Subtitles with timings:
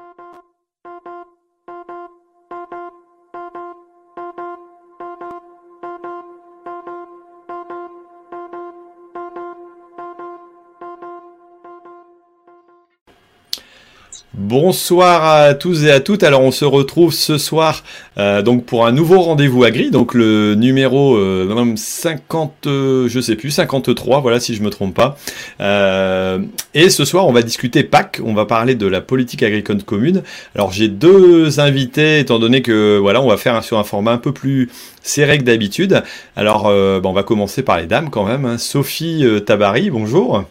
[0.00, 0.59] Thank you.
[14.40, 16.22] Bonsoir à tous et à toutes.
[16.22, 17.84] Alors on se retrouve ce soir
[18.16, 21.18] euh, donc pour un nouveau rendez-vous agri, donc le numéro
[21.76, 25.18] 50, euh, euh, sais plus, 53, voilà si je me trompe pas.
[26.72, 30.22] et ce soir on va discuter PAC, on va parler de la politique agricole commune.
[30.54, 34.18] Alors j'ai deux invités étant donné que voilà on va faire sur un format un
[34.18, 34.70] peu plus
[35.02, 36.02] serré que d'habitude.
[36.34, 38.46] Alors on va commencer par les dames quand même.
[38.46, 38.56] Hein.
[38.56, 40.46] Sophie Tabari, bonjour.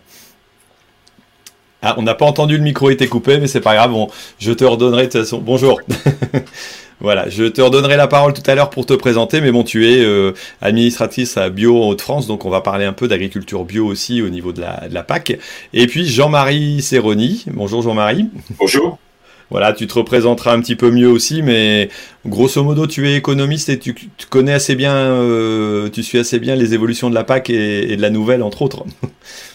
[1.82, 3.94] Ah, on n'a pas entendu le micro était coupé, mais c'est pas grave.
[4.38, 5.40] je te redonnerai de toute façon.
[5.40, 5.80] Bonjour.
[7.00, 9.88] voilà, je te redonnerai la parole tout à l'heure pour te présenter, mais bon, tu
[9.90, 13.86] es euh, administratrice à Bio en Haute-France, donc on va parler un peu d'agriculture bio
[13.86, 15.40] aussi au niveau de la, PAC.
[15.74, 17.46] Et puis Jean-Marie Serroni.
[17.48, 18.28] Bonjour Jean-Marie.
[18.60, 19.00] Bonjour.
[19.50, 21.90] Voilà, tu te représenteras un petit peu mieux aussi, mais
[22.28, 23.96] grosso modo, tu es économiste et tu,
[24.30, 28.02] connais assez bien, euh, tu suis assez bien les évolutions de la PAC et de
[28.02, 28.84] la nouvelle, entre autres.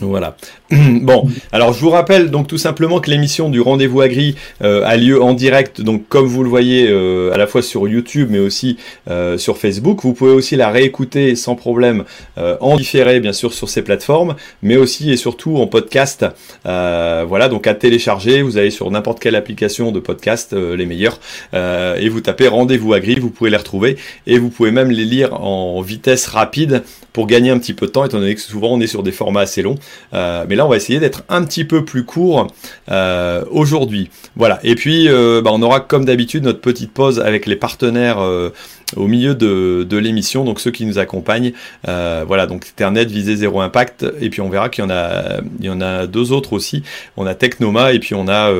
[0.00, 0.36] Voilà.
[1.00, 4.96] Bon, alors je vous rappelle donc tout simplement que l'émission du Rendez-vous Agri euh, a
[4.96, 8.38] lieu en direct, donc comme vous le voyez euh, à la fois sur YouTube mais
[8.38, 8.76] aussi
[9.08, 10.00] euh, sur Facebook.
[10.02, 12.04] Vous pouvez aussi la réécouter sans problème
[12.36, 16.26] en différé bien sûr sur ces plateformes, mais aussi et surtout en podcast.
[16.64, 18.42] voilà, donc à télécharger.
[18.42, 21.18] Vous allez sur n'importe quelle application de podcast, les meilleurs,
[21.54, 25.34] et vous tapez Rendez-vous Agri, vous pouvez les retrouver et vous pouvez même les lire
[25.42, 26.82] en vitesse rapide
[27.12, 29.12] pour gagner un petit peu de temps, étant donné que souvent on est sur des
[29.12, 29.76] formats assez longs.
[30.12, 32.48] Mais là, on va essayer d'être un petit peu plus court
[32.90, 34.10] euh, aujourd'hui.
[34.36, 34.60] Voilà.
[34.62, 38.52] Et puis, euh, bah, on aura comme d'habitude notre petite pause avec les partenaires euh,
[38.96, 41.52] au milieu de, l'émission, donc ceux qui nous accompagnent.
[41.84, 45.66] voilà, donc Internet, Visée Zéro Impact, et puis on verra qu'il y en a, il
[45.66, 46.82] y en a deux autres aussi.
[47.16, 48.50] On a Technoma et puis on a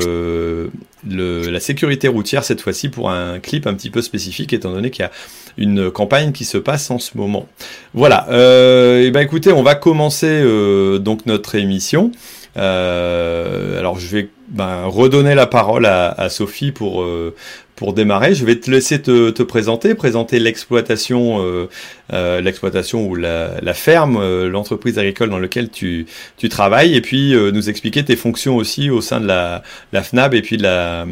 [1.07, 5.03] la sécurité routière cette fois-ci pour un clip un petit peu spécifique, étant donné qu'il
[5.03, 5.11] y a
[5.59, 7.47] une campagne qui se passe en ce moment.
[7.93, 8.27] Voilà.
[8.31, 12.13] Euh, et ben écoutez, on va commencer euh, donc notre émission.
[12.59, 17.35] Euh, alors je vais ben, redonner la parole à, Sophie pour euh,
[17.77, 18.35] pour démarrer.
[18.35, 21.69] Je vais te laisser te, te présenter, présenter l'exploitation,
[22.13, 26.07] euh, l'exploitation ou la, la ferme, l'entreprise agricole dans laquelle tu,
[26.37, 29.63] tu travailles, et puis nous expliquer tes fonctions aussi au sein de la,
[29.93, 31.07] la FNAB et puis de la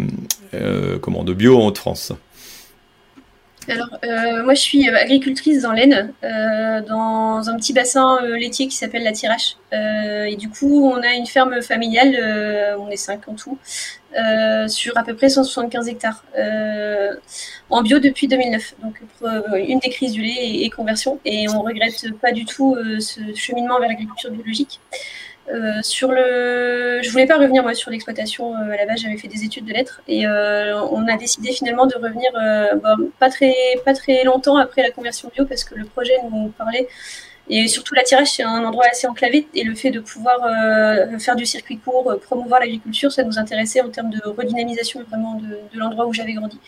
[1.01, 2.13] comment de Bio en Haute-France.
[3.69, 8.69] Alors, euh, moi, je suis euh, agricultrice dans l'Aisne, euh, dans un petit bassin laitier
[8.69, 9.57] qui s'appelle la Tirache.
[9.73, 13.59] et du coup, on a une ferme familiale, on est cinq en tout,
[14.69, 16.25] sur à peu près 175 hectares,
[17.71, 18.75] en bio depuis 2009.
[18.83, 19.01] Donc,
[19.57, 21.19] une des crises du lait et, et, conversion.
[21.25, 24.81] Et on regrette pas du tout ce cheminement vers l'agriculture biologique.
[25.49, 28.55] Euh, sur le, je voulais pas revenir moi sur l'exploitation.
[28.55, 31.53] Euh, à la base, j'avais fait des études de lettres et euh, on a décidé
[31.53, 32.31] finalement de revenir
[33.19, 36.89] pas très pas très longtemps après la conversion bio parce que le projet nous parlait
[37.49, 40.39] et surtout la tirage c'est un endroit assez enclavé et le fait de pouvoir
[41.21, 45.47] faire du circuit court, promouvoir l'agriculture, ça nous intéressait en termes de redynamisation vraiment de,
[45.73, 46.59] de l'endroit où j'avais grandi.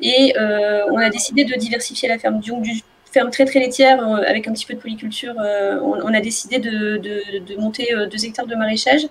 [0.00, 2.40] Et on a décidé de diversifier la ferme.
[2.40, 6.12] Donc, du, ferme très très laitière euh, avec un petit peu de polyculture, euh, on,
[6.14, 9.06] a décidé de, monter euh, deux hectares de maraîchage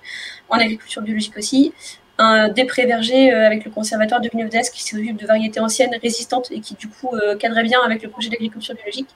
[0.50, 1.73] en agriculture biologique aussi.
[2.17, 6.51] Un, des prés vergers avec le conservatoire de Villeneuve qui s'occupe de variétés anciennes résistantes
[6.51, 7.09] et qui du coup
[7.40, 9.07] cadrait bien avec le projet d'agriculture biologique.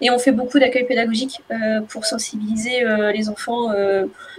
[0.00, 1.42] Et on fait beaucoup d'accueil pédagogique
[1.88, 3.68] pour sensibiliser les enfants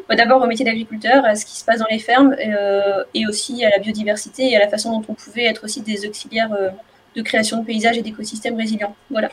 [0.10, 2.36] bah, d'abord au métier d'agriculteur, à ce qui se passe dans les fermes
[3.14, 6.08] et aussi à la biodiversité et à la façon dont on pouvait être aussi des
[6.08, 6.50] auxiliaires
[7.16, 8.96] de création de paysages et d'écosystèmes résilients.
[9.12, 9.30] Voilà.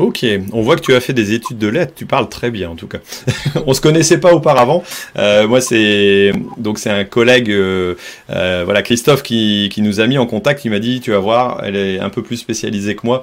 [0.00, 0.24] Ok,
[0.54, 2.74] on voit que tu as fait des études de lettres, tu parles très bien en
[2.74, 3.00] tout cas.
[3.66, 4.82] on se connaissait pas auparavant.
[5.18, 7.96] Euh, moi c'est donc c'est un collègue, euh,
[8.30, 10.64] euh, voilà Christophe qui, qui, nous a mis en contact.
[10.64, 13.22] Il m'a dit tu vas voir, elle est un peu plus spécialisée que moi.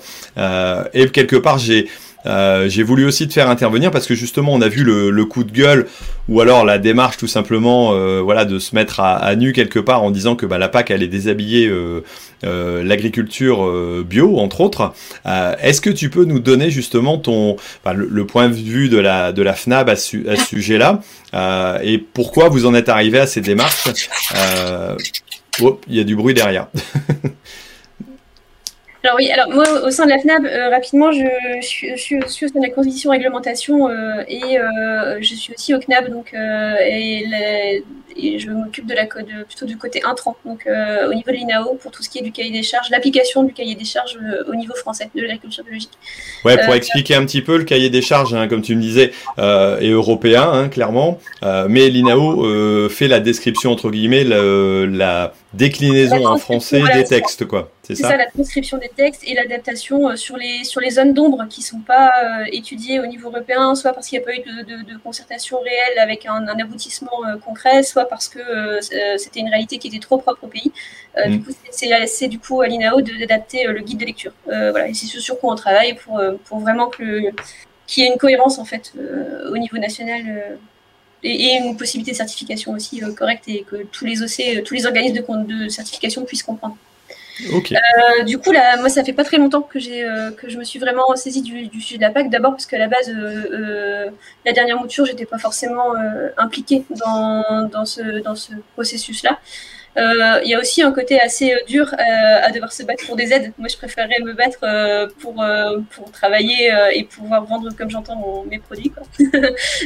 [0.93, 1.87] et quelque part j'ai
[2.67, 5.51] j'ai voulu aussi te faire intervenir parce que justement on a vu le, coup de
[5.51, 5.87] gueule
[6.29, 10.11] ou alors la démarche tout simplement voilà de se mettre à, nu quelque part en
[10.11, 12.03] disant que bah, la PAC allait déshabiller euh,
[12.43, 14.93] l'agriculture bio entre autres.
[15.25, 17.55] Est-ce que tu peux nous donner justement ton
[17.85, 21.01] le, point de vue de la de la FNAB à, ce sujet-là
[21.83, 23.89] et pourquoi vous en êtes arrivé à ces démarches
[25.61, 26.67] oh, Il y a du bruit derrière.
[29.07, 31.23] Alors oui, alors moi au sein de la FNAB, euh, rapidement, je,
[31.61, 35.73] suis, je, suis, au sein de la condition réglementation euh, et euh, je suis aussi
[35.73, 37.23] au CNAB, donc et,
[38.37, 41.91] je m'occupe de la de, plutôt du côté intrant, donc au niveau de l'INAO pour
[41.91, 44.73] tout ce qui est du cahier des charges, l'application du cahier des charges au niveau
[44.75, 45.91] français de l'agriculture biologique.
[46.43, 49.13] Ouais, pour expliquer un petit peu le cahier des charges, hein, comme tu me disais,
[49.37, 51.19] est européen, hein, clairement,
[51.69, 57.71] mais l'INAO fait la description entre guillemets, la déclinaison en français des textes, quoi.
[57.83, 61.45] C'est ça, la transcription des textes et l'adaptation euh, sur les, sur les zones d'ombre
[61.49, 64.35] qui ne sont pas euh, étudiées au niveau européen, soit parce qu'il n'y a pas
[64.35, 68.39] eu de, concertation réelle avec un, aboutissement euh, concret, soit parce que
[69.17, 70.71] c'était une réalité qui était trop propre au pays.
[71.25, 71.43] Du mm.
[71.43, 74.33] coup, c'est du coup à l'INAO d'adapter le guide de lecture.
[74.45, 77.33] voilà, et c'est ce sur quoi on travaille pour, pour vraiment qu'il
[77.97, 78.93] y ait une cohérence en fait
[79.51, 80.57] au niveau national
[81.27, 85.45] et, une possibilité de certification aussi correcte et que tous les OC, tous les organismes
[85.45, 86.77] de, de certification puissent comprendre.
[87.45, 90.57] Euh, du coup, là, moi, ça fait pas très longtemps que, j'ai, euh, que je
[90.57, 92.29] me suis vraiment saisie du, du sujet de la PAC.
[92.29, 94.09] D'abord parce qu'à la base, euh,
[94.45, 95.93] la dernière mouture, j'étais pas forcément
[96.37, 99.39] impliquée dans, dans ce, dans ce processus-là.
[99.97, 103.05] Euh, il y a aussi un côté assez euh, dur euh, à devoir se battre
[103.05, 103.51] pour des aides.
[103.57, 104.59] Moi, je préférerais me battre
[105.19, 105.43] pour,
[105.91, 108.91] pour travailler et pouvoir vendre comme j'entends mes produits.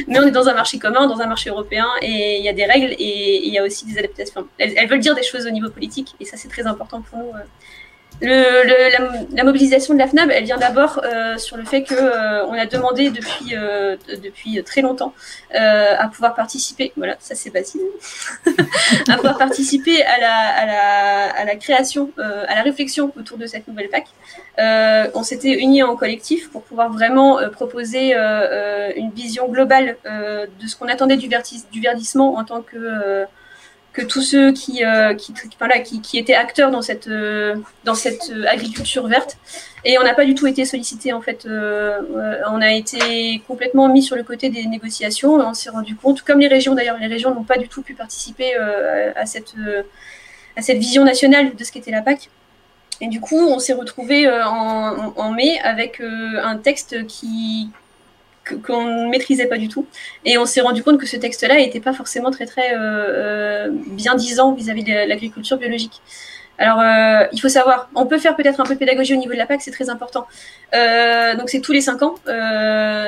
[0.08, 2.52] Mais on est dans un marché commun, dans un marché européen, et il y a
[2.52, 4.46] des règles et il y a aussi des adaptations.
[4.58, 7.32] elles, veulent dire des choses au niveau politique, et ça, c'est très important pour nous
[8.22, 12.44] le, la, mobilisation de la FNAB, elle vient d'abord euh, sur le fait qu'on euh,
[12.46, 15.12] on a demandé depuis, euh, depuis très longtemps
[15.54, 17.82] à pouvoir participer, voilà, ça c'est facile,
[19.08, 23.46] à pouvoir participer à la, à la, à la création, à la réflexion autour de
[23.46, 24.06] cette nouvelle PAC.
[25.14, 30.88] on s'était unis en collectif pour pouvoir vraiment proposer une vision globale de ce qu'on
[30.88, 33.26] attendait du, du verdissement en tant que
[33.92, 35.34] que tous ceux qui, euh, qui,
[35.84, 39.36] qui, qui, étaient acteurs dans cette, euh, dans cette euh, agriculture verte.
[39.84, 41.44] Et on n'a pas du tout été sollicité en fait.
[41.46, 45.34] on a été complètement mis sur le côté des négociations.
[45.34, 47.94] On s'est rendu compte, comme les régions d'ailleurs, les régions n'ont pas du tout pu
[47.94, 49.54] participer à, cette,
[50.56, 52.30] à cette vision nationale de ce qu'était la PAC.
[53.00, 57.68] Et du coup, on s'est retrouvé en, mai avec un texte qui,
[58.44, 59.86] qu'on ne maîtrisait pas du tout.
[60.24, 63.68] Et on s'est rendu compte que ce texte-là n'était pas forcément très très euh, euh,
[63.70, 66.00] bien disant vis-à-vis de l'agriculture biologique.
[66.58, 69.32] Alors, euh, il faut savoir, on peut faire peut-être un peu de pédagogie au niveau
[69.32, 70.26] de la PAC, c'est très important.
[70.72, 72.14] donc, c'est tous les cinq ans,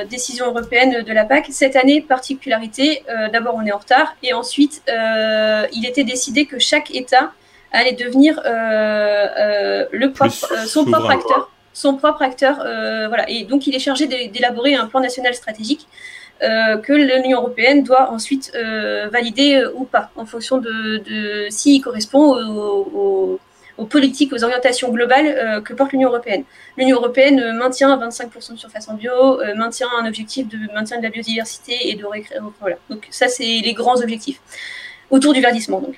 [0.09, 1.47] décision européenne de la PAC.
[1.51, 6.93] Cette année, particularité, d'abord, on est en retard, et ensuite, il était décidé que chaque
[6.93, 7.33] État
[7.71, 10.13] allait devenir le
[10.67, 12.63] son propre acteur son propre acteur.
[12.65, 13.29] Euh, voilà.
[13.29, 15.87] Et donc, il est chargé d'élaborer un plan national stratégique
[16.43, 22.37] euh, que l'Union européenne doit ensuite euh, valider ou pas, en fonction de, s'il correspond
[23.77, 26.45] aux, politiques, aux orientations globales que porte l'Union européenne.
[26.79, 31.11] L'Union européenne maintient 25% de surface en bio, maintient un objectif de maintien de la
[31.11, 32.53] biodiversité et de récréation.
[32.61, 32.77] Voilà.
[32.89, 34.41] Donc, ça, c'est les grands objectifs
[35.11, 35.81] autour du verdissement.
[35.81, 35.97] Donc.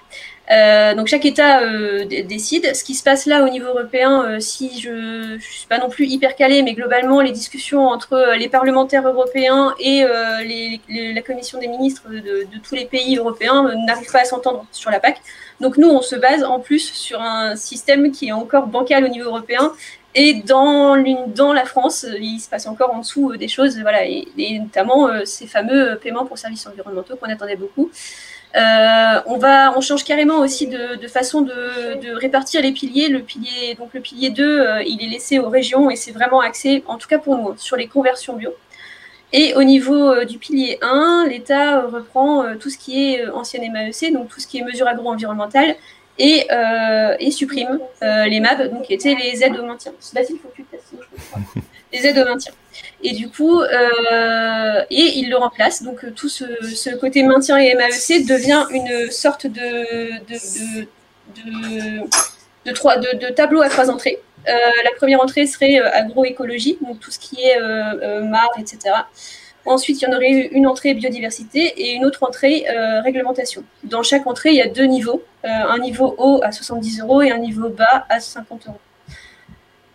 [0.50, 2.74] Euh, donc chaque État euh, décide.
[2.74, 5.88] Ce qui se passe là au niveau européen, euh, si je ne suis pas non
[5.88, 11.68] plus hyper calée, mais globalement les discussions entre les parlementaires européens et la commission des
[11.68, 15.20] ministres de, tous les pays européens n'arrivent pas à s'entendre sur la PAC.
[15.60, 19.08] Donc nous, on se base en plus sur un système qui est encore bancal au
[19.08, 19.72] niveau européen.
[20.14, 20.96] Et dans,
[21.26, 25.10] dans la France, il se passe encore en dessous des choses, voilà, et, et notamment
[25.26, 27.90] ces fameux paiements pour services environnementaux qu'on attendait beaucoup.
[28.56, 33.08] Euh, on va, on change carrément aussi de, façon de, répartir les piliers.
[33.08, 36.40] Le pilier, donc le pilier 2, euh, il est laissé aux régions et c'est vraiment
[36.40, 38.50] axé, en tout cas pour nous, sur les conversions bio.
[39.32, 44.12] Et au niveau euh, du pilier 1, l'État reprend tout ce qui est ancienne MAEC,
[44.12, 45.76] donc tout ce qui est mesures agro-environnementales,
[46.18, 46.46] et,
[47.30, 49.92] supprime les MAB, donc qui étaient les aides au maintien.
[50.14, 50.94] Basile, faut que tu testes,
[51.92, 52.52] les aides au maintien.
[53.02, 55.82] Et du coup, euh, et il le remplace.
[55.82, 60.86] Donc euh, tout ce, côté maintien et MAEC devient une sorte de, de,
[62.64, 64.18] de, trois, de, tableau à trois entrées.
[64.48, 64.52] Euh,
[64.84, 67.60] la première entrée serait agroécologie, donc tout ce qui est
[68.22, 68.94] mar, etc.
[69.66, 72.64] Ensuite, il y en aurait une entrée biodiversité et une autre entrée
[73.02, 73.64] réglementation.
[73.82, 75.22] Dans chaque entrée, il y a deux niveaux.
[75.42, 78.80] un niveau haut à 70 euros et un niveau bas à 50 euros.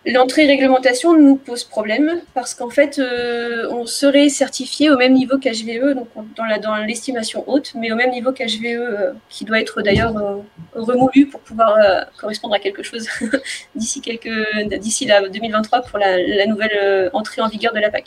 [0.03, 5.37] L'entrée réglementation nous pose problème parce qu'en fait, euh, on serait certifié au même niveau
[5.37, 9.59] qu'HVE, donc dans, la, dans l'estimation haute, mais au même niveau qu'HVE, euh, qui doit
[9.59, 10.37] être d'ailleurs euh,
[10.73, 11.77] remoulu pour pouvoir
[12.17, 13.07] correspondre à quelque chose
[13.75, 14.31] d'ici quelques,
[14.79, 18.05] d'ici la 2023 pour la, nouvelle entrée en vigueur de la PAC.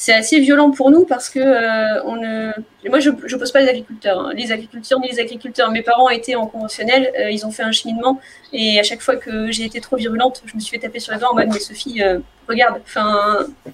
[0.00, 2.52] C'est assez violent pour nous parce que euh,
[2.88, 4.32] moi je ne pose pas les agriculteurs, hein.
[4.34, 5.70] les agriculteurs ni les agriculteurs.
[5.70, 8.18] Mes parents étaient en conventionnel, euh, ils ont fait un cheminement
[8.54, 11.12] et à chaque fois que j'ai été trop virulente, je me suis fait taper sur
[11.12, 12.80] la dent en mode mais Sophie, euh, regarde,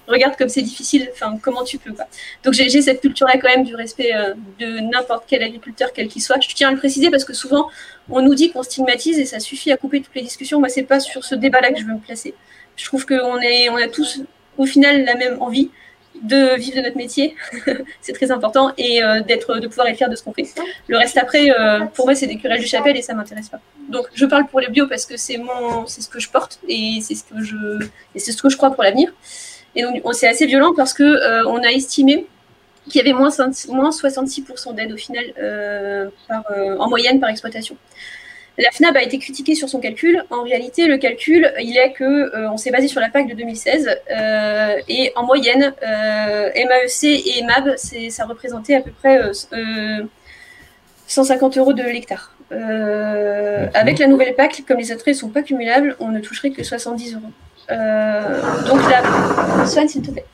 [0.09, 2.06] regarde comme c'est difficile, comment tu peux quoi.
[2.42, 4.11] Donc j'ai cette culture là quand même du respect
[4.59, 6.40] de n'importe quel agriculteur quel qu'il soit.
[6.40, 7.71] Je tiens à le préciser parce que souvent
[8.11, 10.59] on nous dit qu'on stigmatise et ça suffit à couper toutes les discussions.
[10.59, 12.35] Moi c'est pas sur ce débat là que je veux me placer.
[12.75, 14.23] Je trouve qu'on est on a tous
[14.59, 15.71] au final la même envie
[16.23, 17.37] de vivre de notre métier,
[18.00, 20.46] c'est très important, et euh, d'être, de pouvoir être fier de ce qu'on fait.
[20.88, 23.61] Le reste après, euh, pour moi, c'est des querelles du chapelle et ça m'intéresse pas.
[23.88, 26.58] Donc, je parle pour les bio parce que c'est mon, c'est ce que je porte
[26.68, 29.12] et c'est ce que je, c'est ce que je crois pour l'avenir.
[29.75, 32.26] Et donc, c'est assez violent parce que euh, on a estimé
[32.88, 33.30] qu'il y avait moins,
[33.68, 35.25] moins 66% d'aide au final
[36.78, 37.76] en moyenne par exploitation.
[38.59, 40.25] La FNAB a été critiquée sur son calcul.
[40.31, 43.35] En réalité, le calcul, il est que euh, on s'est basé sur la PAC de
[43.35, 49.21] 2016 euh, et en moyenne, euh, MAEC et EMAB, ça représentait à peu près
[51.07, 52.33] 150 euros de l'hectare.
[52.51, 56.65] avec la nouvelle PAC, comme les attraits ne sont pas cumulables, on ne toucherait que
[56.65, 57.23] 70 euros.
[58.67, 60.25] donc là, Swan, s'il te plaît.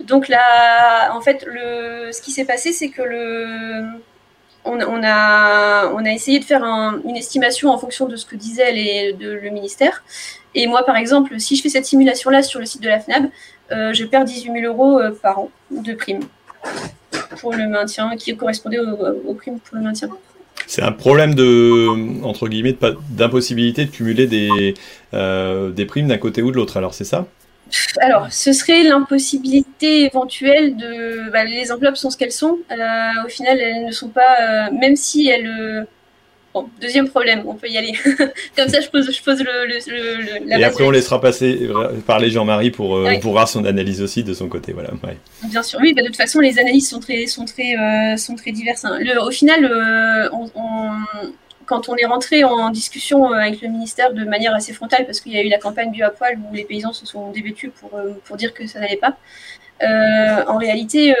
[0.00, 3.84] Donc là, en fait, le, ce qui s'est passé, c'est que le
[4.64, 8.72] on, a, essayé de faire une estimation en fonction de ce que disait
[9.18, 10.02] le ministère.
[10.54, 13.30] Et moi, par exemple, si je fais cette simulation-là sur le site de la FNAB,
[13.72, 16.24] euh, je perds 18 000 euros euh, par an de primes
[17.40, 20.08] pour le maintien, qui correspondait aux, primes pour le maintien.
[20.66, 22.76] C'est un problème de, entre guillemets,
[23.10, 24.74] d'impossibilité de cumuler des,
[25.14, 26.76] euh, des primes d'un côté ou de l'autre.
[26.76, 27.26] Alors, c'est ça?
[28.00, 31.30] Alors, ce serait l'impossibilité éventuelle de.
[31.30, 32.58] Bah, les enveloppes sont ce qu'elles sont.
[32.70, 32.76] Euh,
[33.24, 34.36] au final, elles ne sont pas.
[34.40, 35.46] Euh, même si elles.
[35.46, 35.84] Euh,
[36.54, 37.92] bon, deuxième problème, on peut y aller.
[38.56, 41.68] Comme ça, je pose, je pose le, le, la Et après, on laissera passer
[42.06, 44.72] parler Jean-Marie pour, pour voir son analyse aussi de son côté.
[44.72, 44.90] Voilà.
[45.44, 45.92] Bien sûr, oui.
[45.94, 48.84] Bah, de toute façon, les analyses sont très, sont très, sont très diverses.
[48.84, 48.98] Hein.
[49.20, 50.90] au final, on,
[51.70, 55.20] quand on est rentré en discussion euh, avec le ministère de manière assez frontale, parce
[55.20, 57.70] qu'il y a eu la campagne bio à poil où les paysans se sont dévêtus
[57.70, 59.16] pour, euh, pour dire que ça n'allait pas,
[59.84, 61.14] euh, en réalité,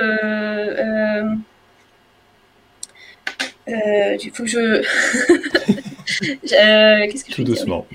[4.22, 4.82] il faut que je.
[6.22, 7.86] Euh, qu'est-ce que Tout doucement.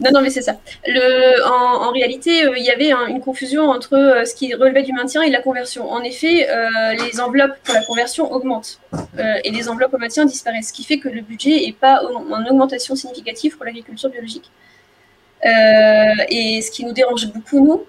[0.00, 0.58] Non, non, mais c'est ça.
[0.86, 4.92] Le, en, réalité, euh, il y avait une confusion entre euh, ce qui relevait du
[4.92, 5.90] maintien et de la conversion.
[5.90, 6.46] En effet,
[6.98, 8.80] les enveloppes pour la conversion augmentent
[9.44, 12.46] et les enveloppes au maintien disparaissent, ce qui fait que le budget n'est pas en
[12.46, 14.50] augmentation significative pour l'agriculture biologique.
[15.44, 17.84] Et ce qui nous dérange beaucoup, nous,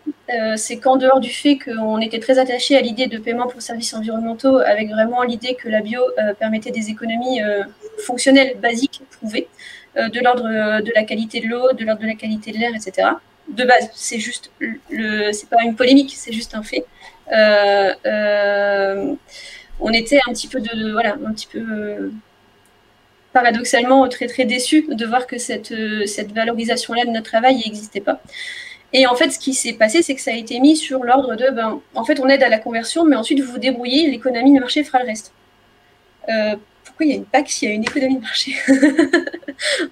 [0.58, 3.94] c'est qu'en dehors du fait qu'on était très attaché à l'idée de paiement pour services
[3.94, 6.02] environnementaux, avec vraiment l'idée que la bio
[6.40, 7.40] permettait des économies
[8.00, 9.48] fonctionnelles basiques prouvées,
[9.98, 12.58] euh, de l'ordre euh, de la qualité de l'eau, de l'ordre de la qualité de
[12.58, 13.08] l'air, etc.
[13.48, 14.52] De base, c'est juste
[14.90, 16.86] le, c'est pas une polémique, c'est juste un fait.
[17.32, 19.14] Euh,
[19.80, 22.12] on était un petit peu de, voilà, un petit peu
[23.40, 25.74] paradoxalement très très déçus de voir que cette,
[26.08, 28.20] cette valorisation-là de notre travail n'existait pas.
[28.94, 31.36] Et en fait, ce qui s'est passé, c'est que ça a été mis sur l'ordre
[31.36, 34.54] de, ben, en fait, on aide à la conversion, mais ensuite vous vous débrouillez, l'économie
[34.56, 35.34] de marché fera le reste
[36.96, 38.56] pourquoi il y a une PAC s'il y a une économie de marché?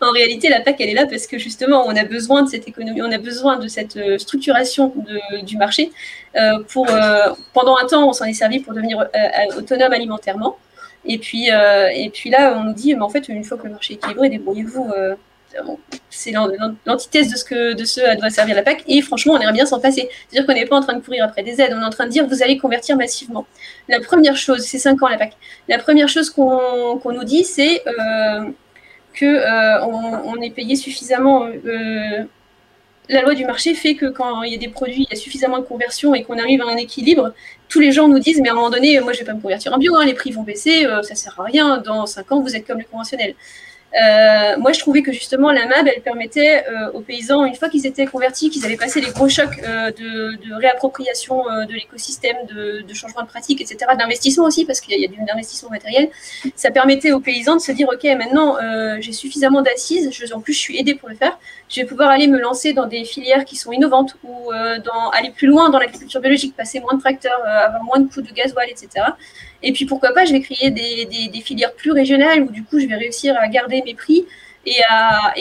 [0.01, 2.67] En réalité, la PAC, elle est là parce que justement, on a besoin de cette
[2.67, 4.93] économie, on a besoin de cette euh, structuration
[5.43, 5.91] du marché.
[6.35, 9.07] Euh, pour, euh, pendant un temps, on s'en est servi pour devenir
[9.57, 10.57] autonome alimentairement.
[11.05, 13.71] Et puis, et puis là, on nous dit, mais en fait, une fois que le
[13.73, 14.91] marché est équilibré, débrouillez-vous
[16.09, 16.31] c'est
[16.85, 18.83] l'antithèse de ce que de ce doit servir la PAC.
[18.87, 20.09] Et franchement, on aimerait bien s'en passer.
[20.29, 22.05] C'est-à-dire qu'on n'est pas en train de courir après des aides, on est en train
[22.05, 23.45] de dire vous allez convertir massivement.
[23.89, 25.33] La première chose, c'est 5 ans la PAC.
[25.67, 28.49] La première chose qu'on nous dit, c'est euh,
[29.13, 31.47] que euh, on, est payé suffisamment.
[33.09, 35.13] Euh, la loi du marché fait que quand il y a des produits, il y
[35.13, 37.33] a suffisamment de conversion et qu'on arrive à un équilibre,
[37.69, 39.41] tous les gens nous disent mais à un moment donné, moi je vais pas me
[39.41, 41.77] convertir en bio, hein, les prix vont baisser, ça sert à rien.
[41.77, 43.35] Dans 5 ans, vous êtes comme le conventionnel.
[44.01, 47.69] Euh, moi, je trouvais que justement la MAB, elle permettait euh, aux paysans, une fois
[47.69, 52.37] qu'ils étaient convertis, qu'ils avaient passé les gros chocs euh, de, de, réappropriation de l'écosystème,
[52.47, 56.09] de, de, changement de pratique, etc., d'investissement aussi, parce qu'il y a, du investissement matériel,
[56.55, 58.57] ça permettait aux paysans de se dire, OK, maintenant,
[58.99, 61.37] j'ai suffisamment d'assises, en plus, je suis aidé pour le faire,
[61.69, 64.51] je vais pouvoir aller me lancer dans des filières qui sont innovantes ou
[64.83, 68.21] dans, aller plus loin dans l'agriculture biologique, passer moins de tracteurs, avoir moins de coûts
[68.21, 69.05] de gasoil, etc.
[69.63, 72.85] Et puis pourquoi pas, je vais créer des, filières plus régionales où du coup je
[72.85, 74.25] vais réussir à garder mes prix
[74.65, 75.33] et à,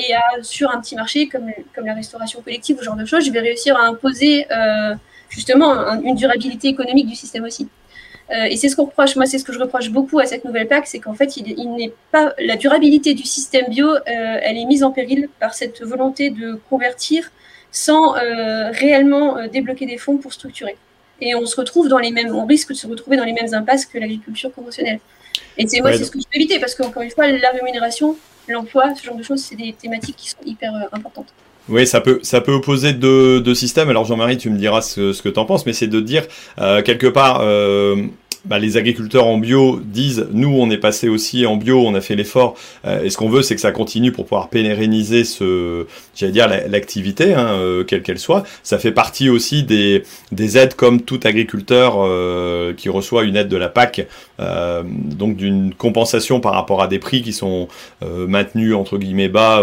[0.43, 1.51] sur un petit marché comme,
[1.85, 4.95] la restauration collective ou ce genre de choses, je vais réussir à imposer euh,
[5.29, 7.69] justement une durabilité économique du système aussi.
[8.31, 10.45] Euh, et c'est ce qu'on reproche, moi c'est ce que je reproche beaucoup à cette
[10.45, 14.57] nouvelle PAC, c'est qu'en fait il n'est pas la durabilité du système bio, euh, elle
[14.57, 17.31] est mise en péril par cette volonté de convertir
[17.73, 20.77] sans réellement débloquer des fonds pour structurer.
[21.23, 23.53] Et on se retrouve dans les mêmes, on risque de se retrouver dans les mêmes
[23.55, 25.01] impasses que l'agriculture conventionnelle.
[25.57, 28.17] Et c'est moi, c'est ce que je peux éviter parce qu'encore une fois, la rémunération,
[28.49, 31.29] l'emploi, ce genre de choses, c'est des thématiques qui sont hyper importantes.
[31.69, 33.89] Oui, ça peut, ça peut opposer deux, systèmes.
[33.89, 36.27] Alors Jean-Marie, tu me diras ce, ce que tu en penses, mais c'est de dire
[36.57, 37.41] quelque part,
[38.45, 42.01] bah, les agriculteurs en bio disent nous on est passé aussi en bio, on a
[42.01, 42.57] fait l'effort.
[42.85, 46.49] Euh, et ce qu'on veut c'est que ça continue pour pouvoir pérenniser ce, j'allais dire
[46.49, 48.43] l'activité, hein, euh, quelle qu'elle soit.
[48.65, 53.49] Ça fait partie aussi des, des aides comme tout agriculteur euh, qui reçoit une aide
[53.49, 54.09] de la PAC,
[54.39, 57.69] donc d'une compensation par rapport à des prix qui sont
[58.01, 59.63] maintenus entre guillemets bas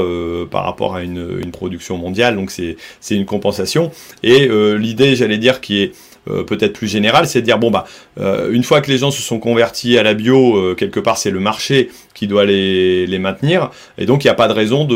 [0.49, 2.35] par rapport à une, une production mondiale.
[2.35, 2.77] Donc c'est
[3.09, 3.91] une compensation.
[4.23, 5.91] Et l'idée j'allais dire qui est
[6.29, 7.85] euh, peut-être plus général, c'est de dire bon bah
[8.19, 11.17] euh, une fois que les gens se sont convertis à la bio, euh, quelque part
[11.17, 14.87] c'est le marché qui doit les, maintenir, et donc il n'y a pas de raison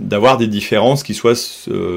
[0.00, 1.34] d'avoir des différences qui soient,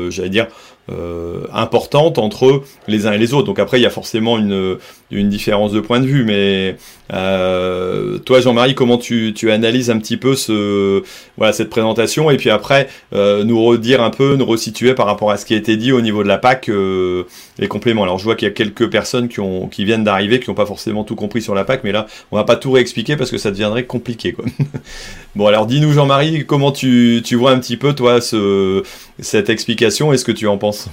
[0.10, 0.48] j'allais dire,
[0.92, 3.46] euh, importante entre les uns et les autres.
[3.46, 6.24] Donc après, il y a forcément une différence de point de vue.
[6.24, 6.78] Mais
[7.12, 11.01] euh, toi, Jean-Marie, comment tu, tu, analyses un petit peu ce,
[11.38, 15.32] voilà, cette présentation et puis après euh, nous redire un peu, nous resituer par rapport
[15.32, 17.24] à ce qui a été dit au niveau de la PAC euh,
[17.58, 18.04] les compléments.
[18.04, 20.56] Alors je vois qu'il y a quelques personnes qui, ont, qui viennent d'arriver, qui n'ont
[20.56, 23.32] pas forcément tout compris sur la PAC, mais là, on va pas tout réexpliquer parce
[23.32, 24.34] que ça deviendrait compliqué.
[24.34, 24.46] Quoi.
[25.36, 28.84] bon, alors dis-nous, Jean-Marie, comment tu, tu vois un petit peu, toi, ce,
[29.20, 30.89] cette explication et ce que tu en penses?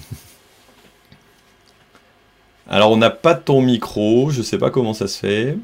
[2.68, 5.56] Alors on n'a pas ton micro, je sais pas comment ça se fait.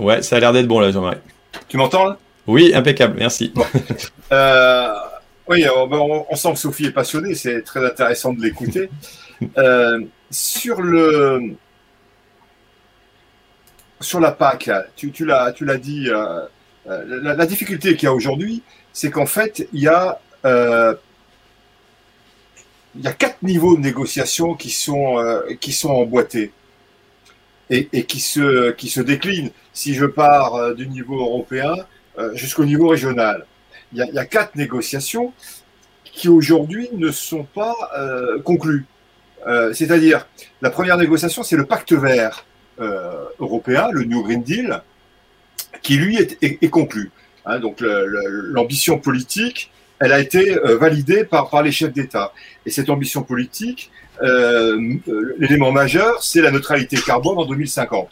[0.00, 1.18] Ouais, ça a l'air d'être bon là, Jean-Marie.
[1.68, 2.18] Tu m'entends là?
[2.46, 3.52] Oui, impeccable, merci.
[4.32, 4.88] Euh,
[5.48, 8.88] oui, ben, on, sent que Sophie est passionnée, c'est très intéressant de l'écouter.
[9.56, 9.98] Euh,
[10.30, 11.54] sur le
[14.02, 16.46] sur la PAC, tu, tu l'as dit, euh,
[16.84, 20.20] la, la, difficulté qu'il y a aujourd'hui, c'est qu'en fait, il y a
[22.94, 26.52] il y a quatre niveaux de négociation qui sont, euh, qui sont emboîtés
[27.70, 29.50] et, qui, se, qui se déclinent.
[29.72, 31.74] Si je pars euh, du niveau européen
[32.34, 33.46] jusqu'au niveau régional,
[33.94, 35.32] il y, a, quatre négociations
[36.04, 37.74] qui aujourd'hui ne sont pas
[38.44, 38.84] conclues.
[39.72, 40.28] C'est-à-dire,
[40.60, 42.44] la première négociation, c'est le pacte vert
[43.38, 44.82] européen, le New Green Deal,
[45.80, 47.10] qui lui est conclu.
[47.46, 49.70] Hein, donc l'ambition politique
[50.00, 52.32] elle a été euh, validée par, les chefs d'État.
[52.64, 53.90] Et cette ambition politique,
[54.22, 58.08] euh, euh, l'élément majeur, c'est la neutralité carbone en 2050.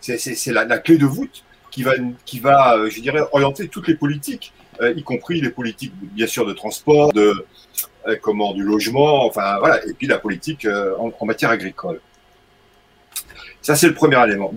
[0.00, 1.92] C'est la, clé de voûte qui va,
[2.24, 6.54] qui va, je dirais, orienter toutes les politiques, y compris les politiques, bien sûr, de
[6.54, 7.44] transport, de
[8.22, 10.66] comment, du logement, enfin voilà, et puis la politique
[10.98, 12.00] en, matière agricole.
[13.60, 14.54] Ça, c'est le premier élément.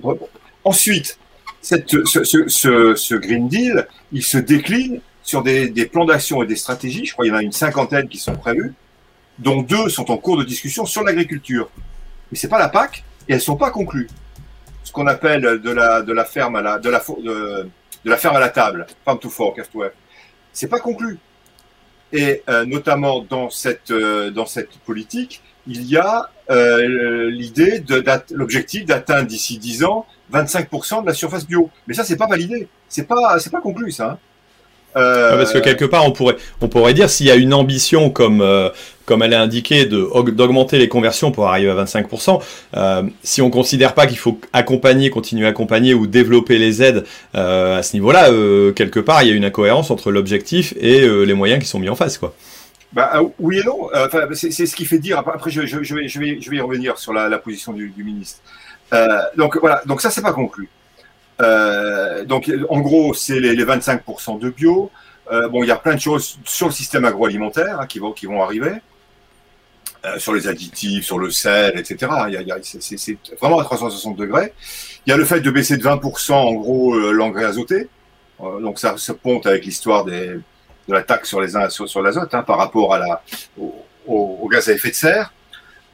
[0.63, 1.19] Ensuite,
[1.61, 7.05] ce Green Deal, il se décline sur des, plans d'action et des stratégies.
[7.05, 8.73] Je crois qu'il y en a une cinquantaine qui sont prévues,
[9.39, 11.69] dont deux sont en cours de discussion sur l'agriculture.
[12.31, 14.09] Mais c'est pas la PAC et elles sont pas conclues.
[14.83, 16.91] Ce qu'on appelle de la, ferme à la, de
[18.17, 19.91] ferme à la table, farm to fork, F2F.
[20.51, 21.17] C'est pas conclu.
[22.11, 28.03] Et euh, notamment dans cette, euh, dans cette politique, il y a euh, l'idée de
[28.31, 31.69] l'objectif d'atteindre d'ici 10 ans 25% de la surface bio.
[31.87, 32.67] Mais ça, c'est pas validé.
[32.87, 34.11] C'est pas, pas conclu, ça.
[34.11, 34.19] Hein.
[34.95, 38.09] Euh, parce que quelque part, on pourrait, on pourrait dire s'il y a une ambition
[38.09, 38.69] comme, euh,
[39.05, 42.41] comme elle est indiquée d'augmenter les conversions pour arriver à 25%,
[42.75, 47.05] euh, si on considère pas qu'il faut accompagner, continuer à accompagner ou développer les aides
[47.33, 48.29] à ce niveau-là,
[48.73, 51.89] quelque part, il y a une incohérence entre l'objectif et les moyens qui sont mis
[51.89, 52.33] en face, quoi.
[52.91, 53.89] Bah, oui et non.
[53.95, 55.17] Enfin, c'est ce qui fait dire.
[55.17, 57.73] Après, je, je, je, vais, je, vais, je vais y revenir sur la, la position
[57.73, 58.39] du, du ministre.
[59.35, 59.81] donc voilà.
[59.85, 60.69] Donc ça, c'est pas conclu.
[61.43, 64.91] Euh, donc, en gros, c'est les, les 25% de bio.
[65.31, 68.43] Euh, bon, il y a plein de choses sur le système agroalimentaire hein, qui, vont,
[68.43, 68.73] arriver,
[70.05, 72.11] euh, sur les additifs, sur le sel, etc.
[72.29, 74.53] Y a, c'est, vraiment à 360 degrés.
[75.05, 77.87] Il y a le fait de baisser de 20% en gros l'engrais azoté.
[78.39, 80.41] Donc, ça se ponte avec l'histoire de
[80.87, 83.23] la taxe sur, les, sur, l'azote hein, par rapport à
[84.07, 85.33] au, gaz à effet de serre.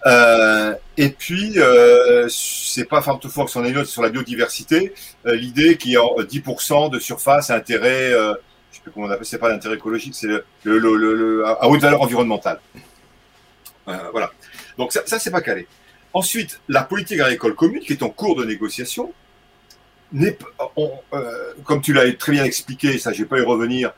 [0.06, 4.94] Euh, et puis, euh, c'est pas Farm to Fork, c'en est sur la biodiversité.
[5.26, 8.34] Euh, L'idée qu'il y a 10% de surface à intérêt, euh,
[8.72, 11.46] je sais plus comment on appelle, c'est pas l'intérêt écologique, c'est le, le, le, le,
[11.46, 12.60] à haute valeur environnementale.
[13.88, 14.32] Euh, voilà.
[14.78, 15.68] Donc ça, ça c'est pas calé.
[16.14, 19.14] Ensuite, la politique agricole commune, qui est en cours de négociation,
[21.66, 23.94] comme tu l'as très bien expliqué, ça je vais pas y revenir,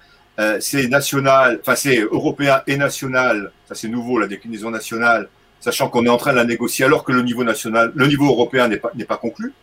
[0.60, 5.30] c'est national, enfin c'est européen et national, ça c'est nouveau, la déclinaison nationale,
[5.62, 8.26] sachant qu'on est en train de la négocier alors que le niveau national, le niveau
[8.26, 9.54] européen n'est pas, pas conclu.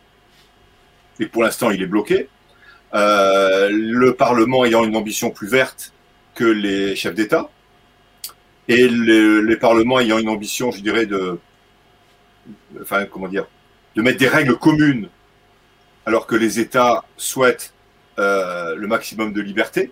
[1.19, 2.29] Et pour l'instant, il est bloqué.
[2.95, 5.93] Euh, le Parlement ayant une ambition plus verte
[6.33, 7.49] que les chefs d'État.
[8.67, 11.39] et les parlements ayant une ambition, je dirais, de,
[12.81, 13.45] enfin, comment dire,
[13.95, 15.09] de mettre des règles communes,
[16.05, 17.73] alors que les États souhaitent
[18.19, 19.91] euh, le maximum de liberté.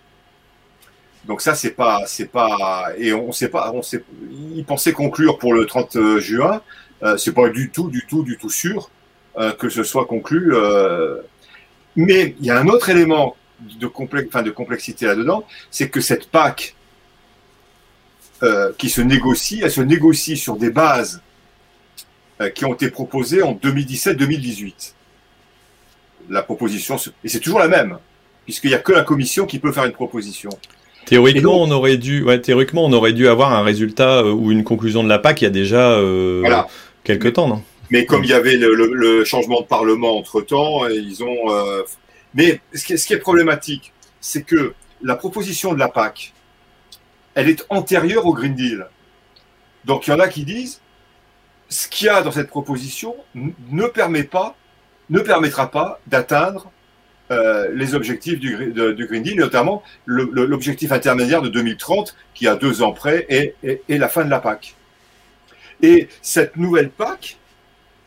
[1.27, 4.03] Donc ça, c'est pas, c'est pas, et on sait pas, on sait,
[4.55, 6.61] ils pensaient conclure pour le 30 juin.
[7.03, 8.89] Euh, c'est pas du tout, du tout, du tout sûr
[9.37, 10.55] euh, que ce soit conclu.
[10.55, 11.21] Euh.
[11.95, 16.75] Mais il y a un autre élément de, complexité là-dedans, c'est que cette PAC
[18.43, 21.21] euh, qui se négocie, elle se négocie sur des bases
[22.39, 24.93] euh, qui ont été proposées en 2017-2018.
[26.29, 27.97] La proposition, et c'est toujours la même,
[28.45, 30.49] puisqu'il n'y a que la commission qui peut faire une proposition.
[31.07, 34.63] Théoriquement, on aurait dû, ouais, théoriquement, on aurait dû avoir un résultat euh, ou une
[34.63, 35.99] conclusion de la PAC il y a déjà
[37.03, 37.63] quelques temps, non?
[37.89, 41.85] Mais comme il y avait le, changement de parlement entre temps, ils ont.
[42.33, 46.33] mais ce qui, ce qui est problématique, c'est que la proposition de la PAC,
[47.35, 48.87] elle est antérieure au Green Deal.
[49.85, 50.81] Donc il y en a qui disent,
[51.69, 54.55] ce qu'il y a dans cette proposition ne permet pas,
[55.09, 56.71] ne permettra pas d'atteindre
[57.29, 62.93] euh, les objectifs du, Green Deal, notamment l'objectif intermédiaire de 2030, qui a deux ans
[62.93, 63.55] près, est,
[63.89, 64.75] la fin de la PAC.
[65.81, 67.37] Et cette nouvelle PAC,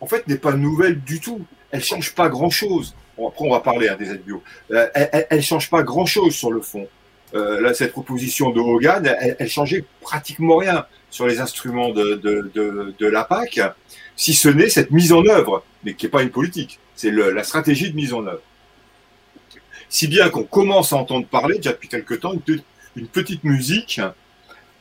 [0.00, 1.42] en fait, n'est pas nouvelle du tout.
[1.70, 2.94] Elle change pas grand-chose.
[3.18, 4.42] après, on va parler hein, des aides bio.
[4.70, 6.88] Euh, elle, ne change pas grand-chose sur le fond.
[7.34, 9.06] Euh, là, cette proposition de Hogan,
[9.38, 13.60] elle, changeait pratiquement rien sur les instruments de, de la PAC,
[14.16, 17.44] si ce n'est cette mise en œuvre, mais qui n'est pas une politique, c'est la
[17.44, 18.42] stratégie de mise en œuvre.
[19.90, 22.32] Si bien qu'on commence à entendre parler, déjà depuis quelque temps,
[22.96, 24.00] une, petite musique,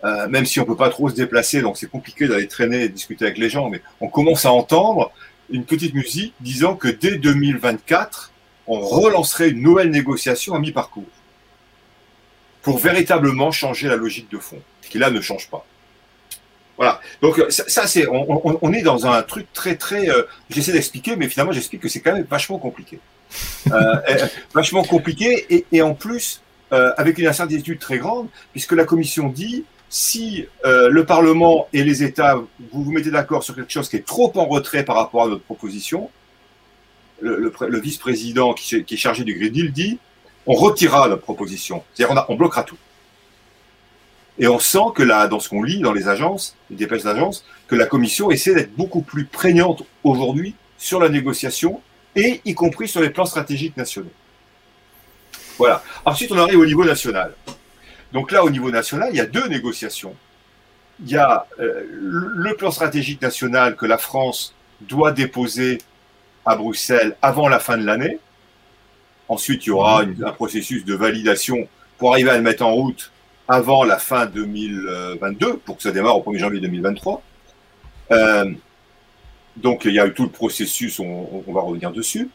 [0.03, 2.89] euh, même si on peut pas trop se déplacer, donc c'est compliqué d'aller traîner et
[2.89, 5.11] discuter avec les gens, mais on commence à entendre
[5.49, 8.31] une petite musique disant que dès 2024,
[8.67, 11.03] on relancerait une nouvelle négociation à mi-parcours
[12.61, 15.65] pour véritablement changer la logique de fond, qui là ne change pas.
[16.77, 17.01] Voilà.
[17.21, 20.09] Donc ça, c'est, on, est dans un truc très très.
[20.09, 22.99] Euh, j'essaie d'expliquer, mais finalement j'explique que c'est quand même vachement compliqué,
[24.53, 30.45] vachement compliqué, et, en plus avec une incertitude très grande, puisque la Commission dit si
[30.63, 34.31] le Parlement et les États vous vous mettez d'accord sur quelque chose qui est trop
[34.35, 36.09] en retrait par rapport à notre proposition,
[37.21, 39.99] le, vice-président qui, qui, est chargé du Green Deal dit
[40.49, 41.83] on retirera notre proposition.
[41.93, 42.77] C'est-à-dire on, bloquera tout.
[44.39, 47.45] Et on sent que là, dans ce qu'on lit dans les agences, les dépêches d'agences,
[47.67, 51.81] que la Commission essaie d'être beaucoup plus prégnante aujourd'hui sur la négociation
[52.19, 54.11] et y compris sur les plans stratégiques nationaux.
[55.57, 55.83] Voilà.
[56.05, 57.33] Ensuite, on arrive au niveau national.
[58.13, 60.15] Donc là, au niveau national, il y a deux négociations.
[61.01, 65.79] Il y a euh, le plan stratégique national que la France doit déposer
[66.45, 68.19] à Bruxelles avant la fin de l'année,
[69.29, 71.67] Ensuite, il y aura un processus de validation
[71.99, 73.11] pour arriver à le mettre en route
[73.47, 77.21] avant la fin 2022, pour que ça démarre au 1er janvier 2023.
[78.11, 78.51] Euh,
[79.57, 82.29] donc, il y a eu tout le processus, on, va revenir dessus.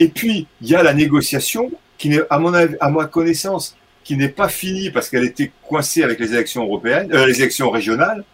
[0.00, 4.16] Et puis, il y a la négociation qui n'est, à mon à ma connaissance, qui
[4.16, 8.24] n'est pas finie parce qu'elle était coincée avec les élections européennes, euh, les élections régionales.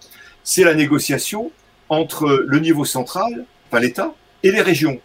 [0.43, 1.51] C'est la négociation
[1.89, 5.01] entre le niveau central, enfin l'État, et les régions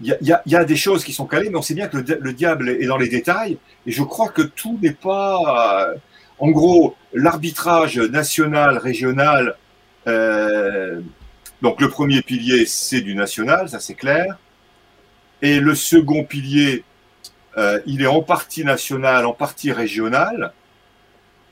[0.00, 2.68] il y, a, des choses qui sont calées, mais on sait bien que le, diable
[2.68, 3.56] est dans les détails.
[3.86, 5.94] Et je crois que tout n'est pas.
[6.38, 9.56] En gros, l'arbitrage national, régional.
[10.06, 11.00] Euh,
[11.62, 14.38] donc le premier pilier, c'est du national, ça c'est clair.
[15.42, 16.84] Et le second pilier,
[17.56, 20.52] euh, il est en partie national, en partie régional.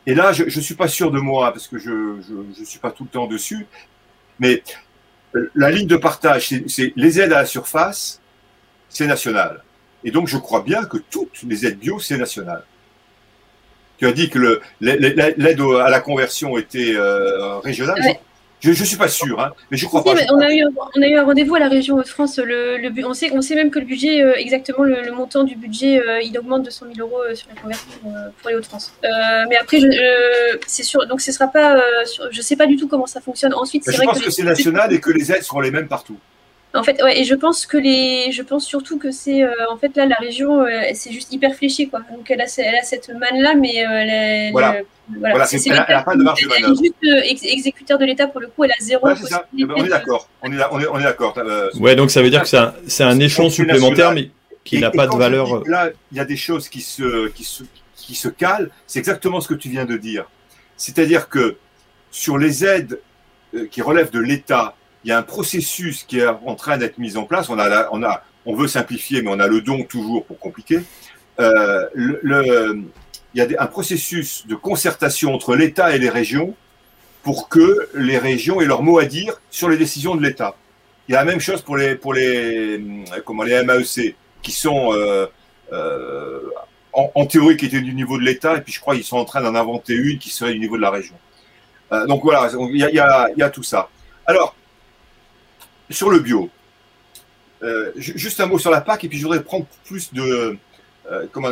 [0.06, 2.90] Et là, je ne suis pas sûr de moi, parce que je ne suis pas
[2.90, 3.66] tout le temps dessus.
[4.38, 4.62] Mais
[5.54, 8.20] la ligne de partage, c'est les aides à la surface
[8.94, 9.62] c'est national.
[10.04, 12.62] Et donc, je crois bien que toutes les aides bio, c'est national.
[13.98, 18.00] Tu as dit que l'aide à la conversion était euh, régionale.
[18.72, 20.14] Je ne suis pas sûr, hein, mais je crois pas.
[20.30, 20.64] on, a eu,
[20.96, 23.42] on, a eu, un rendez-vous à la région de france Le, le, on, sait, on
[23.42, 26.70] sait même que le budget, euh, exactement le, montant du budget, euh, il augmente de
[26.70, 27.90] 100 000 euros sur la conversion
[28.40, 28.92] pour les Hauts-de-France.
[29.02, 29.80] mais après,
[30.66, 31.06] c'est sûr.
[31.06, 31.76] Donc, ce sera pas.
[32.30, 33.54] je ne sais pas du tout comment ça fonctionne.
[33.54, 36.18] Ensuite, je pense que, que c'est national et que les aides seront les mêmes partout.
[36.74, 39.76] En fait, ouais, et je pense que les, je pense surtout que c'est, euh, en
[39.76, 42.00] fait, là, la région, euh, c'est juste hyper fléché, quoi.
[42.10, 44.78] Donc, elle a, elle a cette manne-là, mais euh, elle, voilà.
[45.18, 45.46] Voilà.
[45.46, 46.80] c'est, elle n'a pas de marge de manœuvre.
[47.02, 49.06] Elle est juste exécuteur de l'État, pour le coup, elle a zéro.
[49.16, 49.46] c'est ça.
[49.56, 50.28] Eh ben, on est d'accord.
[50.42, 51.38] On est, on est, on est d'accord.
[51.80, 54.30] ouais, donc ça veut dire que c'est un, c'est un échelon supplémentaire, mais
[54.64, 55.62] qui n'a pas de valeur.
[55.66, 57.64] là, il y a des choses qui se, qui se,
[57.96, 58.70] qui se calent.
[58.86, 60.26] C'est exactement ce que tu viens de dire.
[60.76, 61.56] C'est-à-dire que
[62.10, 63.00] sur les aides
[63.70, 67.16] qui relèvent de l'État, il y a un processus qui est en train d'être mis
[67.16, 67.50] en place.
[67.50, 70.80] On a, on a, on veut simplifier, mais on a le don toujours pour compliquer.
[71.40, 71.86] Euh,
[73.34, 76.54] il y a un processus de concertation entre l'État et les régions
[77.22, 80.54] pour que les régions aient leur mot à dire sur les décisions de l'État.
[81.08, 82.80] Il y a la même chose pour les, pour les,
[83.24, 85.26] comment, les MAEC, qui sont euh,
[85.72, 86.40] euh,
[86.92, 89.24] en, théorie qui étaient du niveau de l'État, et puis je crois qu'ils sont en
[89.24, 91.14] train d'en inventer une qui serait du niveau de la région.
[91.92, 93.88] Euh, donc voilà, il y a, tout ça.
[94.26, 94.54] Alors,
[95.90, 96.48] sur le bio,
[97.96, 100.56] juste un mot sur la PAC, et puis je voudrais prendre plus de,
[101.32, 101.50] comment,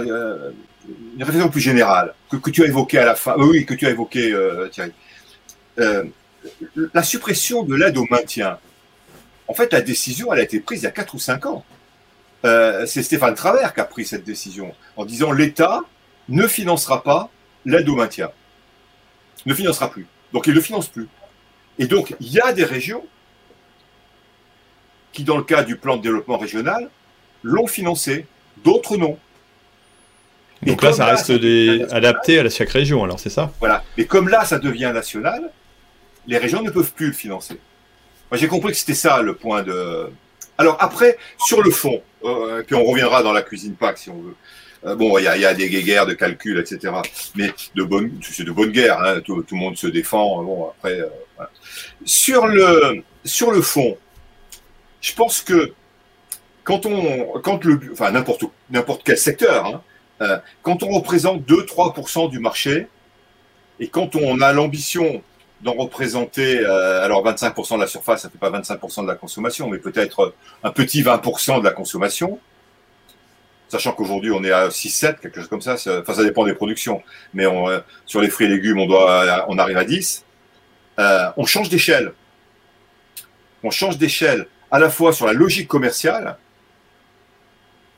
[1.17, 3.87] une réflexion plus générale, que, que, tu as évoqué à la fin, oui, que tu
[3.87, 4.35] as évoqué,
[4.71, 4.93] Thierry.
[5.77, 8.59] la suppression de l'aide au maintien,
[9.49, 11.65] en fait, la décision, elle a été prise il y a 4 ou 5 ans.
[12.45, 15.81] Euh, c'est Stéphane Travers qui a pris cette décision en disant l'État
[16.29, 17.31] ne financera pas
[17.65, 18.31] l'aide au maintien.
[19.47, 20.07] Ne financera plus.
[20.33, 21.09] Donc il ne finance plus.
[21.79, 23.05] Et donc il y a des régions
[25.13, 26.89] qui, dans le cas du plan de développement régional,
[27.43, 28.27] l'ont financé,
[28.65, 29.19] d'autres non.
[30.63, 31.33] Donc là, ça reste
[31.91, 33.53] adapté à chaque région, alors c'est ça?
[33.61, 33.83] Voilà.
[33.99, 35.51] Mais comme là, ça devient national,
[36.27, 37.59] les régions ne peuvent plus le financer
[38.37, 40.11] j'ai compris que c'était ça le point de.
[40.59, 44.19] Alors après, sur le fond, euh, puis on reviendra dans la cuisine PAC si on
[44.19, 44.35] veut.
[44.85, 46.93] Euh, bon, il y a, des guerres de calcul, etc.
[47.37, 49.01] Mais de bonne, c'est de bonne guerre.
[49.01, 50.43] Hein, tout, le monde se défend.
[50.43, 51.45] Bon, après, euh,
[52.05, 53.97] sur le sur le fond,
[55.01, 55.73] je pense que
[56.65, 59.83] quand on, quand le, enfin n'importe n'importe quel secteur, hein,
[60.63, 62.89] quand on représente 2-3% du marché
[63.81, 65.23] et quand on a l'ambition
[65.63, 69.69] d'en représenter, euh, alors 25% de la surface, ça fait pas 25% de la consommation,
[69.69, 72.39] mais peut-être un petit 20% de la consommation,
[73.69, 77.03] sachant qu'aujourd'hui on est à 6-7, quelque chose comme ça, enfin ça dépend des productions,
[77.33, 80.25] mais on, euh, sur les fruits et légumes on arrive à 10,
[80.99, 82.13] euh, on change d'échelle.
[83.63, 86.37] On change d'échelle à la fois sur la logique commerciale,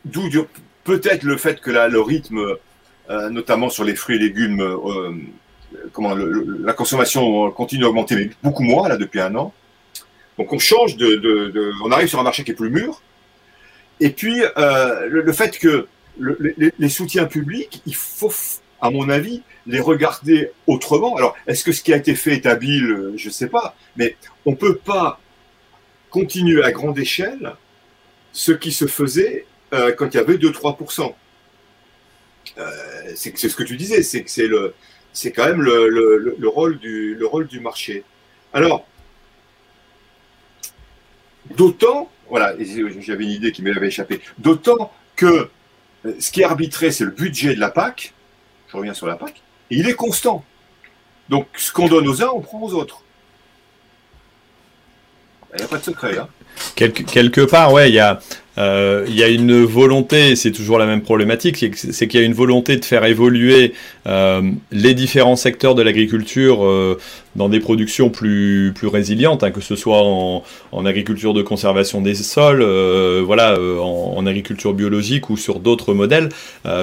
[0.04, 0.28] d'où
[0.84, 2.56] peut-être le fait que là, le rythme,
[3.10, 4.62] euh, notamment sur les fruits et légumes,
[5.92, 9.52] comment la consommation continue d'augmenter, mais beaucoup moins là depuis un an.
[10.38, 13.00] Donc on change de, on arrive sur un marché qui est plus mûr.
[14.00, 15.86] Et puis euh, le, fait que
[16.18, 18.32] les, soutiens publics, il faut,
[18.80, 21.16] à mon avis, les regarder autrement.
[21.16, 23.12] Alors est-ce que ce qui a été fait est habile?
[23.16, 24.16] Je ne sais pas, mais
[24.46, 25.20] on peut pas
[26.10, 27.52] continuer à grande échelle
[28.32, 31.14] ce qui se faisait euh, quand il y avait 2-3%.
[32.58, 32.70] Euh,
[33.16, 34.74] c'est ce que tu disais, c'est que c'est le,
[35.12, 38.04] c'est quand même le, rôle du, le rôle du marché.
[38.52, 38.86] Alors,
[41.56, 42.54] d'autant, voilà,
[43.00, 45.48] j'avais une idée qui m'avait échappé, d'autant que
[46.06, 48.12] euh, ce qui est arbitré, c'est le budget de la PAC,
[48.68, 50.44] je reviens sur la PAC, et il est constant.
[51.28, 53.00] Donc, ce qu'on donne aux uns, on prend aux autres.
[55.54, 56.18] Il n'y a pas de secret.
[56.18, 56.28] Hein.
[56.74, 58.20] quelque part, ouais, il y a,
[58.58, 62.26] euh, il y a une volonté, c'est toujours la même problématique, c'est qu'il y a
[62.26, 63.72] une volonté de faire évoluer
[64.06, 66.98] euh, les différents secteurs de l'agriculture euh,
[67.36, 72.00] dans des productions plus, plus résilientes, hein, que ce soit en, en, agriculture de conservation
[72.00, 76.28] des sols, euh, voilà, euh, en, en, agriculture biologique ou sur d'autres modèles,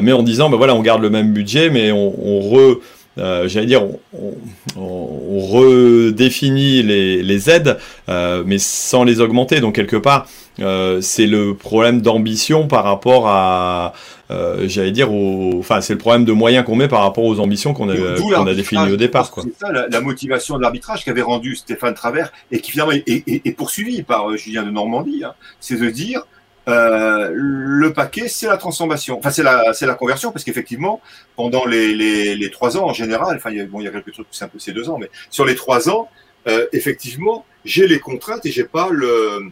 [0.01, 2.79] mais en disant, ben voilà, on garde le même budget, mais on, on re
[3.17, 4.33] euh, j'allais dire, on,
[4.77, 9.59] on, redéfinit les, les aides, euh, mais sans les augmenter.
[9.59, 10.27] Donc quelque part,
[10.59, 13.93] euh, c'est le problème d'ambition par rapport à,
[14.29, 17.39] euh, j'allais dire, au, enfin c'est le problème de moyens qu'on met par rapport aux
[17.39, 19.31] ambitions qu'on a, a définies au départ.
[19.33, 23.07] C'est ça la, la, motivation de l'arbitrage qu'avait rendu Stéphane Travers et qui finalement est,
[23.07, 26.23] est, est poursuivi par euh, Julien de Normandie, hein, c'est de dire
[26.67, 29.17] euh, le paquet, c'est la transformation.
[29.17, 31.01] Enfin, c'est la, c'est la conversion, parce qu'effectivement,
[31.35, 33.87] pendant les, les, les, trois ans en général, enfin, il y a, bon, il y
[33.87, 36.09] a quelques trucs, c'est un peu ces deux ans, mais sur les trois ans,
[36.47, 39.51] euh, effectivement, j'ai les contraintes et j'ai pas le,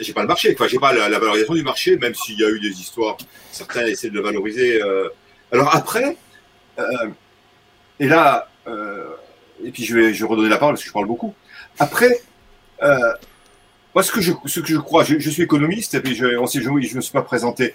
[0.00, 0.68] j'ai pas le marché, quoi.
[0.68, 3.16] J'ai pas la, valorisation du marché, même s'il y a eu des histoires.
[3.52, 4.82] Certains essaient de le valoriser.
[4.82, 5.08] Euh.
[5.52, 6.16] Alors après,
[6.78, 7.08] euh,
[7.98, 9.06] et là, euh,
[9.64, 11.34] et puis je vais, je vais redonner la parole parce que je parle beaucoup.
[11.78, 12.20] Après,
[13.94, 16.36] moi, ce que je, ce que je crois, je, je suis économiste, et puis je,
[16.38, 17.72] on sait, je, je me suis pas présenté.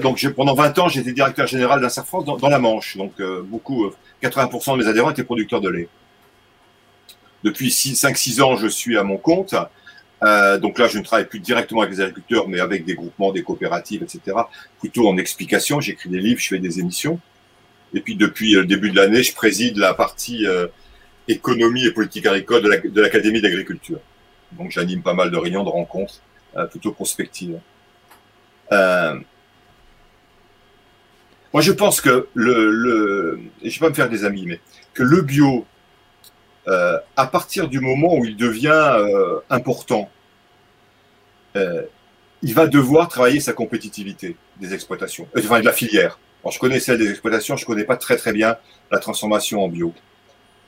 [0.00, 2.96] Donc, pendant 20 ans, j'étais directeur général d'Inser France dans, dans, la Manche.
[2.96, 3.90] Donc, beaucoup,
[4.22, 5.88] 80% de mes adhérents étaient producteurs de lait.
[7.42, 9.54] Depuis 5-6 ans, je suis à mon compte.
[10.22, 13.32] Euh, donc là, je ne travaille plus directement avec les agriculteurs, mais avec des groupements,
[13.32, 14.36] des coopératives, etc.
[14.78, 15.80] Plutôt en explication.
[15.80, 17.18] J'écris des livres, je fais des émissions.
[17.94, 20.66] Et puis, depuis le début de l'année, je préside la partie euh,
[21.26, 24.00] économie et politique agricole de l'Académie d'agriculture.
[24.52, 26.20] Donc j'anime pas mal de réunions, de rencontres,
[26.56, 27.58] euh, plutôt prospectives.
[28.72, 29.18] Euh,
[31.52, 34.60] moi, je pense que le, le, je vais pas me faire des amis, mais
[34.94, 35.66] que le bio,
[36.70, 40.08] euh, à partir du moment où il devient euh, important,
[41.56, 41.82] euh,
[42.42, 46.18] il va devoir travailler sa compétitivité des exploitations, enfin de la filière.
[46.48, 48.56] Je connais celle des exploitations, je connais pas très très bien
[48.90, 49.92] la transformation en bio.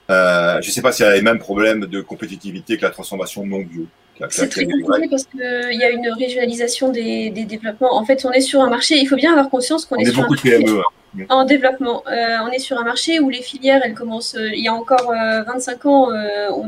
[0.09, 3.47] Je ne sais pas s'il y a les mêmes problèmes de compétitivité que la transformation
[3.47, 3.87] non bio.
[4.31, 7.95] C'est très compliqué parce qu'il y a une régionalisation des, développements.
[7.95, 10.25] En fait, on est sur un marché, il faut bien avoir conscience qu'on est, sur
[10.25, 11.25] un marché hein.
[11.29, 12.03] en développement.
[12.07, 14.75] Euh, on est sur un marché où les filières, elles commencent, euh, il y a
[14.75, 16.09] encore 25 euh, ans,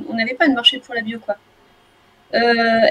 [0.08, 1.18] on n'avait pas de marché pour la bio.
[1.18, 1.36] Quoi.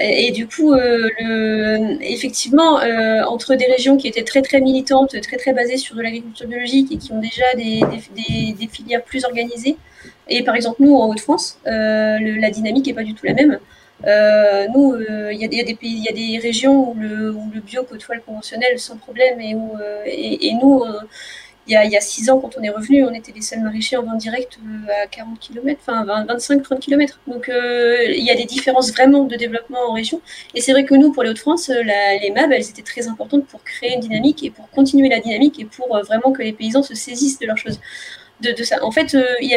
[0.00, 2.80] Et, du coup, le, effectivement,
[3.28, 6.90] entre des régions qui étaient très très militantes, très très basées sur de l'agriculture biologique
[6.92, 7.82] et qui ont déjà des,
[8.54, 9.76] des, filières plus organisées,
[10.28, 13.58] et par exemple nous en Haute-France, la dynamique n'est pas du tout la même.
[14.06, 18.16] Euh, nous, euh, il y, a des y a des régions où le, bio côtoie
[18.16, 20.84] le conventionnel sans problème, et où euh, et, nous,
[21.66, 23.40] il y, a, il y, a, six ans, quand on est revenu, on était les
[23.40, 24.58] seuls maraîchers en vente directe
[25.02, 27.20] à 40 km, enfin 25-30 km.
[27.26, 30.20] Donc il y a des différences vraiment de développement en région.
[30.54, 33.64] Et c'est vrai que nous, pour les Hauts-de-France, les MAB, elles étaient très importantes pour
[33.64, 36.94] créer une dynamique et pour continuer la dynamique et pour vraiment que les paysans se
[36.94, 37.80] saisissent de leurs choses
[38.82, 39.54] En fait, euh, il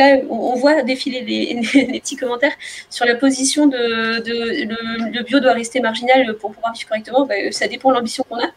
[0.00, 2.54] avait, on, voit défiler les, petits commentaires
[2.90, 7.26] sur la position de, le, bio doit rester marginal pour pouvoir vivre correctement.
[7.26, 8.50] Bah, ça dépend de l'ambition qu'on a.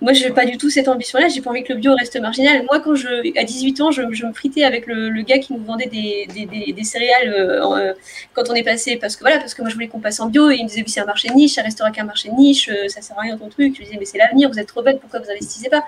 [0.00, 1.28] Moi, je n'ai pas du tout cette ambition-là.
[1.28, 2.62] J'ai pas envie que le bio reste marginal.
[2.64, 5.86] Moi, quand je, à 18 ans, je, me fritais avec le, gars qui nous vendait
[5.86, 7.94] des, céréales euh, euh,
[8.34, 10.26] quand on est passé, parce que voilà, parce que moi, je voulais qu'on passe en
[10.26, 12.70] bio et il me disait, oui, c'est un marché niche, ça restera qu'un marché niche,
[12.88, 13.74] ça sert à rien ton truc.
[13.74, 15.84] Je lui disais, mais c'est l'avenir, vous êtes trop bête, pourquoi vous investissez pas?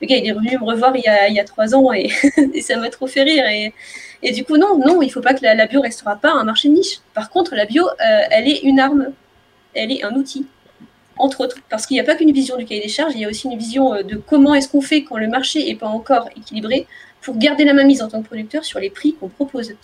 [0.00, 1.02] Le gars, il est revenu me revoir il
[1.34, 2.10] y a, trois ans et,
[2.60, 3.44] ça m'a trop fait rire.
[3.46, 3.72] Et,
[4.22, 6.68] et, du coup, non, non, il faut pas que la, bio restera pas un marché
[6.68, 7.00] de niche.
[7.14, 9.12] Par contre, la bio, euh, elle est une arme,
[9.74, 10.46] elle est un outil,
[11.16, 13.24] entre autres, parce qu'il n'y a pas qu'une vision du cahier des charges, il y
[13.24, 15.88] a aussi une vision euh, de comment est-ce qu'on fait quand le marché n'est pas
[15.88, 16.86] encore équilibré
[17.22, 19.74] pour garder la mainmise en tant que producteur sur les prix qu'on propose.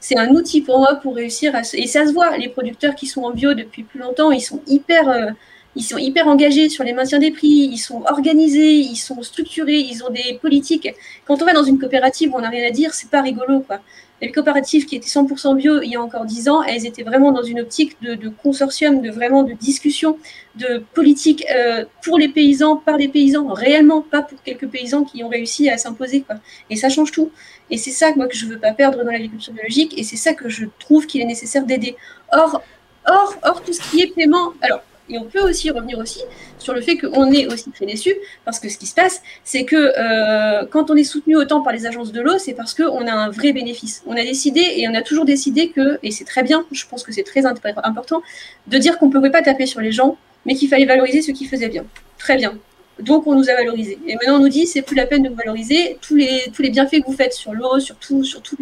[0.00, 1.60] C'est un outil pour moi pour réussir à...
[1.74, 4.60] Et ça se voit, les producteurs qui sont en bio depuis plus longtemps, ils sont
[4.66, 5.08] hyper...
[5.08, 5.30] Euh,
[5.76, 9.78] ils sont hyper engagés sur les maintiens des prix, ils sont organisés, ils sont structurés,
[9.78, 10.88] ils ont des politiques.
[11.26, 13.60] Quand on va dans une coopérative où on n'a rien à dire, c'est pas rigolo,
[13.60, 13.80] quoi.
[14.22, 17.32] Les coopératives qui étaient 100% bio il y a encore 10 ans, elles étaient vraiment
[17.32, 20.18] dans une optique de, consortium, de vraiment de discussion,
[20.56, 25.24] de politique euh, pour les paysans, par les paysans, réellement, pas pour quelques paysans qui
[25.24, 26.36] ont réussi à s'imposer, quoi.
[26.68, 27.30] Et ça change tout.
[27.70, 30.34] Et c'est ça, moi, que je veux pas perdre dans l'agriculture biologique, et c'est ça
[30.34, 31.96] que je trouve qu'il est nécessaire d'aider.
[32.30, 32.62] Or,
[33.06, 36.20] or, or, tout ce qui est paiement, alors, et on peut aussi revenir aussi
[36.58, 39.64] sur le fait qu'on est aussi très déçu, parce que ce qui se passe, c'est
[39.64, 43.06] que euh, quand on est soutenu autant par les agences de l'eau, c'est parce qu'on
[43.06, 44.02] a un vrai bénéfice.
[44.06, 47.02] On a décidé, et on a toujours décidé que, et c'est très bien, je pense
[47.02, 48.22] que c'est très important,
[48.66, 51.32] de dire qu'on ne pouvait pas taper sur les gens, mais qu'il fallait valoriser ce
[51.32, 51.84] qui faisait bien.
[52.18, 52.58] Très bien.
[52.98, 53.98] Donc on nous a valorisé.
[54.06, 55.98] Et maintenant on nous dit c'est plus la peine de vous valoriser.
[56.02, 58.56] Tous les, tous les bienfaits que vous faites sur l'eau, sur tout, sur tout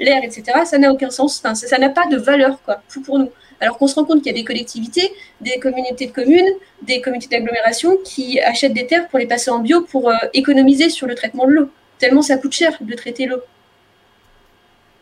[0.00, 0.44] l'air, etc.
[0.64, 1.42] Ça n'a aucun sens.
[1.42, 3.30] Ça n'a pas de valeur quoi, pour nous.
[3.60, 6.48] Alors qu'on se rend compte qu'il y a des collectivités, des communautés de communes,
[6.82, 10.90] des communautés d'agglomération qui achètent des terres pour les passer en bio pour euh, économiser
[10.90, 11.70] sur le traitement de l'eau.
[11.98, 13.40] Tellement ça coûte cher de traiter l'eau.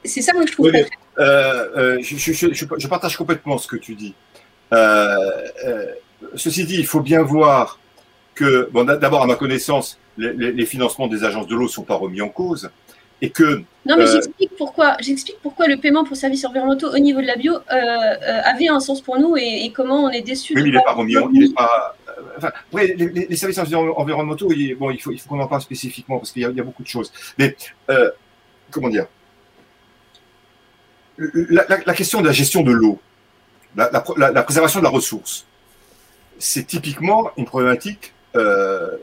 [0.05, 0.71] C'est ça que je trouve.
[0.73, 0.85] Oui,
[1.19, 4.15] euh, euh, je, partage complètement ce que tu dis.
[6.35, 7.79] ceci dit, il faut bien voir
[8.35, 11.83] que, bon, d'abord, à ma connaissance, les, les, financements des agences de l'eau ne sont
[11.83, 12.71] pas remis en cause
[13.23, 13.63] et que.
[13.85, 14.97] Non, mais euh, j'explique pourquoi.
[15.01, 18.69] J'explique pourquoi le paiement pour services environnementaux au niveau de la bio euh, euh, avait
[18.69, 20.55] un sens pour nous et, comment on est déçu.
[20.55, 21.15] Oui, mais il n'est pas remis.
[21.33, 21.97] Il est pas.
[22.37, 24.49] Enfin, après, les, services environnementaux,
[24.79, 26.89] bon, il faut, il faut qu'on en parle spécifiquement parce qu'il y, a beaucoup de
[26.89, 27.13] choses.
[27.39, 27.57] Mais
[28.71, 29.07] comment dire?
[31.19, 32.99] La, la, question de la gestion de l'eau,
[33.75, 35.47] la, la, préservation de la ressource,
[36.39, 38.13] c'est typiquement une problématique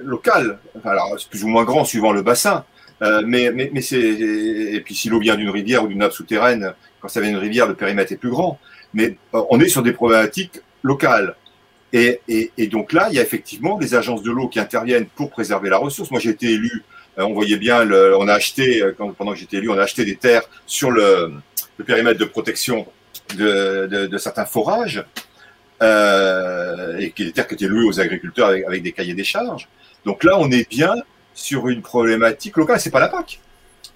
[0.01, 0.59] locale.
[0.77, 2.65] Enfin, alors, plus ou moins grand suivant le bassin.
[3.03, 6.13] Euh, mais, mais, mais c'est et puis si l'eau vient d'une rivière ou d'une nappe
[6.13, 8.59] souterraine, quand ça vient d'une rivière, le périmètre est plus grand.
[8.93, 11.35] Mais euh, on est sur des problématiques locales.
[11.91, 15.29] Et, et, donc là, il y a effectivement des agences de l'eau qui interviennent pour
[15.29, 16.09] préserver la ressource.
[16.09, 16.83] Moi, j'ai été élu.
[17.19, 20.15] Euh, on voyait bien, on a acheté pendant que j'étais élu, on a acheté des
[20.15, 21.33] terres sur le,
[21.85, 22.87] périmètre de protection
[23.37, 25.05] de, de, certains forages
[25.81, 29.67] et des terres qui étaient louées aux agriculteurs avec des cahiers des charges.
[30.03, 30.95] Donc là, on est bien
[31.33, 32.79] sur une problématique locale.
[32.79, 33.39] C'est pas la PAC.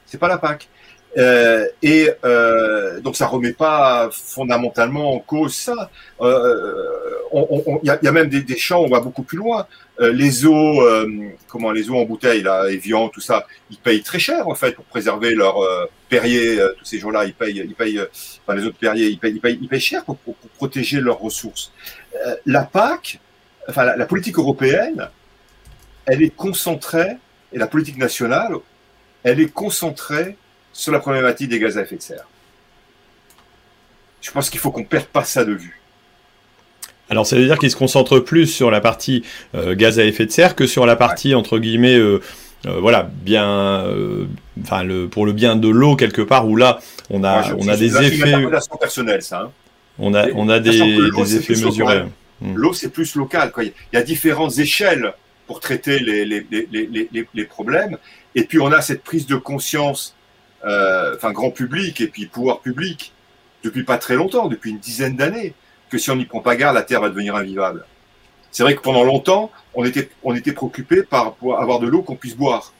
[0.06, 0.68] C'est pas la PAC.
[1.18, 5.90] Euh, et euh, donc ça remet pas fondamentalement en cause ça.
[6.22, 9.68] Il euh, y, a, même des, champs, on va beaucoup plus loin.
[10.00, 10.84] Les eaux,
[11.48, 14.74] comment les eaux en bouteille, là, Evian, tout ça, ils payent très cher en fait
[14.74, 15.58] pour préserver leurs
[16.08, 16.60] perriers.
[16.78, 18.00] tous ces gens-là, ils payent, ils payent,
[18.44, 20.18] enfin les autres perriers, ils payent, ils payent, cher pour,
[20.56, 21.72] protéger leurs ressources.
[22.46, 23.20] la PAC,
[23.68, 25.10] enfin la politique européenne,
[26.06, 27.18] elle est concentrée
[27.54, 28.54] et la politique nationale,
[29.24, 30.38] elle est concentrée
[30.74, 32.28] sur la problématique des gaz à effet de serre.
[34.22, 35.80] Je pense qu'il faut qu'on ne perde pas ça de vue.
[37.10, 39.24] Alors, ça veut dire qu'il se concentre plus sur la partie
[39.56, 42.20] euh, gaz à effet de serre que sur la partie, entre guillemets, euh,
[42.66, 43.86] euh, voilà, bien,
[44.62, 46.80] enfin, le, pour le bien de l'eau quelque part, où là,
[47.10, 48.34] on a, on a des effets.
[48.80, 49.44] personnelle, ça.
[49.44, 49.52] Hein.
[50.00, 50.82] On a, on a des,
[51.36, 52.04] effets mesurés.
[52.42, 52.56] Hmm.
[52.56, 53.52] L'eau, c'est plus local.
[53.52, 53.64] Quoi.
[53.64, 55.14] Il y a différentes échelles
[55.48, 57.98] pour traiter les, les, les, les, problèmes.
[58.36, 60.16] Et puis, on a cette prise de conscience,
[60.66, 63.14] euh, enfin, grand public et puis pouvoir public,
[63.64, 65.54] depuis pas très longtemps, depuis une dizaine d'années,
[65.90, 67.86] que si on n'y prend pas garde, la Terre va devenir invivable.
[68.52, 72.16] C'est vrai que pendant longtemps, on était, on était préoccupé par avoir de l'eau qu'on
[72.16, 72.74] puisse boire.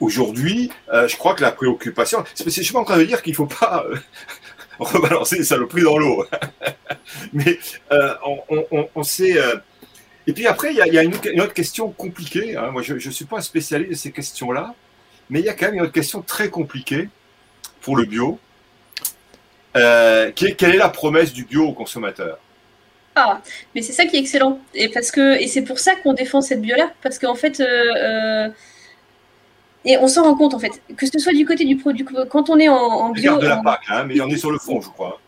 [0.00, 3.34] Aujourd'hui, euh, je crois que la préoccupation, je suis pas en train de dire qu'il
[3.34, 3.96] faut pas euh,
[4.78, 6.26] rebalancer les saloperies dans l'eau,
[7.32, 7.58] mais
[7.92, 8.14] euh,
[8.50, 9.38] on, on, sait.
[10.28, 12.54] Et puis après, il y a, une, autre question compliquée.
[12.54, 12.70] Hein.
[12.70, 14.74] Moi, je ne suis pas un spécialiste de ces questions-là,
[15.30, 17.08] mais il y a quand même une autre question très compliquée
[17.80, 18.38] pour le bio.
[19.72, 22.38] quelle est la promesse du bio au consommateur?
[23.16, 23.40] Ah,
[23.74, 24.60] mais c'est ça qui est excellent.
[24.74, 26.92] Et, parce que, et c'est pour ça qu'on défend cette bio-là.
[27.02, 27.60] Parce qu'en fait,
[29.84, 32.50] et on s'en rend compte en fait, que ce soit du côté du produit, quand
[32.50, 33.38] on est en, bio.
[33.38, 35.18] de la PAC, hein, mais on est sur le fond, je crois.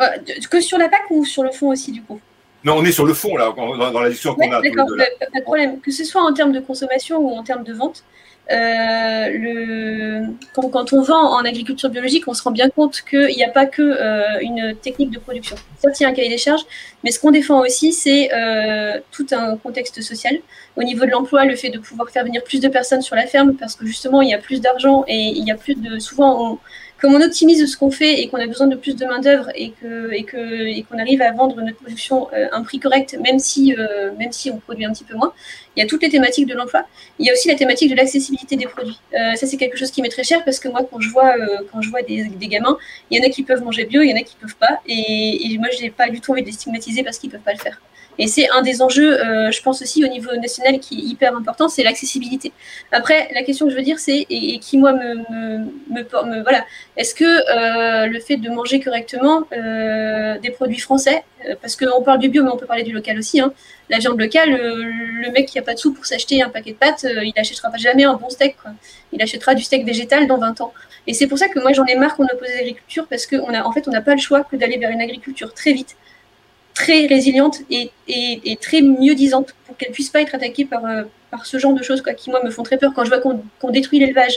[0.00, 0.06] Euh,
[0.50, 2.20] que sur la PAC ou sur le fond aussi, du coup?
[2.68, 4.60] Non, on est sur le fond, là, dans, la discussion qu'on a.
[4.60, 4.86] D'accord,
[5.32, 5.80] pas de problème.
[5.80, 8.04] Que ce soit en termes de consommation ou en termes de vente,
[8.50, 13.44] euh, le, quand, on vend en agriculture biologique, on se rend bien compte qu'il n'y
[13.44, 15.56] a pas que euh, une technique de production.
[15.78, 16.66] Certes, il y a un cahier des charges,
[17.04, 20.36] mais ce qu'on défend aussi, c'est euh, tout un contexte social.
[20.76, 23.26] Au niveau de l'emploi, le fait de pouvoir faire venir plus de personnes sur la
[23.26, 25.98] ferme, parce que justement, il y a plus d'argent et il y a plus de.
[25.98, 26.58] Souvent,
[27.00, 29.72] comme on optimise ce qu'on fait et qu'on a besoin de plus de main-d'œuvre et
[29.80, 33.38] qu'on et que, et qu'on arrive à vendre notre production à un prix correct, même
[33.38, 33.74] si,
[34.18, 35.32] même si on produit un petit peu moins,
[35.78, 36.84] il y a toutes les thématiques de l'emploi.
[37.20, 38.98] Il y a aussi la thématique de l'accessibilité des produits.
[39.14, 41.36] Euh, ça, c'est quelque chose qui m'est très cher parce que moi, quand je vois,
[41.38, 42.76] euh, quand je vois des, gamins,
[43.10, 44.80] il y en a qui peuvent manger bio, il y en a qui peuvent pas.
[44.88, 47.52] Et, moi, je n'ai pas du tout envie de les stigmatiser parce qu'ils peuvent pas
[47.52, 47.80] le faire.
[48.18, 51.36] Et c'est un des enjeux, euh, je pense aussi au niveau national, qui est hyper
[51.36, 52.52] important, c'est l'accessibilité.
[52.92, 55.14] Après, la question que je veux dire, c'est, et, qui moi me,
[55.90, 56.64] me, voilà,
[56.96, 61.22] est-ce que le fait de manger correctement des produits français,
[61.62, 63.52] parce qu'on parle du bio, mais on peut parler du local aussi, hein,
[63.90, 66.76] la viande locale, le, mec qui a pas de sous pour s'acheter un paquet de
[66.76, 68.56] pâtes, euh, il achètera pas jamais un bon steak.
[69.12, 70.72] Il achètera du steak végétal dans 20 ans.
[71.06, 73.72] Et c'est pour ça que moi j'en ai marre qu'on oppose l'agriculture parce qu'en en
[73.72, 75.96] fait, on n'a pas le choix que d'aller vers une agriculture très vite,
[76.78, 77.90] très résiliente et,
[78.60, 81.82] très mieux disante pour qu'elle puisse pas être attaquée par, euh, par ce genre de
[81.82, 84.36] choses quoi, qui moi me font très peur quand je vois qu'on détruit l'élevage,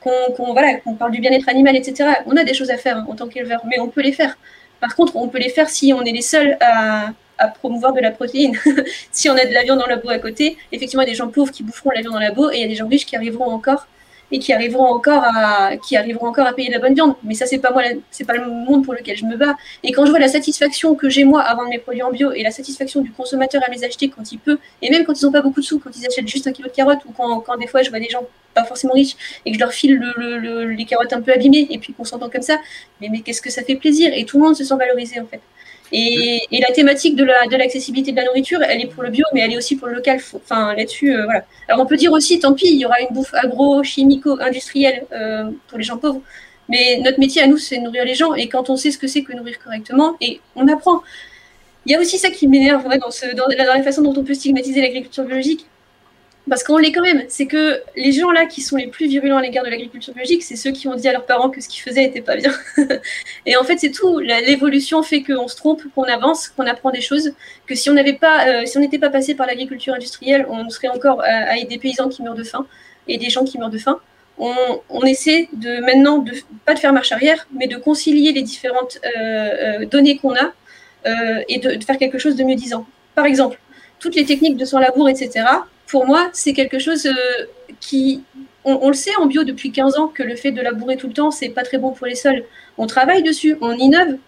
[0.00, 2.08] qu'on voilà, parle du bien-être animal, etc.
[2.26, 4.38] On a des choses à faire hein, en tant qu'éleveur, mais on peut les faire.
[4.80, 8.00] Par contre, on peut les faire si on est les seuls à, à promouvoir de
[8.00, 8.56] la protéine.
[9.10, 11.12] si on a de la viande dans la boue à côté, effectivement, il y a
[11.12, 12.76] des gens pauvres qui boufferont la viande dans la boue et il y a des
[12.76, 13.88] gens riches qui arriveront encore
[14.32, 17.14] et qui arriveront encore à qui arriveront encore à payer de la bonne viande.
[17.22, 19.56] Mais ça, c'est pas moi, c'est pas le monde pour lequel je me bats.
[19.82, 22.32] Et quand je vois la satisfaction que j'ai moi à vendre mes produits en bio
[22.32, 25.24] et la satisfaction du consommateur à les acheter quand il peut, et même quand ils
[25.24, 27.40] n'ont pas beaucoup de sous, quand ils achètent juste un kilo de carottes ou quand,
[27.40, 28.24] quand des fois je vois des gens
[28.54, 29.16] pas forcément riches
[29.46, 32.28] et que je leur file le, les carottes un peu abîmées et puis qu'on s'entend
[32.28, 32.58] comme ça,
[33.00, 34.12] mais, mais qu'est-ce que ça fait plaisir?
[34.14, 35.40] Et tout le monde se sent valorisé en fait.
[35.92, 39.52] Et, la thématique de l'accessibilité de, la nourriture, elle est pour le bio, mais elle
[39.52, 40.20] est aussi pour le local.
[40.34, 41.44] Enfin, là-dessus, euh, voilà.
[41.68, 45.78] Alors, on peut dire aussi, tant pis, il y aura une bouffe agro-chimico-industrielle euh, pour
[45.78, 46.22] les gens pauvres.
[46.68, 48.34] Mais notre métier à nous, c'est de nourrir les gens.
[48.34, 51.02] Et quand on sait ce que c'est que nourrir correctement, et on apprend.
[51.86, 54.82] Il y a aussi ça qui m'énerve dans, dans, la façon dont on peut stigmatiser
[54.82, 55.66] l'agriculture biologique
[56.48, 59.36] parce qu'on l'est quand même, c'est que les gens là qui sont les plus virulents
[59.36, 61.68] à l'égard de l'agriculture biologique, c'est ceux qui ont dit à leurs parents que ce
[61.68, 62.52] qu'ils faisaient n'était pas bien.
[63.46, 64.18] et en fait, c'est tout.
[64.18, 67.32] L'évolution fait qu'on se trompe, qu'on avance, qu'on apprend des choses.
[67.66, 70.88] Que si on n'avait pas, euh, si n'était pas passé par l'agriculture industrielle, on serait
[70.88, 72.66] encore à, des paysans qui meurent de faim
[73.06, 74.00] et des gens qui meurent de faim.
[74.38, 76.32] On, essaie de maintenant de
[76.64, 80.52] pas de faire marche arrière, mais de concilier les différentes euh, euh, données qu'on a
[81.48, 82.86] et de, de faire quelque chose de mieux disant.
[83.14, 83.58] Par exemple,
[83.98, 85.44] toutes les techniques de son labour, etc
[85.90, 87.46] pour moi, c'est quelque chose euh,
[87.80, 88.22] qui.
[88.64, 91.14] On, le sait en bio depuis 15 ans que le fait de labourer tout le
[91.14, 92.44] temps, c'est pas très bon pour les sols.
[92.76, 94.18] On travaille dessus, on innove.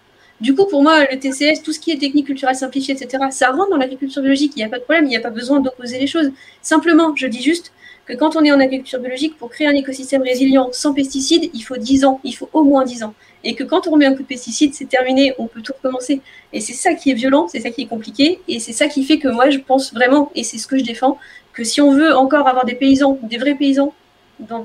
[0.41, 3.51] Du coup, pour moi, le TCS, tout ce qui est technique culturelle simplifiée, etc., ça
[3.51, 4.53] rentre dans l'agriculture biologique.
[4.55, 6.31] Il n'y a pas de problème, il n'y a pas besoin d'opposer les choses.
[6.63, 7.71] Simplement, je dis juste
[8.05, 11.61] que quand on est en agriculture biologique, pour créer un écosystème résilient sans pesticides, il
[11.61, 13.13] faut 10 ans, il faut au moins 10 ans.
[13.45, 16.21] Et que quand on remet un coup de pesticides, c'est terminé, on peut tout recommencer.
[16.51, 19.03] Et c'est ça qui est violent, c'est ça qui est compliqué, et c'est ça qui
[19.03, 21.17] fait que moi, je pense vraiment, et c'est ce que je défends,
[21.53, 23.93] que si on veut encore avoir des paysans, des vrais paysans,
[24.39, 24.63] dans,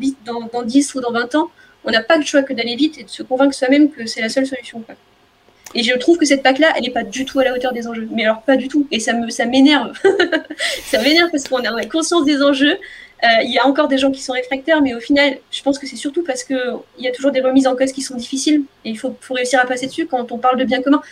[0.53, 1.51] dans, 10 ou dans 20 ans,
[1.85, 4.21] on n'a pas le choix que d'aller vite et de se convaincre soi-même que c'est
[4.21, 4.83] la seule solution.
[5.75, 7.87] Et je trouve que cette PAC-là, elle n'est pas du tout à la hauteur des
[7.87, 8.09] enjeux.
[8.13, 8.87] Mais alors, pas du tout.
[8.91, 9.93] Et ça m'énerve.
[10.85, 12.73] ça m'énerve parce qu'on a conscience des enjeux.
[13.25, 15.79] Euh, il y a encore des gens qui sont réfractaires, mais au final, je pense
[15.79, 18.63] que c'est surtout parce qu'il y a toujours des remises en cause qui sont difficiles.
[18.85, 21.03] Et il faut, faut, réussir à passer dessus quand on parle de bien commun.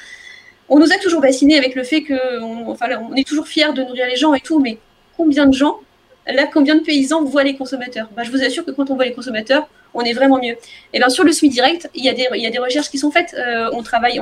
[0.69, 3.83] On nous a toujours vaccinés avec le fait qu'on enfin, on est toujours fiers de
[3.83, 4.79] nourrir les gens et tout, mais
[5.17, 5.81] combien de gens
[6.27, 9.05] là, combien de paysans voient les consommateurs bah, Je vous assure que quand on voit
[9.05, 10.57] les consommateurs, on est vraiment mieux.
[10.93, 12.13] Et bien sur le SMI direct, il y, a
[12.51, 13.35] des, recherches qui sont faites.
[13.39, 14.19] Euh, on, travaille,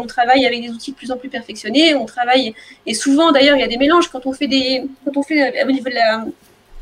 [0.47, 1.95] avec des outils de plus en plus perfectionnés.
[1.95, 2.55] On travaille,
[2.87, 5.65] et souvent d'ailleurs, il y a des mélanges quand on fait des, quand on fait
[5.65, 6.27] au niveau de la,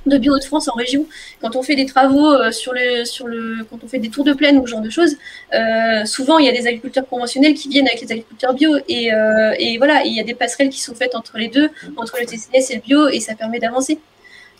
[0.07, 1.07] de Bio de France en région,
[1.41, 4.25] quand on fait des travaux euh, sur le, sur le, quand on fait des tours
[4.25, 5.17] de plaine ou ce genre de choses,
[5.55, 9.13] euh, souvent il y a des agriculteurs conventionnels qui viennent avec les agriculteurs bio et,
[9.13, 12.17] euh, et voilà, il y a des passerelles qui sont faites entre les deux, entre
[12.21, 13.99] le TCS et le bio et ça permet d'avancer.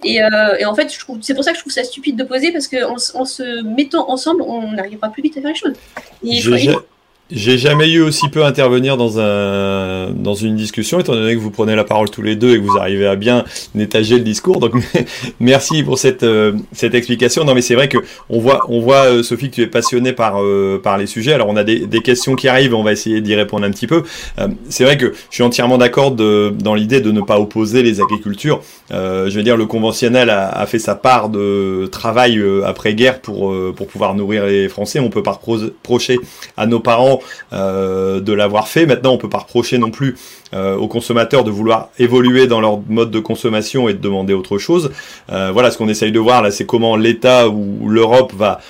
[0.05, 0.89] Et, et, en fait,
[1.21, 4.11] c'est pour ça que je trouve ça stupide de poser parce qu'en en se mettant
[4.11, 5.75] ensemble, on arrivera plus vite à faire les choses.
[6.25, 6.41] Et
[7.35, 11.51] j'ai jamais eu aussi peu intervenir dans un dans une discussion, étant donné que vous
[11.51, 14.61] prenez la parole tous les deux et que vous arrivez à bien nétager le discours.
[14.61, 14.75] Donc
[15.41, 17.45] merci pour cette euh, cette explication.
[17.45, 20.13] Non mais c'est vrai que on voit on voit euh, Sophie que tu es passionnée
[20.13, 21.33] par euh, par les sujets.
[21.33, 23.87] Alors on a des, des questions qui arrivent, on va essayer d'y répondre un petit
[23.87, 24.03] peu.
[24.69, 28.61] c'est vrai que je suis entièrement d'accord dans l'idée de ne pas opposer les agricultures.
[28.91, 33.55] je veux dire le conventionnel a, a fait sa part de travail après guerre pour
[33.75, 35.01] pour pouvoir nourrir les Français.
[35.01, 36.19] On peut pas reprocher
[36.57, 37.22] à nos parents
[37.53, 38.87] euh, de l'avoir fait.
[38.87, 40.17] Maintenant, on peut pas reprocher non plus
[40.55, 44.59] euh, aux consommateurs de vouloir évoluer dans leur mode de consommation et de demander autre
[44.59, 44.91] chose.
[45.31, 48.61] Euh, voilà, ce qu'on essaye de voir là, c'est comment l'État ou l'Europe va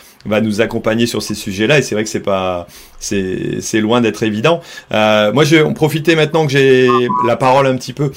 [0.40, 2.68] nous accompagner sur ces sujets-là et c'est vrai que c'est pas
[3.00, 4.60] c'est loin d'être évident.
[4.92, 6.88] moi je vais en profiter maintenant que j'ai
[7.26, 8.12] la parole un petit peu.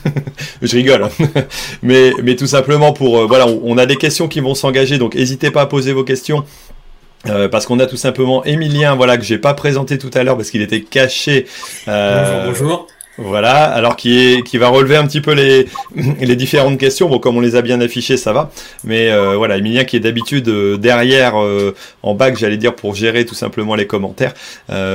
[0.62, 1.04] je rigole.
[1.04, 1.10] Hein.
[1.82, 5.16] mais mais tout simplement pour voilà, on, on, a des questions qui vont s'engager donc
[5.16, 6.44] n'hésitez pas à poser vos questions
[7.26, 10.36] euh, parce qu'on a tout simplement Emilien, voilà que j'ai pas présenté tout à l'heure
[10.36, 11.46] parce qu'il était caché.
[11.88, 12.93] Euh, bonjour, bonjour.
[13.16, 15.66] Voilà, alors qui est qui va relever un petit peu les
[16.20, 17.08] les différentes questions.
[17.08, 18.50] Bon, comme on les a bien affichées, ça va.
[18.82, 22.96] Mais euh, voilà, Emilien qui est d'habitude euh, derrière euh, en bac, j'allais dire pour
[22.96, 24.34] gérer tout simplement les commentaires.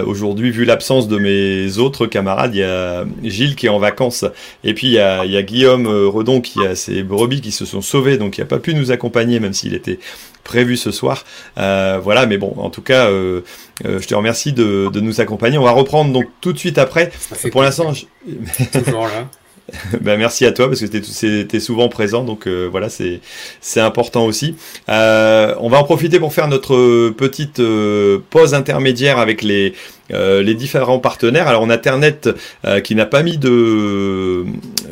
[0.06, 4.26] Aujourd'hui, vu l'absence de mes autres camarades, il y a Gilles qui est en vacances
[4.64, 7.52] et puis il y a, il y a Guillaume Redon qui a ses brebis qui
[7.52, 10.00] se sont sauvés, donc il n'a pas pu nous accompagner même s'il était
[10.44, 11.24] prévu ce soir.
[11.56, 15.58] voilà, mais bon, en tout cas, je te remercie de, de, nous accompagner.
[15.58, 17.12] On va reprendre donc tout de suite après.
[17.52, 17.94] Pour l'instant,
[20.02, 23.20] Ben, merci à toi parce que tu es, souvent présent, donc euh, voilà, c'est
[23.62, 24.56] c'est important aussi.
[24.90, 29.74] Euh, on va en profiter pour faire notre petite euh, pause intermédiaire avec les
[30.12, 31.48] euh, les différents partenaires.
[31.48, 32.22] Alors on a Ternet
[32.66, 34.46] euh, qui n'a pas mis de,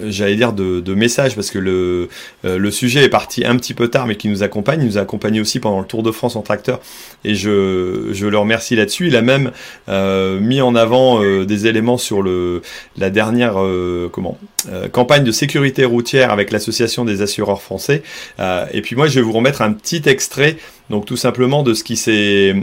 [0.08, 2.10] j'allais dire de, de message parce que le,
[2.46, 4.82] euh, le sujet est parti un petit peu tard, mais qui nous accompagne.
[4.82, 6.80] Il nous a accompagné aussi pendant le Tour de France en tracteur
[7.24, 9.08] et je, je le remercie là-dessus.
[9.08, 9.52] Il a même
[10.42, 12.62] mis en avant des éléments sur le
[12.98, 13.56] la dernière
[14.12, 14.38] comment
[14.92, 18.04] campagne de sécurité routière avec l'association des assureurs français.
[18.40, 20.58] et puis moi je vais vous remettre un petit extrait
[20.90, 22.54] donc tout simplement de ce qui s'est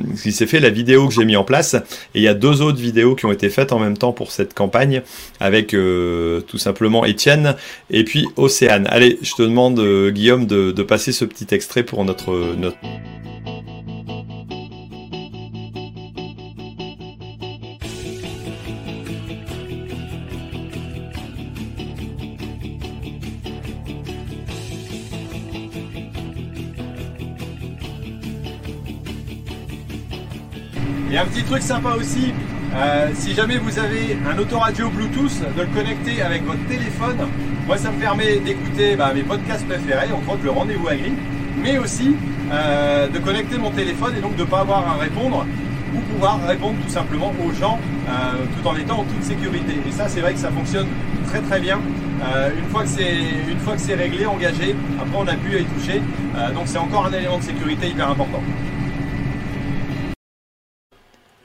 [0.47, 1.75] fait, la vidéo que j'ai mis en place.
[2.15, 4.33] Et il y a deux autres vidéos qui ont été faites en même temps pour
[4.33, 5.03] cette campagne
[5.41, 7.57] avec euh, tout simplement Étienne
[7.91, 8.87] et puis Océane.
[8.89, 12.79] Allez, je te demande euh, Guillaume de, de passer ce petit extrait pour notre notre
[31.15, 32.35] Et un petit truc sympa aussi,
[32.75, 37.29] euh, si jamais vous avez un autoradio Bluetooth, de le connecter avec votre téléphone.
[37.69, 41.13] Moi, ça me permet d'écouter bah, mes podcasts préférés, entre autres le rendez-vous agri,
[41.63, 42.17] mais aussi
[42.53, 45.47] euh, de connecter mon téléphone et donc de ne pas avoir à répondre
[45.95, 48.11] ou pouvoir répondre tout simplement aux gens euh,
[48.61, 49.75] tout en étant en toute sécurité.
[49.87, 50.89] Et ça, c'est vrai que ça fonctionne
[51.29, 51.79] très très bien.
[52.59, 55.65] une fois que c'est une fois que c'est réglé, engagé, après on plus à y
[55.65, 56.03] toucher.
[56.55, 58.43] donc c'est encore un élément de sécurité hyper important.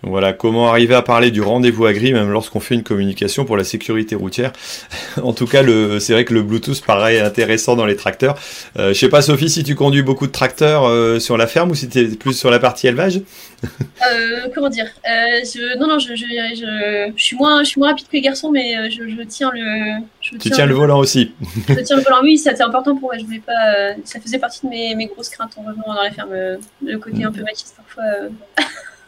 [0.02, 3.66] Voilà, comment arriver à parler du rendez-vous agri même lorsqu'on fait une communication pour la
[3.66, 4.54] sécurité routière?
[5.22, 5.62] en tout cas,
[6.00, 8.40] c'est vrai que le Bluetooth paraît intéressant dans les tracteurs.
[8.78, 11.72] Euh, je sais pas, Sophie, si tu conduis beaucoup de tracteurs euh, sur la ferme
[11.72, 13.22] ou si tu es plus sur la partie élevage?
[14.10, 14.86] Euh, Comment dire?
[15.06, 18.90] Je, Non, non, je, je, suis moins, je suis moins rapide que les garçons, mais
[18.90, 20.02] je, tiens le.
[20.22, 21.34] tu tiens le, volant aussi.
[21.68, 23.18] je tiens le volant, oui, c'était important pour moi.
[23.20, 23.96] Je voulais pas.
[24.06, 26.34] ça faisait partie de mes, mes, grosses craintes en revenant dans les fermes.
[26.82, 28.30] Le côté un peu machiste parfois.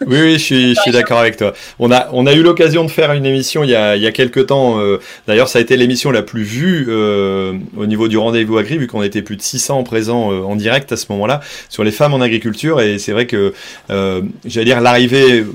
[0.07, 1.53] Oui, oui, je suis, suis d'accord avec toi.
[1.79, 4.07] On a, on a eu l'occasion de faire une émission il y a, il y
[4.07, 4.79] a quelques temps.
[4.79, 8.77] Euh, d'ailleurs, ça a été l'émission la plus vue euh, au niveau du rendez-vous agri,
[8.77, 11.91] vu qu'on était plus de 600 présents euh, en direct à ce moment-là sur les
[11.91, 12.81] femmes en agriculture.
[12.81, 13.53] Et c'est vrai que,
[13.89, 15.45] j'allais dire, l'arrivée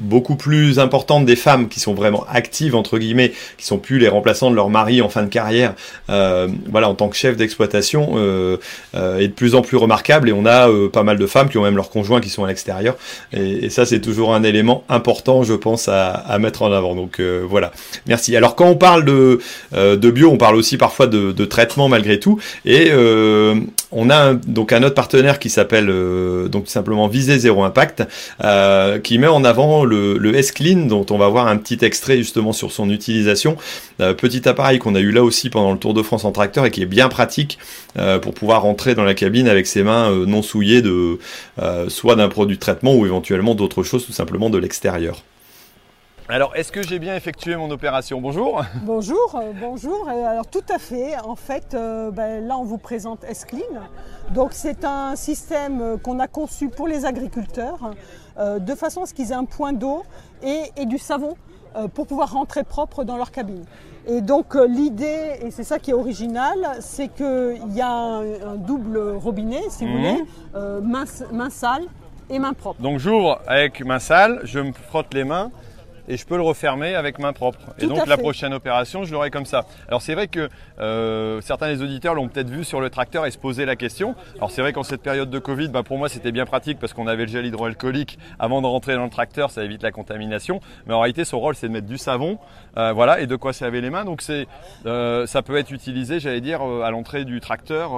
[0.00, 4.08] beaucoup plus importante des femmes qui sont vraiment actives entre guillemets, qui sont plus les
[4.08, 5.74] remplaçants de leur mari en fin de carrière,
[6.08, 8.58] euh, voilà en tant que chef d'exploitation euh,
[8.94, 10.28] euh, est de plus en plus remarquable.
[10.28, 12.44] Et on a euh, pas mal de femmes qui ont même leurs conjoints qui sont
[12.44, 12.96] à l'extérieur.
[13.32, 16.94] Et, ça c'est toujours un élément important je pense à, à mettre en avant.
[16.94, 17.72] Donc euh, voilà.
[18.06, 18.36] Merci.
[18.36, 19.40] Alors quand on parle de,
[19.72, 22.38] de bio on parle aussi parfois de, de traitement malgré tout.
[22.64, 22.90] Et
[23.92, 25.86] on a donc un autre partenaire qui s'appelle
[26.48, 28.04] donc tout simplement Viser Zéro Impact,
[29.02, 32.52] qui met en avant le, le S-Clean, dont on va voir un petit extrait justement
[32.52, 33.56] sur son utilisation.
[33.98, 36.70] petit appareil qu'on a eu là aussi pendant le Tour de France en tracteur et
[36.70, 37.58] qui est bien pratique
[38.22, 41.18] pour pouvoir rentrer dans la cabine avec ses mains non souillées de
[41.88, 45.22] soit d'un produit de traitement ou éventuellement d'autres choses, tout simplement de l'extérieur.
[46.30, 48.20] Alors, est-ce que j'ai bien effectué mon opération?
[48.20, 48.62] Bonjour.
[48.82, 50.06] Bonjour, euh, bonjour.
[50.10, 51.18] alors, tout à fait.
[51.24, 53.80] En fait, euh, ben, là, on vous présente S-Clean.
[54.34, 57.92] Donc, c'est un système euh, qu'on a conçu pour les agriculteurs,
[58.38, 60.04] de façon à ce qu'ils aient un point d'eau
[60.42, 61.34] et, du savon
[61.94, 63.64] pour pouvoir rentrer propre dans leur cabine.
[64.06, 69.16] Et donc, l'idée, et c'est ça qui est original, c'est qu'il y a un, double
[69.16, 69.98] robinet, si vous mhm.
[69.98, 70.24] voulez,
[70.82, 71.86] main, main sale
[72.30, 72.80] et main propre.
[72.80, 75.50] Donc, j'ouvre avec main sale, je me frotte les mains
[76.08, 77.60] et je peux le refermer avec main propre.
[77.78, 79.66] et donc la prochaine opération, je l'aurai comme ça.
[79.88, 80.48] Alors c'est vrai que
[80.80, 84.14] euh, certains des auditeurs l'ont peut-être vu sur le tracteur et se posaient la question.
[84.36, 86.94] Alors c'est vrai qu'en cette période de Covid, bah, pour moi c'était bien pratique parce
[86.94, 90.60] qu'on avait le gel hydroalcoolique avant de rentrer dans le tracteur, ça évite la contamination.
[90.86, 92.38] Mais en réalité son rôle c'est de mettre du savon,
[92.78, 94.04] euh, voilà, et de quoi laver les mains.
[94.04, 94.46] Donc c'est,
[94.86, 97.92] euh, ça peut être utilisé, j'allais dire, à l'entrée du tracteur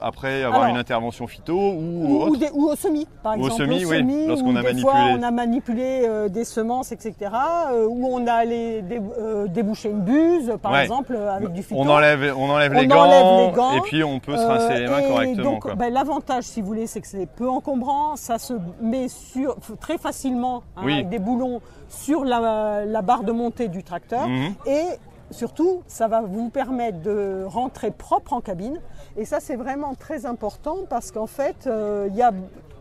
[0.00, 3.52] après avoir une intervention phyto ou, ou, au semis, par exemple.
[3.52, 4.82] Au semis, oui, lorsqu'on a manipulé.
[4.82, 7.30] Fois, on a manipulé des semences, etc.
[7.70, 8.82] Euh, où on a allé
[9.18, 11.80] euh, déboucher une buse, par exemple, euh, avec du phyto.
[11.80, 15.52] On enlève, on enlève, les, gants, et puis on peut se rincer les mains correctement.
[15.52, 18.16] Donc, ben, l'avantage, si vous voulez, c'est que c'est peu encombrant.
[18.16, 21.60] Ça se met sur, très facilement hein, avec des boulons
[21.90, 24.26] sur la, barre de montée du tracteur.
[24.26, 24.54] Mhm.
[24.66, 24.84] Et
[25.30, 28.80] surtout, ça va vous permettre de rentrer propre en cabine.
[29.18, 31.68] Et ça, c'est vraiment très important parce qu'en fait,
[32.08, 32.32] il y a,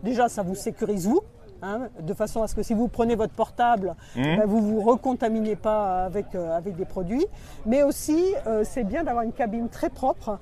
[0.03, 1.21] déjà, ça vous sécurise vous.
[1.61, 4.21] Hein, de façon à ce que si vous prenez votre portable, mmh.
[4.21, 7.25] ben, vous ne vous recontaminez pas avec, euh, avec des produits.
[7.65, 10.39] Mais aussi, euh, c'est bien d'avoir une cabine très propre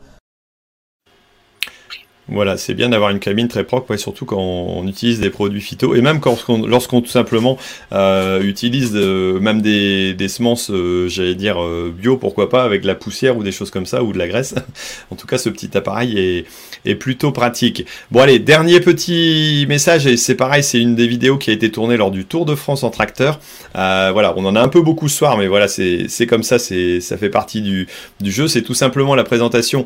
[2.30, 5.96] voilà, c'est bien d'avoir une cabine très propre, surtout quand on, utilise des produits phyto,
[5.96, 6.20] et même
[6.68, 7.58] lorsqu'on tout simplement
[7.94, 11.58] euh, utilise euh, même des, semences, euh, j'allais dire
[11.98, 14.28] bio, pourquoi pas, avec de la poussière ou des choses comme ça, ou de la
[14.28, 14.56] graisse.
[15.12, 16.46] en tout cas, ce petit appareil
[16.86, 17.86] est, plutôt pratique.
[18.12, 21.70] Bon allez, dernier petit message, et c'est pareil, c'est une des vidéos qui a été
[21.70, 23.40] tournée lors du Tour de France en tracteur.
[23.74, 27.18] voilà, on en a un peu beaucoup ce soir, mais voilà, c'est comme ça, ça
[27.18, 27.88] fait partie du,
[28.22, 28.48] du jeu.
[28.48, 29.86] C'est tout simplement la présentation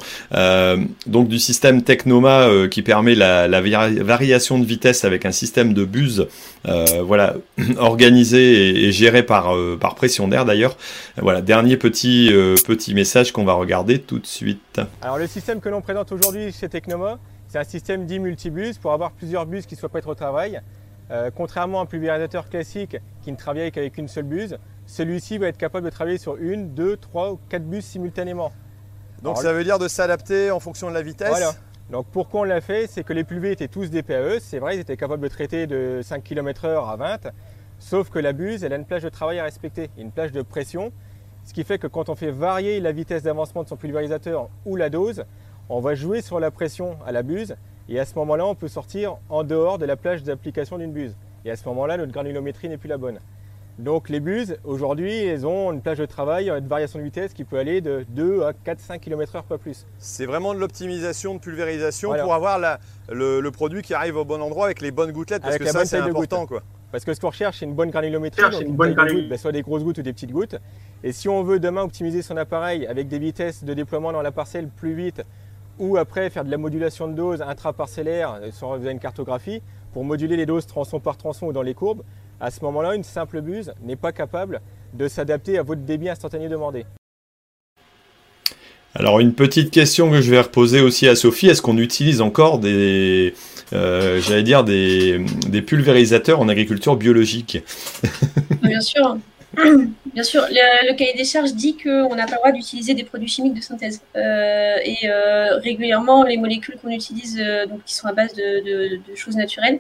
[1.08, 5.86] donc du système Technoma euh, qui permet la, variation de vitesse avec un système de
[5.86, 6.28] buse
[6.68, 7.36] euh, voilà,
[7.78, 10.78] organisé et, géré par, euh, par pression d'air d'ailleurs.
[11.18, 12.32] Voilà, dernier petit,
[12.66, 14.82] petit message qu'on va regarder tout de suite.
[15.02, 18.94] Alors le système que l'on présente aujourd'hui chez Technoma, c'est un système dit multibus pour
[18.94, 20.62] avoir plusieurs bus qui soient prêts au travail.
[21.36, 25.58] contrairement à un pulvérisateur classique qui ne travaille qu'avec une seule buse, celui-ci va être
[25.58, 28.52] capable de travailler sur une, deux, trois ou quatre bus simultanément.
[29.22, 31.54] Donc ça veut dire de s'adapter en fonction de la vitesse Voilà.
[31.92, 32.88] Donc pourquoi on l'a fait?
[32.88, 34.40] C'est que les pulvés étaient tous des PAE.
[34.40, 37.32] C'est vrai, ils étaient capables de traiter de 5 km/h à 20.
[37.80, 40.42] Sauf que la buse, elle a une plage de travail à respecter, une plage de
[40.42, 40.94] pression.
[41.44, 44.78] Ce qui fait que quand on fait varier la vitesse d'avancement de son pulvérisateur ou
[44.78, 45.26] la dose,
[45.68, 47.58] on va jouer sur la pression à la buse.
[47.90, 51.18] Et à ce moment-là, on peut sortir en dehors de la plage d'application d'une buse.
[51.44, 53.20] Et à ce moment-là, notre granulométrie n'est plus la bonne.
[53.80, 57.44] Donc les buses, aujourd'hui, elles ont une plage de travail, une variation de vitesse qui
[57.44, 59.88] peut aller de 2 à 4-5 km/h, pas plus.
[59.98, 62.60] C'est vraiment de l'optimisation de pulvérisation pour avoir
[63.10, 65.98] le, produit qui arrive au bon endroit avec les bonnes gouttelettes, parce que ça c'est
[65.98, 66.46] important.
[66.46, 66.62] Quoi.
[66.92, 69.62] Parce que ce qu'on recherche, c'est une bonne granulométrie, donc une bonne ben, soit des
[69.62, 70.58] grosses gouttes ou des petites gouttes.
[71.04, 74.32] Et si on veut demain optimiser son appareil avec des vitesses de déploiement dans la
[74.32, 75.24] parcelle plus vite,
[75.80, 79.64] ou après faire de la modulation de dose intraparcellaire, sans une cartographie,
[79.94, 82.04] pour moduler les doses tronçon par tronçon ou dans les courbes,
[82.42, 84.62] à ce moment-là, une simple buse n'est pas capable
[84.94, 86.86] de s'adapter à votre débit instantané demandé.
[88.94, 92.60] Alors une petite question que je vais reposer aussi à Sophie, est-ce qu'on utilise encore
[92.60, 93.34] des,
[93.72, 95.24] euh, j'allais dire des,
[95.66, 97.60] pulvérisateurs en agriculture biologique?
[98.64, 99.18] Bien sûr.
[100.14, 103.28] Bien sûr, le, cahier des charges dit qu'on n'a pas le droit d'utiliser des produits
[103.28, 104.02] chimiques de synthèse.
[104.16, 107.38] Euh, et euh, régulièrement, les molécules qu'on utilise,
[107.70, 109.80] donc qui sont à base de choses naturelles,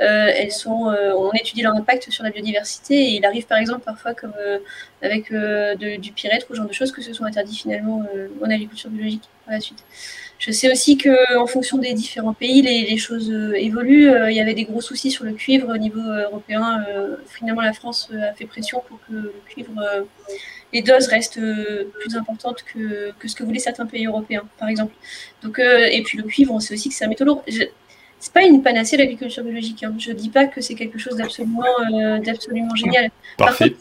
[0.00, 3.58] euh, elles sont, euh, on étudie leur impact sur la biodiversité et il arrive par
[3.58, 4.58] exemple parfois comme euh,
[5.02, 8.06] avec du pyrètre ou ce genre de choses que ce soit interdit finalement
[8.42, 9.84] en agriculture biologique par la suite.
[10.40, 14.10] Je sais aussi qu'en fonction des différents pays, les, choses évoluent.
[14.30, 16.82] il y avait des gros soucis sur le cuivre au niveau européen.
[17.26, 19.72] finalement, la France a fait pression pour que le cuivre,
[20.72, 21.40] les doses restent
[22.00, 24.94] plus importantes que, ce que voulaient certains pays européens, par exemple.
[25.42, 27.44] Donc, et puis le cuivre, on sait aussi que c'est un métaux lourd
[28.20, 29.82] c'est pas une panacée l'agriculture biologique.
[29.82, 29.94] Hein.
[29.98, 31.64] Je dis pas que c'est quelque chose d'absolument
[31.94, 33.10] euh, d'absolument génial.
[33.38, 33.74] Parfait.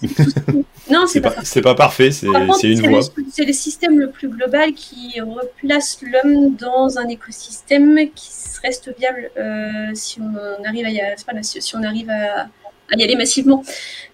[0.90, 3.02] non, c'est pas, c'est pas parfait, c'est une voie.
[3.30, 8.30] C'est le système le plus global qui replace l'homme dans un écosystème qui
[8.64, 11.02] reste viable euh, si on arrive à y,
[11.44, 12.48] si on arrive à,
[12.96, 13.62] y aller massivement.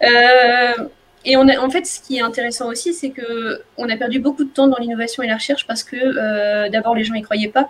[0.02, 0.88] Euh,
[1.24, 4.20] et on a, en fait, ce qui est intéressant aussi, c'est que on a perdu
[4.20, 7.48] beaucoup de temps dans l'innovation et la recherche parce que d'abord les gens y croyaient
[7.48, 7.70] pas.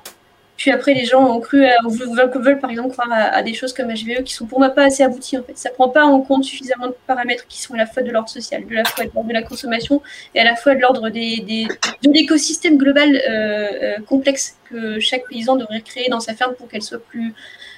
[0.58, 3.88] Puis après, les gens ont cru, à, veulent, par exemple croire à, des choses comme
[3.88, 5.58] HVE qui sont pour moi pas assez abouties en fait.
[5.58, 8.30] Ça prend pas en compte suffisamment de paramètres qui sont à la fois de l'ordre
[8.30, 10.02] social, de la fois de l'ordre de la consommation
[10.34, 11.68] et à la fois de l'ordre des, des,
[12.04, 16.70] de l'écosystème global euh, euh, complexe que chaque paysan devrait créer dans sa ferme pour
[16.70, 17.34] qu'elle soit plus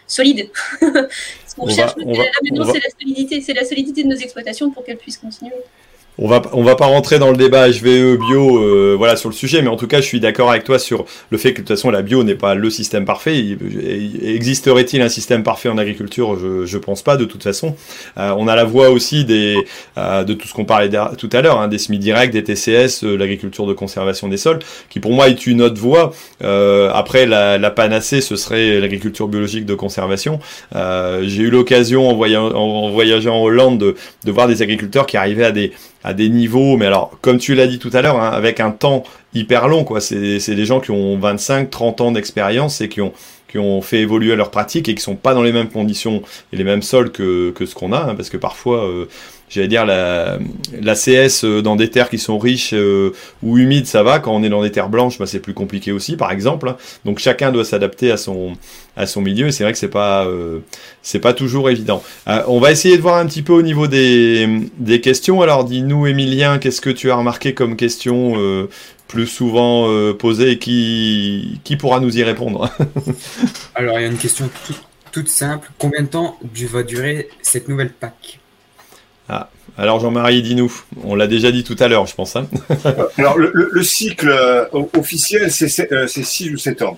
[0.06, 0.50] solide.
[0.80, 4.98] Ce qu'on cherche maintenant, c'est la solidité, c'est la solidité de nos exploitations pour qu'elles
[4.98, 5.56] puissent continuer
[6.20, 9.36] on va on va pas rentrer dans le débat HVE bio euh, voilà sur le
[9.36, 11.68] sujet mais en tout cas je suis d'accord avec toi sur le fait que de
[11.68, 13.58] toute façon la bio n'est pas le système parfait.
[14.24, 16.38] Existerait-il un système parfait en agriculture?
[16.40, 17.76] Je je pense pas de toute façon.
[18.18, 19.58] Euh, on a la voix aussi des
[19.98, 23.04] euh, de tout ce qu'on parlait tout à l'heure hein, des semi directs des TCS
[23.04, 24.60] l'agriculture de conservation des sols
[24.90, 26.14] qui pour moi est une autre voie.
[26.42, 30.40] Après la, la panacée ce serait l'agriculture biologique de conservation.
[30.74, 35.46] J'ai eu l'occasion en, en, voyageant en Hollande de, de voir des agriculteurs qui arrivaient
[35.46, 35.72] à des
[36.08, 38.72] à des niveaux, mais alors, comme tu l'as dit tout à l'heure, hein, avec un
[38.72, 39.04] temps
[39.34, 40.00] hyper long, quoi.
[40.00, 43.12] C'est des gens qui ont 25, 30 ans d'expérience et qui ont,
[43.48, 46.22] qui ont fait évoluer leur pratique et qui sont pas dans les mêmes conditions
[46.52, 49.06] et les mêmes sols que, que ce qu'on a, hein, parce que parfois, euh,
[49.50, 50.38] j'allais dire, la,
[50.82, 54.20] la CS euh, dans des terres qui sont riches euh, ou humides, ça va.
[54.20, 56.76] Quand on est dans des terres blanches, bah, c'est plus compliqué aussi, par exemple.
[57.06, 58.54] Donc chacun doit s'adapter à son,
[58.98, 59.52] à son milieu.
[59.52, 60.60] C'est vrai que c'est pas, euh,
[61.02, 62.04] c'est pas toujours évident.
[62.48, 65.42] on va essayer de voir un petit peu au niveau des, des questions.
[65.42, 68.68] Alors dis-nous, Emilien, qu'est-ce que tu as remarqué comme question
[69.08, 72.70] plus souvent posée et qui, qui pourra nous y répondre
[73.76, 74.82] Alors il y a une question toute,
[75.12, 75.70] toute simple.
[75.78, 76.38] Combien de temps
[76.72, 78.40] va durer cette nouvelle PAC
[79.30, 80.72] ah, alors Jean-Marie, dis-nous.
[81.04, 82.36] On l'a déjà dit tout à l'heure, je pense.
[82.36, 82.48] Hein.
[83.18, 84.66] alors le, cycle euh,
[84.98, 86.98] officiel, c'est 6 euh, ou 7 ans.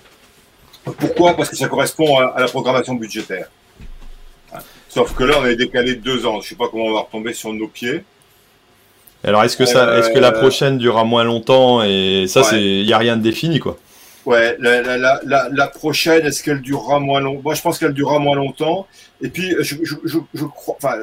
[0.84, 1.36] Pourquoi?
[1.36, 3.49] Parce que ça correspond à, la programmation budgétaire.
[4.88, 6.34] Sauf que là, on est décalé de 2 ans.
[6.34, 8.03] Je ne sais pas comment on va retomber sur nos pieds.
[9.24, 12.86] Alors est-ce que ça, est-ce que la prochaine durera moins longtemps et ça, c'est, il
[12.86, 13.78] n'y a rien de défini, quoi.
[14.26, 18.88] Ouais, la, prochaine, est-ce qu'elle durera moins longtemps Moi, je pense qu'elle durera moins longtemps.
[19.22, 20.95] Et puis, je, je crois, enfin,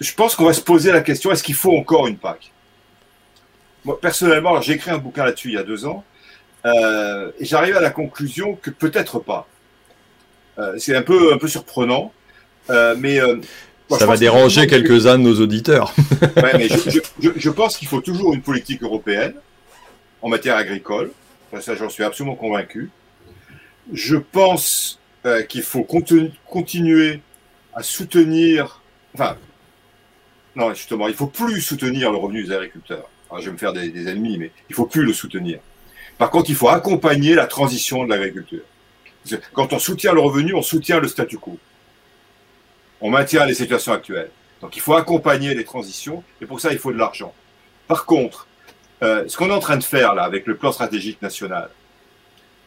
[0.00, 2.52] je pense qu'on va se poser la question est-ce qu'il faut encore une PAC
[3.84, 6.04] Moi, personnellement, j'ai écrit un bouquin là-dessus il y a deux ans,
[6.66, 9.48] euh, et j'arrive à la conclusion que peut-être pas.
[10.58, 12.12] Euh, c'est un peu, un peu surprenant,
[12.70, 13.18] euh, mais.
[13.90, 15.94] Ça va déranger quelques-uns de nos auditeurs.
[16.36, 19.34] ouais, mais je, pense qu'il faut toujours une politique européenne
[20.22, 21.10] en matière agricole.
[21.60, 22.90] ça, j'en suis absolument convaincu.
[23.92, 24.98] Je pense
[25.48, 27.20] qu'il faut continuer
[27.74, 28.82] à soutenir,
[29.14, 29.36] enfin,
[30.56, 33.08] non, justement, il faut plus soutenir le revenu des agriculteurs.
[33.38, 35.60] je vais me faire des, ennemis, mais il faut plus le soutenir.
[36.18, 38.64] Par contre, il faut accompagner la transition de l'agriculture.
[39.52, 41.58] Quand on soutient le revenu, on soutient le statu quo.
[43.00, 44.30] On maintient les situations actuelles.
[44.60, 47.32] Donc il faut accompagner les transitions, et pour ça, il faut de l'argent.
[47.86, 48.46] Par contre,
[49.02, 51.70] euh, ce qu'on est en train de faire là avec le plan stratégique national,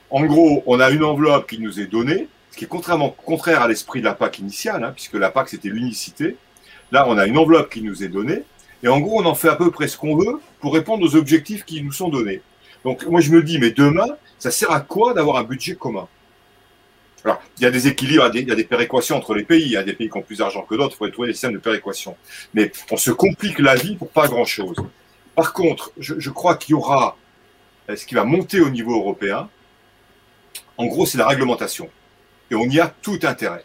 [0.10, 3.62] en gros, on a une enveloppe qui nous est donnée, ce qui est contrairement contraire
[3.62, 6.38] à l'esprit de la PAC initiale, hein, puisque la PAC c'était l'unicité.
[6.92, 8.44] Là, on a une enveloppe qui nous est donnée,
[8.84, 11.16] et en gros, on en fait à peu près ce qu'on veut pour répondre aux
[11.16, 12.42] objectifs qui nous sont donnés.
[12.84, 14.08] Donc, moi, je me dis, mais demain,
[14.40, 16.08] ça sert à quoi d'avoir un budget commun?
[17.24, 19.64] Alors, il y a des équilibres, il y a des péréquations entre les pays.
[19.64, 20.96] Il y a des pays qui ont plus d'argent que d'autres.
[20.96, 22.18] Il faut trouver des systèmes de péréquation.
[22.54, 24.78] Mais on se complique la vie pour pas grand-chose.
[25.36, 27.18] Par contre, je, je crois qu'il y aura
[27.90, 29.50] euh, ce qui va monter au niveau européen.
[30.78, 31.90] En gros, c'est la réglementation.
[32.50, 33.64] Et on y a tout intérêt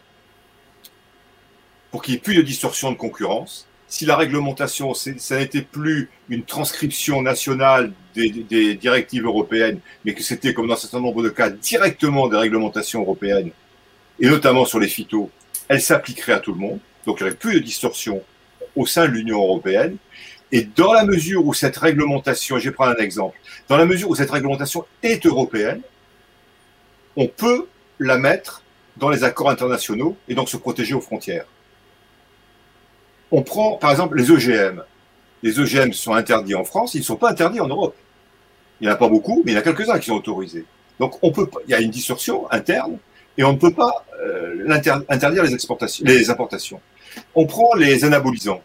[1.91, 3.66] pour qu'il n'y ait plus de distorsion de concurrence.
[3.89, 10.53] Si la réglementation, ça n'était plus une transcription nationale des, directives européennes, mais que c'était,
[10.53, 13.51] comme dans un certain nombre de cas, directement des réglementations européennes,
[14.19, 15.29] et notamment sur les phytos,
[15.69, 16.79] elle s'appliquerait à tout le monde.
[17.05, 18.21] Donc il n'y aurait plus de distorsion
[18.75, 19.97] au sein de l'Union européenne.
[20.51, 23.37] Et dans la mesure où cette réglementation, je vais prendre un exemple,
[23.69, 25.81] dans la mesure où cette réglementation est européenne,
[27.15, 27.67] on peut
[27.99, 28.63] la mettre
[28.97, 31.45] dans les accords internationaux et donc se protéger aux frontières
[33.31, 34.83] on prend par exemple les OGM.
[35.43, 37.95] Les OGM sont interdits en France, ils ne sont pas interdits en Europe.
[38.79, 40.65] Il n'y en a pas beaucoup, mais il y en a quelques-uns qui sont autorisés.
[40.99, 42.97] Donc on peut, il y a une distorsion interne
[43.37, 44.67] et on ne peut pas euh,
[45.09, 46.81] interdire les, exportations, les importations.
[47.35, 48.61] On prend les anabolisants,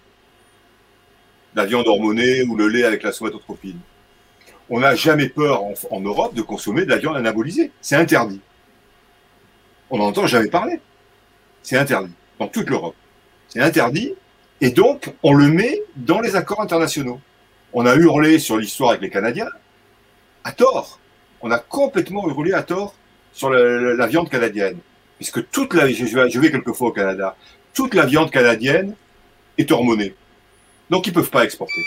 [1.54, 3.78] la viande hormonée ou le lait avec la somatotropine.
[4.70, 7.70] On n'a jamais peur en, Europe de consommer de la viande anabolisée.
[7.82, 8.40] C'est interdit.
[9.90, 10.80] on n'en entend jamais parler.
[11.62, 12.94] C'est interdit dans toute l'Europe.
[13.48, 14.14] C'est interdit
[14.62, 17.20] et donc on le met dans les accords internationaux.
[17.72, 19.48] On a hurlé sur l'histoire avec les Canadiens,
[20.44, 21.00] à tort.
[21.40, 22.94] On a complètement hurlé à tort
[23.32, 24.78] sur la, viande canadienne.
[25.16, 27.36] Puisque toute la, je je vais quelquefois au Canada,
[27.74, 28.94] toute la viande canadienne
[29.58, 30.14] est hormonée.
[30.90, 31.82] Donc ils peuvent pas exporter.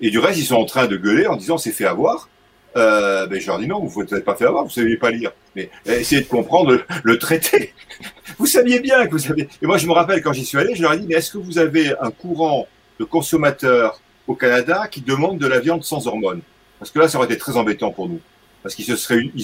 [0.00, 2.28] Et du reste, ils sont en train de gueuler en disant c'est fait avoir.
[2.76, 5.10] Euh, ben, je leur dis non, vous ne pas fait avoir, vous ne saviez pas
[5.10, 5.32] lire.
[5.54, 7.72] Mais essayez de comprendre le, traité.
[8.38, 9.48] vous saviez bien que vous avez.
[9.62, 11.32] Et moi, je me rappelle quand j'y suis allé, je leur ai dit mais est-ce
[11.32, 12.66] que vous avez un courant
[13.00, 16.42] de consommateurs au Canada qui demande de la viande sans hormones?
[16.78, 18.20] Parce que là, ça aurait été très embêtant pour nous.
[18.62, 18.92] Parce qu'ils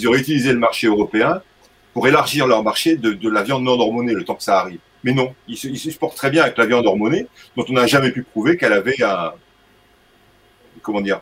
[0.07, 1.41] auraient utilisé le marché européen
[1.95, 4.81] pour élargir leur marché de, la viande non hormonée le temps que ça arrive.
[5.05, 7.27] Mais non, ils se, ils très bien avec la viande hormonée,
[7.57, 9.33] dont on n'a jamais pu prouver qu'elle avait un,
[10.81, 11.21] comment dire,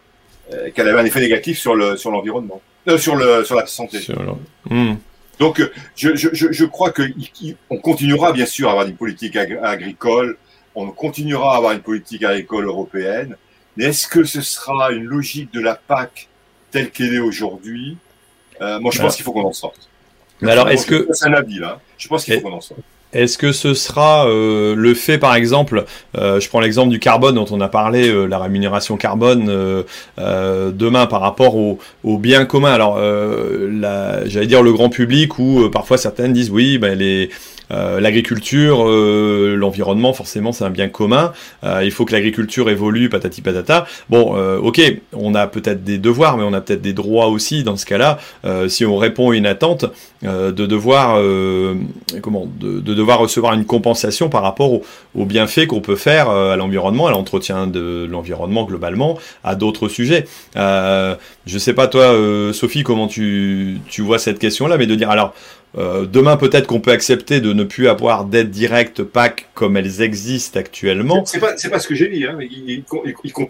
[0.74, 3.98] qu'elle avait un effet négatif sur le sur l'environnement, euh, sur le sur la santé.
[4.68, 4.94] Hmm.
[5.38, 5.62] Donc,
[5.96, 7.02] je, je, je crois que
[7.70, 10.36] on continuera bien sûr à avoir une politique agricole,
[10.74, 13.36] on continuera à avoir une politique agricole européenne,
[13.76, 16.28] mais est-ce que ce sera une logique de la PAC
[16.70, 17.96] telle qu'elle est aujourd'hui?
[18.60, 19.88] Euh, Moi, je pense qu'il faut qu'on en sorte.
[20.42, 22.80] Mais alors, est-ce que c'est un avis là Je pense qu'il faut qu'on en sorte.
[23.12, 25.84] Est-ce que ce sera euh, le fait, par exemple,
[26.16, 29.46] euh, je prends l'exemple du carbone dont on a parlé, euh, la rémunération carbone
[30.16, 32.72] demain par rapport au, au, bien commun.
[32.72, 32.98] Alors,
[34.26, 37.30] j'allais dire le grand public où parfois certaines disent oui, ben les
[37.70, 41.32] l'agriculture, euh, l'environnement, forcément, c'est un bien commun.
[41.64, 43.86] Euh, il faut que l'agriculture évolue, patati patata.
[44.08, 44.80] Bon, ok,
[45.12, 48.18] on a peut-être des devoirs, mais on a peut-être des droits aussi dans ce cas-là.
[48.68, 49.86] si on répond à une attente,
[50.22, 51.20] de devoir,
[52.22, 54.82] comment, de, devoir recevoir une compensation par rapport aux
[55.14, 60.26] au bienfaits qu'on peut faire à l'environnement, à l'entretien de l'environnement globalement, à d'autres sujets.
[60.54, 62.14] je sais pas toi,
[62.52, 65.34] Sophie, comment tu, tu vois cette question-là, mais de dire alors
[65.78, 70.02] euh, demain, peut-être qu'on peut accepter de ne plus avoir d'aide directe PAC comme elles
[70.02, 71.24] existent actuellement.
[71.24, 72.24] C'est pas, pas ce que j'ai dit.
[72.24, 72.38] Hein.
[72.40, 72.82] Il,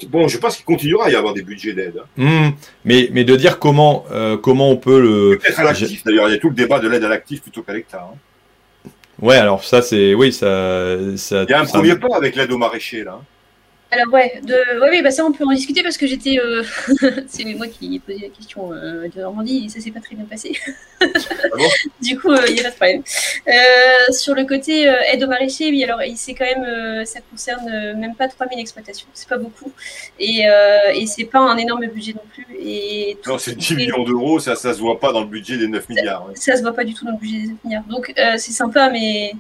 [0.08, 2.02] bon, je pense qu'il continuera à y avoir des budgets d'aide.
[2.18, 2.48] Hein.
[2.48, 2.50] Hmm.
[2.84, 5.38] mais, mais de dire comment, euh, comment on peut le.
[5.38, 6.28] Peut-être à l'actif, d'ailleurs.
[6.28, 8.12] Il y a tout le débat de l'aide à l'actif plutôt qu'à l'hectare.
[8.12, 8.90] Hein.
[9.22, 10.12] Ouais, alors ça, c'est.
[10.12, 11.44] Oui, ça, ça.
[11.44, 13.20] Il y a un premier pas avec l'aide aux maraîchers, là.
[13.92, 14.80] Alors ouais, de...
[14.80, 16.62] ouais, bah ça on peut en discuter parce que j'étais, euh,
[17.26, 20.14] c'est moi qui ai posé la question euh, de Normandie et ça s'est pas très
[20.14, 20.52] bien passé.
[21.00, 21.06] Ah
[22.02, 23.02] du coup, euh, il n'y a pas de problème.
[24.12, 28.28] sur le côté aide aux maraîchers, oui, alors c'est quand même, ça concerne même pas
[28.28, 29.72] 3000 exploitations, c'est pas beaucoup
[30.20, 30.44] et,
[30.94, 32.46] et c'est pas un énorme budget non plus.
[32.60, 35.66] Et non, c'est 10 millions d'euros, ça, ça se voit pas dans le budget des
[35.66, 36.26] 9 milliards.
[36.34, 37.84] Ça, ça se voit pas du tout dans le budget des 9 milliards.
[37.88, 39.32] Donc c'est sympa, mais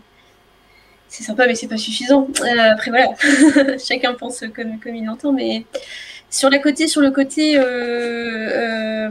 [1.10, 2.28] c'est sympa, mais c'est pas suffisant.
[2.40, 3.08] Euh, après voilà,
[3.78, 5.66] chacun pense comme, comme il entend, mais
[6.30, 9.10] sur le côté, sur le côté, euh, euh,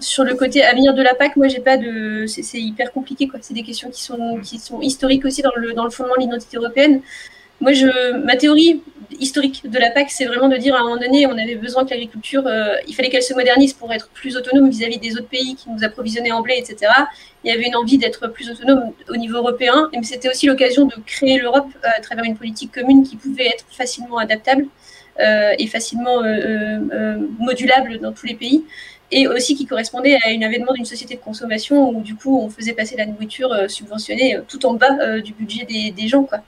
[0.00, 3.38] sur le côté avenir de la PAC, moi j'ai pas de, c'est hyper compliqué quoi.
[3.40, 6.22] C'est des questions qui sont qui sont historiques aussi dans le dans le fondement de
[6.22, 7.00] l'identité européenne.
[7.60, 8.82] Moi, je, ma théorie
[9.18, 11.84] historique de la PAC, c'est vraiment de dire à un moment donné, on avait besoin
[11.84, 15.28] que l'agriculture, euh, il fallait qu'elle se modernise pour être plus autonome vis-à-vis des autres
[15.28, 16.92] pays qui nous approvisionnaient en blé, etc.
[17.44, 20.86] Il y avait une envie d'être plus autonome au niveau européen, mais c'était aussi l'occasion
[20.86, 24.66] de créer l'Europe euh, à travers une politique commune qui pouvait être facilement adaptable
[25.18, 26.22] euh, et facilement
[27.38, 28.64] modulable dans tous les pays
[29.12, 32.48] et aussi qui correspondait à une avènement d'une société de consommation où du coup on
[32.48, 36.42] faisait passer la nourriture subventionnée tout en bas du budget des, des gens quoi.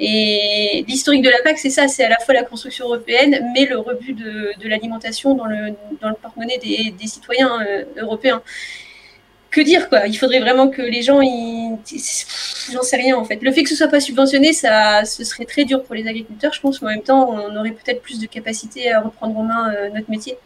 [0.00, 3.66] Et l'historique de la PAC, c'est ça, c'est à la fois la construction européenne, mais
[3.66, 5.74] le rebut de, l'alimentation dans le,
[6.22, 8.42] porte-monnaie des, citoyens euh, européens.
[9.50, 10.06] Que dire, quoi?
[10.06, 13.42] Il faudrait vraiment que les gens, j'en sais rien en fait.
[13.42, 16.60] Le fait que ce soit pas subventionné, ce serait très dur pour les agriculteurs, je
[16.60, 19.72] pense, mais en même temps, on aurait peut-être plus de capacité à reprendre en main
[19.72, 20.36] euh, notre métier.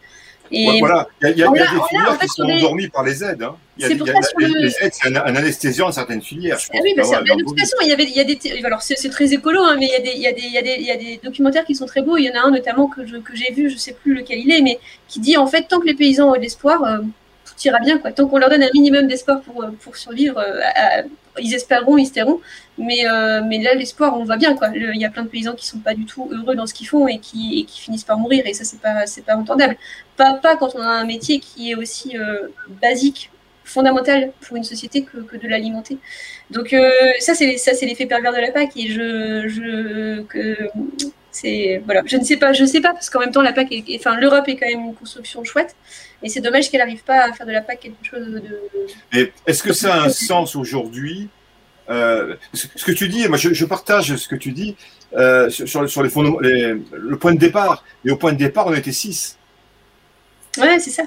[0.55, 3.03] Et voilà, il y a, y a, y a des filières qui sont endormies par
[3.03, 3.41] les aides.
[3.41, 3.55] Hein.
[3.79, 6.59] Y a, y a, les, aides, c'est un, un, anesthésiant à certaines filières.
[6.59, 8.63] Je ah oui, bah de toute façon, il y, avait, il y a des.
[8.63, 10.51] Alors, c'est très écolo, hein, mais il y, a des, il, y a des, il,
[10.53, 12.17] y a des, il y a des documentaires qui sont très beaux.
[12.17, 14.39] Il y en a un notamment que j'ai que vu, je ne sais plus lequel
[14.39, 16.99] il est, mais qui dit en fait, tant que les paysans ont de l'espoir, euh,
[16.99, 17.97] tout ira bien.
[17.97, 18.11] Quoi.
[18.11, 21.01] Tant qu'on leur donne un minimum d'espoir pour, euh, pour survivre, euh, à,
[21.39, 22.39] ils espéreront, ils espéreront.
[22.77, 24.55] Mais, euh, mais là, l'espoir, on va bien.
[24.75, 26.87] Il y a plein de paysans qui sont pas du tout heureux dans ce qu'ils
[26.87, 28.43] font et qui, et finissent par mourir.
[28.45, 29.77] Et ça, c'est pas, pas entendable.
[30.17, 32.47] Pas, pas quand on a un métier qui est aussi euh,
[32.81, 33.31] basique,
[33.63, 35.97] fondamental pour une société que, que de l'alimenter.
[36.51, 38.75] Donc euh, ça, c'est, l'effet pervers de la PAC.
[38.77, 40.69] Et je, je, que,
[41.85, 43.83] voilà, je ne sais pas, je sais pas parce qu'en même temps la PAC, est,
[43.97, 45.75] enfin l'Europe est quand même une construction chouette,
[46.23, 48.59] et c'est dommage qu'elle n'arrive pas à faire de la PAC quelque chose de.
[49.11, 51.27] Mais est-ce que ça a un sens aujourd'hui
[51.89, 54.75] euh, Ce que tu dis, moi je, je, partage ce que tu dis
[55.15, 57.83] euh, sur, sur les fondements, les, le point de départ.
[58.05, 59.37] Et au point de départ, on était 6.
[60.59, 61.03] Ouais, c'est ça.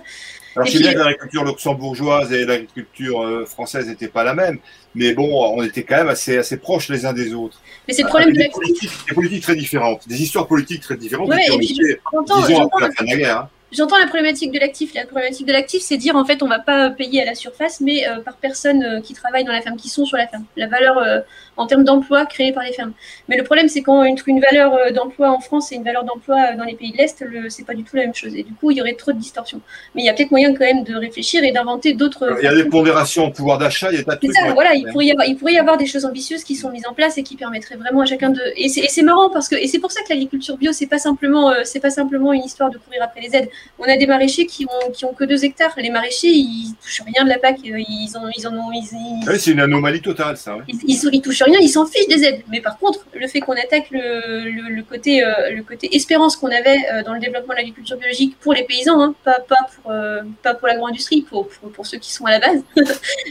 [0.55, 4.59] Alors, je sais bien que l'agriculture luxembourgeoise et l'agriculture euh, française n'étaient pas la même,
[4.95, 7.61] mais bon, on était quand même assez, assez proches les uns des autres.
[7.87, 10.97] Mais c'est le problème de des politiques, des politiques très différentes, des histoires politiques très
[10.97, 11.29] différentes.
[11.29, 13.39] Ouais, et puis, disons, après la fin de la guerre.
[13.39, 13.51] Hein.
[13.77, 14.95] J'entends la problématique de l'actif.
[14.95, 17.83] La problématique de l'actif, c'est dire en fait, on va pas payer à la surface,
[17.83, 20.47] mais euh, par personne euh, qui travaille dans la ferme, qui sont sur la ferme.
[20.57, 21.20] La valeur euh,
[21.57, 22.92] en termes d'emploi créée par les fermes.
[23.28, 26.52] Mais le problème, c'est quand une, une valeur d'emploi en France et une valeur d'emploi
[26.52, 28.34] dans les pays de l'Est, c'est pas du tout la même chose.
[28.34, 29.61] Et du coup, il y aurait trop de distorsions.
[29.94, 32.36] Mais il y a peut-être moyen quand même de réfléchir et d'inventer d'autres.
[32.40, 34.74] Il y a des pondérations au pouvoir d'achat, il y a pas de Ça, voilà,
[34.74, 36.94] il pourrait, y avoir, il pourrait y avoir des choses ambitieuses qui sont mises en
[36.94, 38.40] place et qui permettraient vraiment à chacun de.
[38.57, 41.52] Et c'est marrant parce que et c'est pour ça que l'agriculture bio, c'est pas simplement,
[41.64, 43.48] c'est pas simplement une histoire de courir après les aides.
[43.78, 45.74] On a des maraîchers qui ont, qui ont que 2 hectares.
[45.76, 47.59] Les maraîchers, ils touchent rien de la PAC.
[47.64, 48.72] Ils, ont, ils en ont.
[48.72, 50.59] Ils, c'est une anomalie totale, ça.
[50.68, 50.78] Ils,
[51.12, 52.42] ils, touchent rien, ils s'en fichent des aides.
[52.49, 56.51] Mais par contre, le fait qu'on attaque le, le, côté, euh, le côté espérance qu'on
[56.51, 59.90] avait euh, dans le développement de l'agriculture biologique pour les paysans, hein, pas, pas, pour,
[59.90, 62.62] euh, pas pour l'agro-industrie, pour, pour, ceux qui sont à la base,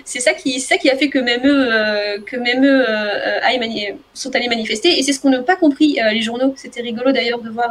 [0.05, 2.85] c'est ça, qui, ça qui a fait que même eux, que même eux
[4.13, 4.97] sont allés manifester.
[4.97, 6.53] Et c'est ce qu'on n'a pas compris, les journaux.
[6.57, 7.69] C'était rigolo d'ailleurs de voir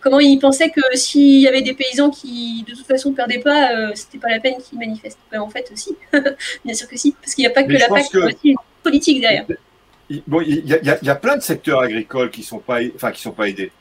[0.00, 3.72] comment ils pensaient que s'il y avait des paysans qui de toute façon perdaient pas,
[3.72, 5.18] euh, c'était pas la peine qu'ils manifestent.
[5.30, 5.96] Ben, en fait, aussi,
[6.64, 8.26] bien sûr que si, parce qu'il n'y a pas que la PAC, il y a
[8.26, 9.46] aussi une politique derrière.
[10.08, 10.22] Il
[10.64, 13.72] y, a, plein de secteurs agricoles qui sont pas, enfin, sont pas aidés.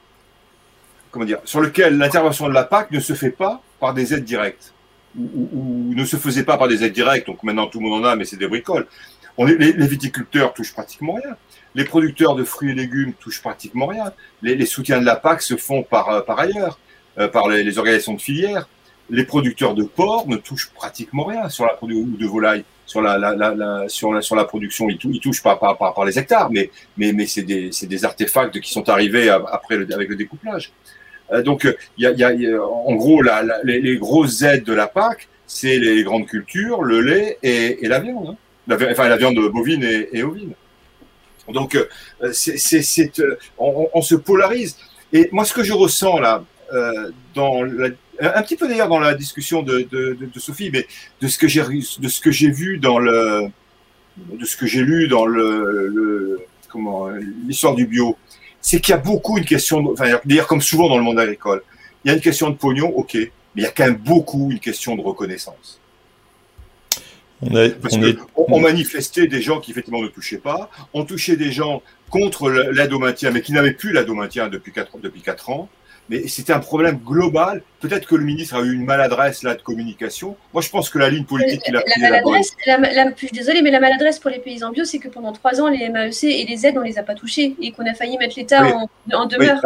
[1.12, 4.26] Comment dire, sur lequel l'intervention de la PAC ne se fait pas par des aides
[4.26, 4.74] directes
[5.18, 7.28] ou, ne se faisait pas par des aides directes.
[7.28, 8.88] Donc maintenant tout le monde en a, mais c'est des bricoles.
[9.38, 11.36] Les, viticulteurs touchent pratiquement rien.
[11.74, 14.14] Les producteurs de fruits et légumes touchent pratiquement rien.
[14.42, 16.80] Les, soutiens de la PAC se font par, euh, ailleurs,
[17.18, 18.68] euh, par les, organisations de filières.
[19.10, 23.88] Les producteurs de porc ne touchent pratiquement rien sur la production de volaille, sur la,
[23.88, 24.90] sur la, production.
[24.90, 28.06] Ils, ils touchent pas par, par, par, les hectares, mais, mais, mais c'est des, des
[28.06, 30.72] artefacts qui sont arrivés après avec le découplage.
[31.32, 31.68] Euh, donc,
[31.98, 36.04] il y a, en gros, la, les, les, grosses aides de la PAC, c'est les
[36.04, 38.30] grandes cultures, le lait et, la viande.
[38.30, 38.38] Hein.
[38.68, 40.54] La, enfin, la viande bovine et, ovine.
[41.50, 44.78] Donc, euh, c'est, euh, on, se polarise.
[45.14, 49.14] Et moi, ce que je ressens là, euh, dans un petit peu d'ailleurs dans la
[49.14, 50.88] discussion de, de, de, Sophie, mais
[51.22, 53.50] de ce que j'ai de ce que j'ai vu dans le
[54.18, 57.08] de ce que j'ai lu dans le, le comment
[57.48, 58.18] l'histoire du bio,
[58.62, 61.20] c'est qu'il y a beaucoup une question, de, enfin d'ailleurs comme souvent dans le monde
[61.20, 61.62] agricole,
[62.04, 64.52] il y a une question de pognon, ok, mais il y a quand même beaucoup
[64.52, 65.80] une question de reconnaissance.
[68.36, 72.94] On, manifestait des gens qui effectivement ne touchaient pas, on touchait des gens contre l'aide
[72.94, 75.70] au maintien, mais qui n'avaient plus l'aide au maintien depuis 4, depuis quatre ans.
[76.10, 77.64] Mais c'était un problème global.
[77.80, 80.36] Peut-être que le ministre a eu une maladresse là de communication.
[80.54, 81.94] Moi, je pense que la ligne politique qu'il a prise.
[82.00, 85.00] La maladresse, la, la, je suis désolée, mais la maladresse pour les paysans bio, c'est
[85.00, 87.72] que pendant trois ans, les MAEC et les aides, on les a pas touchés et
[87.72, 88.64] qu'on a failli mettre l'État
[89.14, 89.60] en, demeure.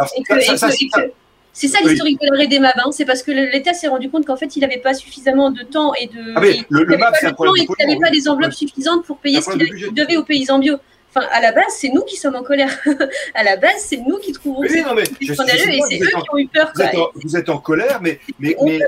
[1.51, 2.91] C'est ça l'historique de l'arrêt des hein.
[2.91, 5.93] c'est parce que l'État s'est rendu compte qu'en fait, il n'avait pas suffisamment de temps
[5.95, 6.33] et de.
[6.35, 7.65] Ah le, le MAV, c'est un problème.
[7.67, 10.77] Il n'avait pas des enveloppes suffisantes pour payer ce qu'il devait aux paysans bio.
[11.09, 12.69] Enfin, à la base, c'est nous qui sommes en colère.
[13.33, 16.07] à la base, c'est nous qui trouvons oui, non, mais je, scandaleux et c'est eux
[16.07, 16.71] qui ont eu peur.
[16.75, 18.79] Vous, êtes en, vous êtes en, colère, mais, mais, mais,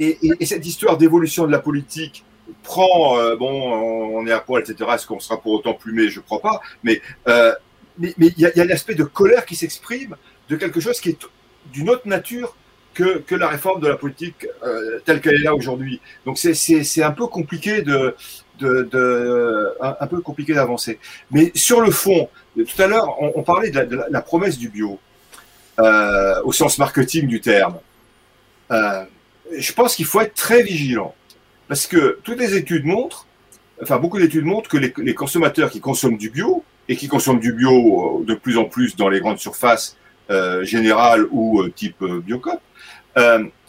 [0.00, 2.24] et, et, cette histoire d'évolution de la politique
[2.62, 4.90] prend, euh, bon, on est à poil, etc.
[4.94, 6.60] Est-ce qu'on sera pour autant plumé Je ne crois pas.
[6.82, 7.52] Mais euh,
[7.98, 10.16] mais il y a, a l'aspect de colère qui s'exprime
[10.48, 11.18] de quelque chose qui est
[11.72, 12.56] d'une autre nature
[12.94, 16.00] que, que, la réforme de la politique euh, telle qu'elle est là aujourd'hui.
[16.24, 18.14] Donc c'est un peu compliqué de,
[18.58, 20.98] de un, peu compliqué d'avancer.
[21.30, 24.98] Mais sur le fond, tout à l'heure, on, parlait de la, promesse du bio
[25.78, 27.78] euh, au sens marketing du terme.
[28.70, 29.04] Euh,
[29.56, 31.14] je pense qu'il faut être très vigilant
[31.68, 33.26] parce que toutes les études montrent,
[33.82, 37.52] enfin beaucoup d'études montrent que les, consommateurs qui consomment du bio et qui consomment du
[37.52, 39.96] bio de plus en plus dans les grandes surfaces
[40.30, 42.60] euh, général ou euh, type euh, biocop,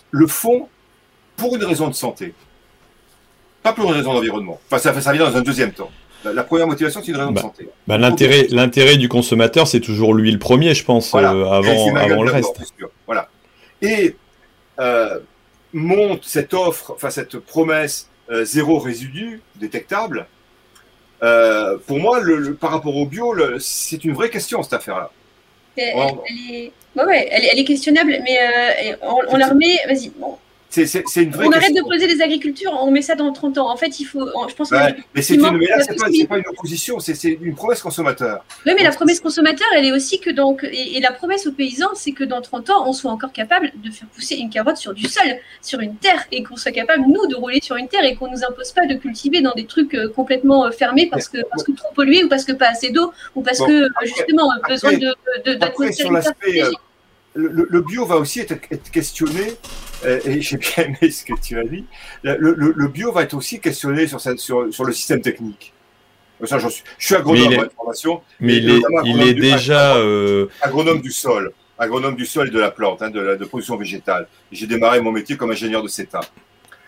[0.09, 0.67] le font
[1.35, 2.33] pour une raison de santé,
[3.67, 4.59] pas pour une raison d'environnement.
[4.67, 5.91] Enfin, ça, ça vient dans un deuxième temps.
[6.23, 7.69] La, première motivation, c'est une raison de bah, santé.
[7.87, 12.31] Bah, l'intérêt, l'intérêt du consommateur, c'est toujours lui le premier, je pense, avant, avant le
[12.31, 12.55] reste.
[13.05, 13.29] Voilà.
[13.81, 14.15] Et
[15.73, 18.09] monte cette offre, enfin cette promesse
[18.43, 20.27] zéro résidu détectable.
[21.19, 25.11] pour moi, le, par rapport au bio, c'est une vraie question cette affaire-là.
[25.77, 26.71] Elle, est...
[26.95, 29.77] Ouais, elle, est questionnable, mais euh, on, on la remet.
[29.87, 30.37] Vas-y, bon,
[30.69, 33.71] c'est, une vraie on arrête de poser les agricultures, on met ça dans 30 ans.
[33.71, 34.27] En fait, il faut.
[34.49, 38.43] Je pense mais c'est une, là, c'est pas, pas, une opposition, c'est, une promesse consommateur.
[38.65, 40.63] Oui, mais la promesse consommateur, elle est aussi que donc.
[40.63, 43.91] Et, la promesse aux paysans, c'est que dans 30 ans, on soit encore capable de
[43.91, 47.27] faire pousser une carotte sur du sol, sur une terre, et qu'on soit capable, nous,
[47.27, 49.65] de rouler sur une terre et qu'on ne nous impose pas de cultiver dans des
[49.65, 52.69] trucs euh, complètement euh, fermés parce que, parce que trop pollués ou parce que pas
[52.69, 55.15] assez d'eau ou parce que, justement, besoin de,
[55.45, 55.53] de,
[57.37, 58.55] le, bio va aussi être,
[58.91, 59.53] questionné,
[60.05, 61.85] euh, et j'ai bien aimé ce que tu as dit,
[62.23, 65.73] le, bio va être aussi questionné sur, sur, sur le système technique.
[66.45, 68.21] Ça, je, suis, je suis agronome de formation.
[68.39, 69.95] Mais il est, il est déjà...
[69.97, 70.47] Euh...
[70.61, 73.75] Agronome du sol, agronome du sol et de la plante, hein, de la de production
[73.75, 74.27] végétale.
[74.51, 76.21] J'ai démarré mon métier comme ingénieur de CETA.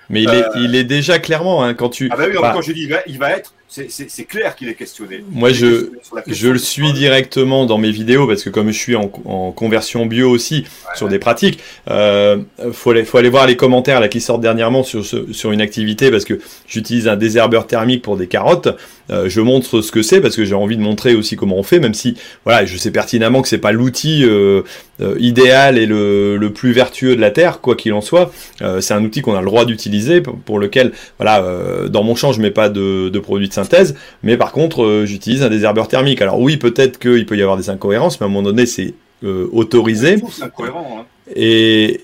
[0.10, 2.10] Mais il, est, euh, il est déjà clairement, hein, quand tu...
[2.12, 4.74] Ah bah oui, quand je dis il va, il va être, c'est clair qu'il est
[4.74, 5.24] questionné.
[5.30, 5.92] Moi, je,
[6.26, 10.08] je le suis directement dans mes vidéos parce que comme je suis en, en conversion
[10.08, 10.66] bio aussi
[10.96, 11.60] sur des pratiques,
[11.90, 12.38] euh,
[12.72, 16.10] faut aller, faut aller voir les commentaires là qui sortent dernièrement sur sur une activité
[16.10, 18.70] parce que j'utilise un désherbeur thermique pour des carottes.
[19.12, 21.64] Euh, je montre ce que c'est parce que j'ai envie de montrer aussi comment on
[21.64, 22.16] fait, même si
[22.46, 24.62] voilà, je sais pertinemment que c'est pas l'outil euh,
[25.02, 28.32] euh idéal et le, le, plus vertueux de la terre, quoi qu'il en soit.
[28.80, 31.44] C'est un outil qu'on a le droit d'utiliser pour, pour, lequel, voilà,
[31.88, 35.06] dans mon champ je mets pas de, de produits de synthèse, mais par contre, euh,
[35.06, 36.22] j'utilise un désherbeur thermique.
[36.22, 38.94] Alors oui, peut-être qu'il peut y avoir des incohérences, mais à un moment donné, c'est
[39.24, 40.16] euh, autorisé.
[40.16, 40.98] On est tous incohérents.
[41.00, 41.06] Hein.
[41.36, 42.02] Et,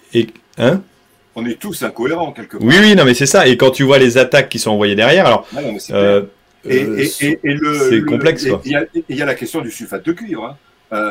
[0.58, 0.82] hein?
[1.36, 2.66] On est tous incohérents quelque part.
[2.66, 3.48] Oui, oui, non, mais c'est ça.
[3.48, 5.48] Et quand tu vois les attaques qui sont envoyées derrière, alors.
[6.64, 7.40] c'est
[8.08, 8.48] complexe.
[8.66, 10.46] Il y, a la question du sulfate de cuivre.
[10.46, 10.58] Hein.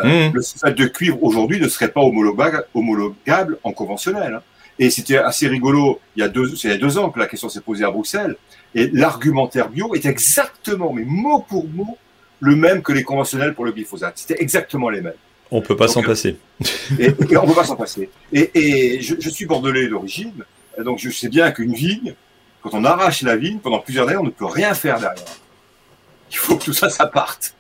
[0.05, 0.35] Mmh.
[0.35, 4.35] Le sulfate de cuivre aujourd'hui ne serait pas homologable, homologable en conventionnel.
[4.35, 4.43] Hein.
[4.79, 7.27] Et c'était assez rigolo, il y, a deux, il y a deux ans que la
[7.27, 8.37] question s'est posée à Bruxelles.
[8.75, 11.97] Et l'argumentaire bio est exactement, mais mot pour mot,
[12.41, 14.15] le même que les conventionnels pour le glyphosate.
[14.17, 15.15] C'était exactement les mêmes.
[15.51, 16.37] On peut pas s'en euh, passer.
[16.99, 18.11] Et, et, on peut pas s'en passer.
[18.33, 20.45] Et, et je, je, suis bordelais d'origine,
[20.79, 22.15] donc je sais bien qu'une vigne,
[22.63, 25.25] quand on arrache la vigne, pendant plusieurs années, on ne peut rien faire derrière.
[26.31, 27.55] Il faut que tout ça, ça parte.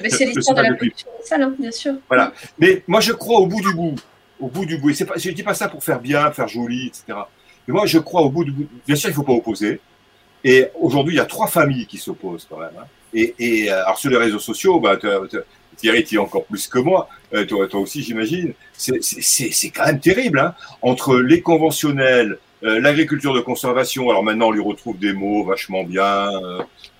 [0.00, 1.94] Mais c'est l'histoire de la production hein, bien sûr.
[2.08, 2.32] Voilà.
[2.58, 3.96] Mais moi, je crois au bout du bout.
[4.38, 4.90] Au bout du bout.
[4.90, 7.04] Et pas, je ne dis pas ça pour faire bien, faire joli, etc.
[7.66, 8.68] Mais moi, je crois au bout du bout.
[8.86, 9.80] Bien sûr, il ne faut pas opposer.
[10.44, 12.70] Et aujourd'hui, il y a trois familles qui s'opposent quand même.
[12.78, 12.86] Hein.
[13.12, 14.96] Et, et, euh, alors sur les réseaux sociaux, bah,
[15.80, 20.00] Thierry, tu es encore plus que moi, euh, toi, toi, aussi j'imagine, c'est quand même
[20.00, 20.38] terrible.
[20.38, 25.44] Hein Entre les conventionnels, euh, l'agriculture de conservation, alors maintenant on lui retrouve des mots
[25.44, 26.30] vachement bien,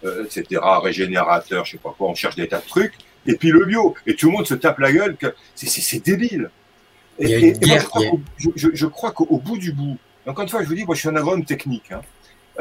[0.05, 2.95] euh, etc., régénérateur, je sais pas quoi, on cherche des tas de trucs,
[3.27, 6.51] et puis le bio, et tout le monde se tape la gueule, que c'est débile.
[7.19, 7.53] Et,
[8.39, 11.09] je, crois qu'au bout du bout, encore une fois, je vous dis, moi je suis
[11.11, 11.93] un agronome technique.
[11.93, 12.01] Hein.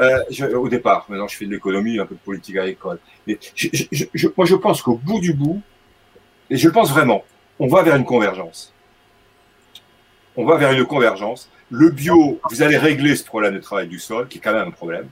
[0.00, 2.98] Euh, au départ, maintenant je fais de l'économie, un peu de politique agricole.
[3.26, 5.60] Mais je, moi je pense qu'au bout du bout,
[6.48, 7.24] et je pense vraiment,
[7.58, 8.72] on va vers une convergence.
[10.36, 11.50] On va vers une convergence.
[11.70, 14.68] Le bio, vous allez régler ce problème de travail du sol, qui est quand même
[14.68, 15.08] un problème.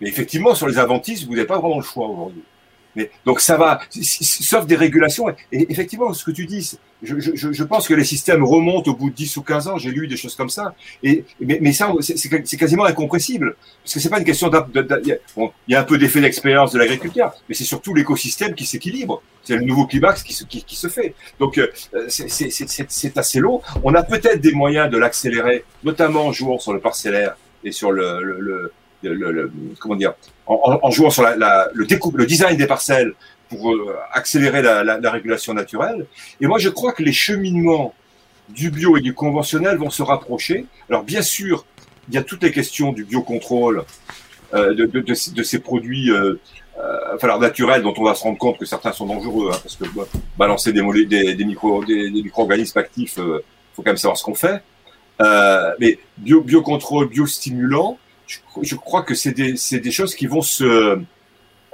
[0.00, 2.42] Mais effectivement, sur les avantises, vous n'avez pas vraiment le choix aujourd'hui.
[2.96, 5.28] Mais, donc ça va, sauf des régulations.
[5.52, 8.94] Et effectivement, ce que tu dis, je, je, je, pense que les systèmes remontent au
[8.94, 9.78] bout de 10 ou 15 ans.
[9.78, 10.74] J'ai lu des choses comme ça.
[11.02, 13.56] Et, mais, mais ça, c'est quasiment incompressible.
[13.82, 14.66] Parce que c'est pas une question d'un.
[15.36, 18.66] Bon, il y a un peu d'effet d'expérience de l'agriculteur, mais c'est surtout l'écosystème qui
[18.66, 19.22] s'équilibre.
[19.44, 21.14] C'est le nouveau climax qui se, qui se fait.
[21.38, 21.68] Donc, euh,
[22.08, 23.62] c'est assez long.
[23.82, 27.92] On a peut-être des moyens de l'accélérer, notamment en jouant sur le parcellaire et sur
[27.92, 28.72] le, le, le
[29.02, 30.14] le, comment dire,
[30.50, 33.12] en, jouant sur le, découpe, le design des parcelles
[33.48, 36.06] pour euh, accélérer la, la, régulation naturelle.
[36.40, 37.94] Et moi, je crois que les cheminements
[38.48, 40.66] du bio et du conventionnel vont se rapprocher.
[40.88, 41.64] Alors, bien sûr,
[42.08, 43.84] il y a toutes les questions du biocontrôle
[44.52, 46.34] euh, de, ces produits euh,
[46.78, 49.84] euh, naturels dont on va se rendre compte que certains sont dangereux, hein, parce que
[50.36, 53.40] balancer des, des, des, micro, des, des micro-organismes actifs, il
[53.74, 54.60] faut quand même savoir ce qu'on fait.
[55.78, 57.98] Mais bio, biocontrôle, biostimulant,
[58.62, 60.98] je, crois que c'est des, des, choses qui vont se.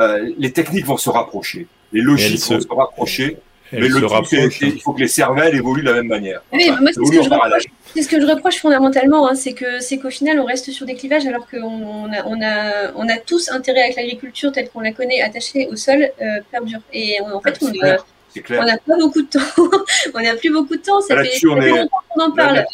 [0.01, 3.39] Euh, les techniques vont se rapprocher, les logiques vont se, rapprocher.
[3.73, 6.43] mais le truc, il faut que les cervelles évoluent de la même manière.
[6.53, 10.39] Oui, moi, c'est ce, ce, que je reproche fondamentalement, hein, c'est que c'est qu'au final,
[10.39, 13.83] on reste sur des clivages alors qu'on on a, on a, on a tous intérêt
[13.83, 16.81] avec l'agriculture telle qu'on la connaît, attachée au sol, euh, perdure.
[16.93, 17.59] Et en fait,
[18.51, 19.41] on n'a pas beaucoup de temps.
[20.15, 21.01] on n'a plus beaucoup de temps.
[21.01, 22.65] Ça fait longtemps qu'on en parle.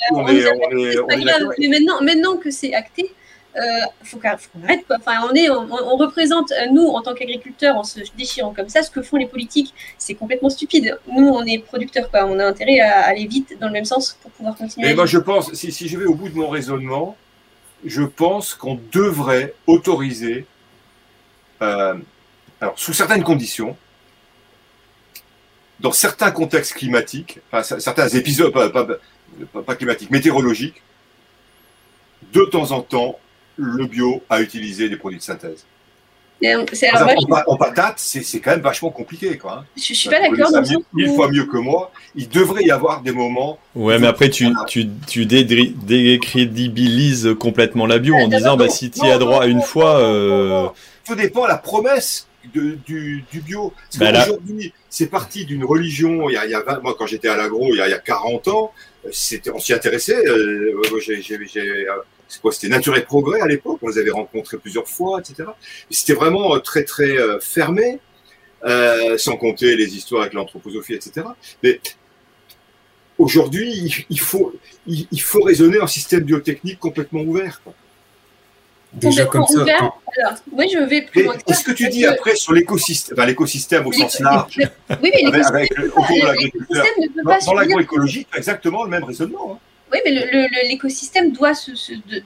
[1.59, 3.12] Mais maintenant, maintenant que c'est acté,
[3.57, 3.61] euh,
[4.03, 4.28] faut qu'on
[4.64, 4.84] arrête.
[4.90, 8.82] Enfin, on, est, on, représente, euh, nous, en tant qu'agriculteurs, en se déchirant comme ça,
[8.82, 10.98] ce que font les politiques, c'est complètement stupide.
[11.07, 12.24] Nous, on est producteurs, quoi.
[12.26, 14.90] on a intérêt à aller vite dans le même sens pour pouvoir continuer.
[14.90, 17.16] Et moi, je pense, si, si je vais au bout de mon raisonnement,
[17.84, 20.46] je pense qu'on devrait autoriser,
[21.61, 21.94] euh,
[22.60, 23.76] alors sous certaines conditions,
[25.81, 28.86] dans certains contextes climatiques, enfin, certains épisodes, pas, pas,
[29.66, 30.81] pas climatiques, météorologiques,
[32.32, 33.18] de temps en temps,
[33.56, 35.64] le bio à utiliser des produits de synthèse.
[37.46, 39.36] en, patate, c'est quand même vachement compliqué.
[39.38, 39.64] Quoi, hein.
[39.76, 40.50] Je, ne suis pas d'accord.
[40.92, 41.92] Mille, fois mieux que moi.
[42.14, 43.58] Il devrait y avoir des moments.
[43.74, 49.06] Ouais, mais après, tu, tu, tu décrédibilises complètement la bio en disant bah, si tu
[49.06, 49.98] y as droit une fois.
[49.98, 50.68] Euh...
[51.04, 53.72] Tout dépend de la promesse du, bio.
[53.98, 56.28] Bah qu'aujourd'hui, c'est parti d'une religion.
[56.28, 57.90] Il y a, il y a moi, quand j'étais à l'agro, il, y a, il
[57.90, 58.72] y a 40 ans,
[59.10, 60.26] c'était, on s'y intéressait.
[60.26, 60.80] Euh,
[62.32, 63.78] c'est quoi C'était Nature et Progrès à l'époque.
[63.82, 65.50] On les avait rencontrés plusieurs fois, etc.
[65.90, 67.98] C'était vraiment très très fermé,
[68.64, 71.26] euh, sans compter les histoires avec l'anthroposophie, etc.
[71.62, 71.78] Mais
[73.18, 74.54] Aujourd'hui, il faut,
[74.86, 77.60] il faut raisonner un système biotechnique complètement ouvert.
[78.94, 79.62] Déjà comme ça.
[79.62, 80.00] Alors,
[80.52, 81.36] oui, je vais plus loin.
[81.46, 85.74] Qu'est-ce que tu dis après sur l'écosystème, l'écosystème au sens large Oui, mais l'écosystème
[87.46, 89.52] Dans l'agroécologie, exactement le même raisonnement.
[89.54, 89.59] Hein.
[89.93, 91.70] Oui, mais l'écosystème doit se,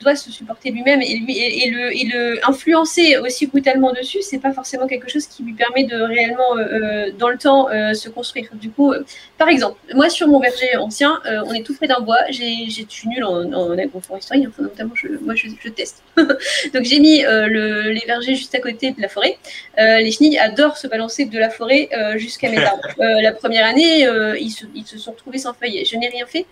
[0.01, 4.86] doit se supporter lui-même et, lui, et, le, influencer aussi brutalement dessus, c'est pas forcément
[4.86, 8.48] quelque chose qui lui permet de réellement, euh, euh, dans le temps, euh, se construire.
[8.52, 8.94] Du coup,
[9.36, 12.20] par exemple, moi sur mon verger ancien, on est tout près d'un bois.
[12.30, 16.05] J'ai, je suis nulle en, en enfin, notamment je, moi je, teste.
[16.16, 19.38] Donc j'ai mis le, les vergers juste à côté de la forêt.
[19.76, 22.88] les chenilles adorent se balancer de la forêt jusqu'à mes arbres.
[22.98, 24.06] la première année,
[24.40, 25.84] ils se, ils se sont retrouvés sans feuilles.
[25.84, 26.47] Je n'ai rien fait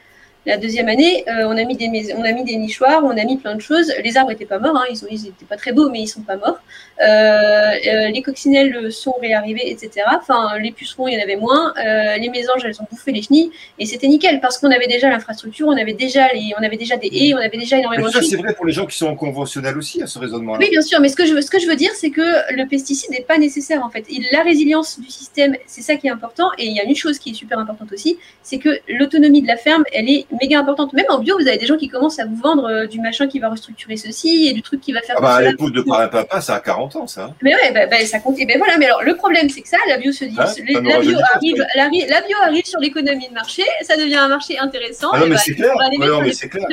[0.46, 3.24] la deuxième année, euh, on, a mis des on a mis des nichoirs, on a
[3.24, 3.92] mis plein de choses.
[4.02, 6.36] Les arbres n'étaient pas morts, hein, ils n'étaient pas très beaux, mais ils sont pas
[6.36, 6.58] morts.
[7.02, 10.06] Euh, euh, les coccinelles sont réarrivées, etc.
[10.14, 11.72] Enfin, les pucerons, il y en avait moins.
[11.76, 15.66] les mésanges, elles ont bouffé les chenilles, et c'était nickel parce qu'on avait déjà l'infrastructure,
[15.68, 18.22] on avait déjà les, on avait déjà des haies, on avait déjà énormément mais ça,
[18.22, 20.58] c'est vrai pour les gens qui sont en conventionnel aussi, à ce raisonnement-là.
[20.60, 22.54] Oui, bien sûr, mais ce que je veux, ce que je veux dire, c'est que
[22.54, 24.04] le pesticide n'est pas nécessaire en fait.
[24.32, 26.50] la résilience du système, c'est ça qui est important.
[26.58, 29.46] Et il y a une chose qui est super importante aussi, c'est que l'autonomie de
[29.46, 30.92] la ferme, elle est méga importante.
[30.92, 33.26] Même en bio, vous avez des gens qui commencent à vous vendre euh, du machin
[33.26, 35.16] qui va restructurer ceci et du truc qui va faire.
[35.18, 37.34] Ah bah, l'épouse de parrain papa, ça a 40 ans, ça.
[37.42, 38.38] Mais ouais, bah, bah, ça compte.
[38.38, 40.44] Et ben voilà, mais alors le problème, c'est que ça, la bio se dit, hein
[40.68, 45.10] la, bio arrive, la, bio arrive sur l'économie de marché, ça devient un marché intéressant.
[45.12, 45.74] Ah non, mais c'est clair.
[45.98, 46.66] Non, mais c'est clair.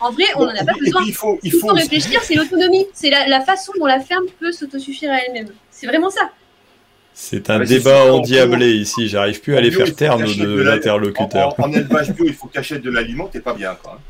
[0.00, 1.02] En vrai, on n'en a pas besoin.
[1.06, 4.52] Il faut, il faut réfléchir, c'est l'autonomie, c'est la, la façon dont la ferme peut
[4.52, 5.48] s'autosuffire à elle-même.
[5.70, 6.30] C'est vraiment ça.
[7.14, 11.54] C'est un débat endiablé ici, j'arrive plus à aller faire terme de, l'interlocuteur.
[11.58, 14.00] En, élevage bio, il faut cacher de l'aliment, t'es pas bien quoi.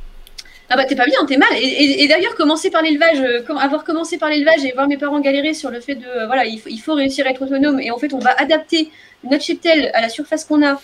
[0.68, 1.50] Ah bah t'es pas bien, t'es mal.
[1.60, 5.52] Et, d'ailleurs, commencer par l'élevage, euh, avoir commencé par l'élevage et voir mes parents galérer
[5.52, 7.90] sur le fait de, euh, voilà, il faut, il faut, réussir à être autonome et
[7.90, 8.88] en fait on va adapter
[9.22, 10.80] notre cheptel à la surface qu'on a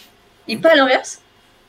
[0.46, 1.22] et pas à l'inverse.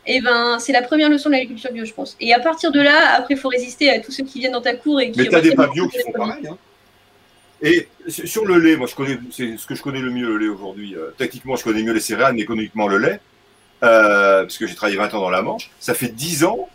[0.05, 2.17] Et eh ben c'est la première leçon de l'agriculture bio, je pense.
[2.19, 4.61] Et à partir de là, après, il faut résister à tous ceux qui viennent dans
[4.61, 5.19] ta cour et qui.
[5.19, 6.47] Mais t'as des pas bio qui font pareil.
[6.47, 6.57] Hein.
[7.61, 8.87] Et sur le lait, moi
[9.31, 10.95] c'est ce que je connais le mieux le lait aujourd'hui.
[10.95, 13.19] Euh, techniquement, je connais mieux les céréales, mais économiquement le lait,
[13.83, 15.69] euh, parce que j'ai travaillé 20 ans dans la Manche.
[15.79, 16.69] Ça fait 10 ans,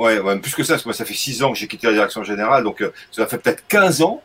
[0.00, 1.86] euh, ouais, plus que ça, parce que moi ça fait 6 ans que j'ai quitté
[1.86, 4.22] la direction générale, donc ça fait peut-être 15 ans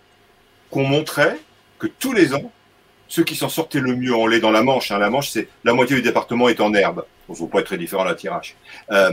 [0.71, 1.37] qu'on montrait
[1.77, 2.51] que tous les ans,
[3.07, 5.49] ceux qui s'en sortaient le mieux en lait dans la Manche, hein, la Manche, c'est
[5.63, 7.05] la moitié du département est en herbe.
[7.27, 8.55] Bon, ça ne pas être très différent la tirage.
[8.91, 9.11] Euh,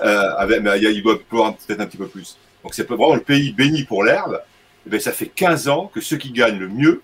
[0.00, 2.38] mais il doit peut-être un petit peu plus.
[2.62, 4.40] Donc c'est vraiment le pays béni pour l'herbe.
[4.86, 7.02] Eh ben, ça fait 15 ans que ceux qui gagnent le mieux,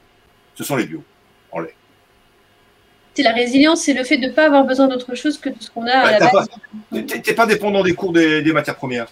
[0.54, 1.02] ce sont les bio,
[1.50, 1.74] en lait.
[3.14, 5.56] C'est la résilience, c'est le fait de ne pas avoir besoin d'autre chose que de
[5.58, 6.48] ce qu'on a à la base.
[6.92, 9.08] Tu n'es pas dépendant des cours des, matières premières.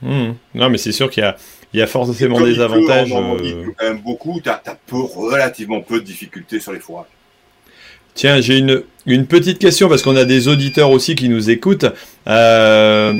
[0.00, 0.32] Hmm.
[0.54, 1.36] Non, mais c'est sûr qu'il y a,
[1.72, 3.08] il y a forcément des avantages.
[3.08, 7.06] il quand même beaucoup, tu as, relativement peu de difficultés sur les fourrages.
[8.14, 11.86] Tiens, j'ai une, une petite question parce qu'on a des auditeurs aussi qui nous écoutent.
[12.26, 13.12] Euh,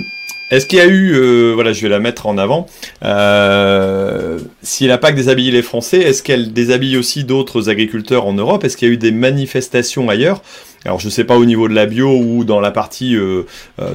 [0.51, 2.67] est-ce qu'il y a eu, euh, voilà, je vais la mettre en avant,
[3.05, 8.63] euh, si la PAC déshabille les Français, est-ce qu'elle déshabille aussi d'autres agriculteurs en Europe?
[8.63, 10.43] Est-ce qu'il y a eu des manifestations ailleurs?
[10.85, 13.43] Alors je ne sais pas au niveau de la bio ou dans la partie euh,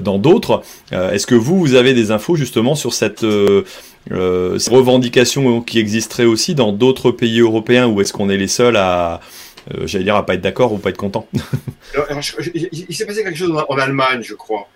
[0.01, 0.61] dans d'autres.
[0.91, 3.25] Est-ce que vous vous avez des infos justement sur cette,
[4.09, 9.21] revendication qui existerait aussi dans d'autres pays européens ou est-ce qu'on est les seuls à
[9.85, 11.27] j'allais dire à pas être d'accord ou pas être content?
[12.53, 14.67] Il s'est passé quelque chose en Allemagne, je crois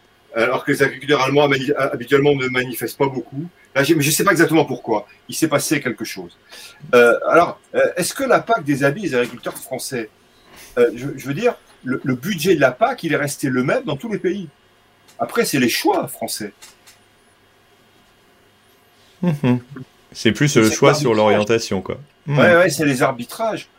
[0.44, 3.48] alors que les agriculteurs allemands habituellement ne manifestent pas beaucoup.
[3.76, 5.08] Là, mais je ne sais pas exactement pourquoi.
[5.28, 6.38] Il s'est passé quelque chose.
[6.94, 10.10] Euh, alors, euh, est-ce que la PAC déshabille les agriculteurs français
[10.78, 13.98] euh, je, veux dire, le, budget de la PAC, il est resté le même dans
[13.98, 14.50] tous les pays?
[15.20, 16.54] Après, c'est les choix français.
[19.22, 19.60] Mhm.
[20.12, 21.98] C'est plus le choix sur l'orientation, quoi.
[22.28, 22.40] Mhm.
[22.40, 23.70] Ouais, ouais, c'est les arbitrages.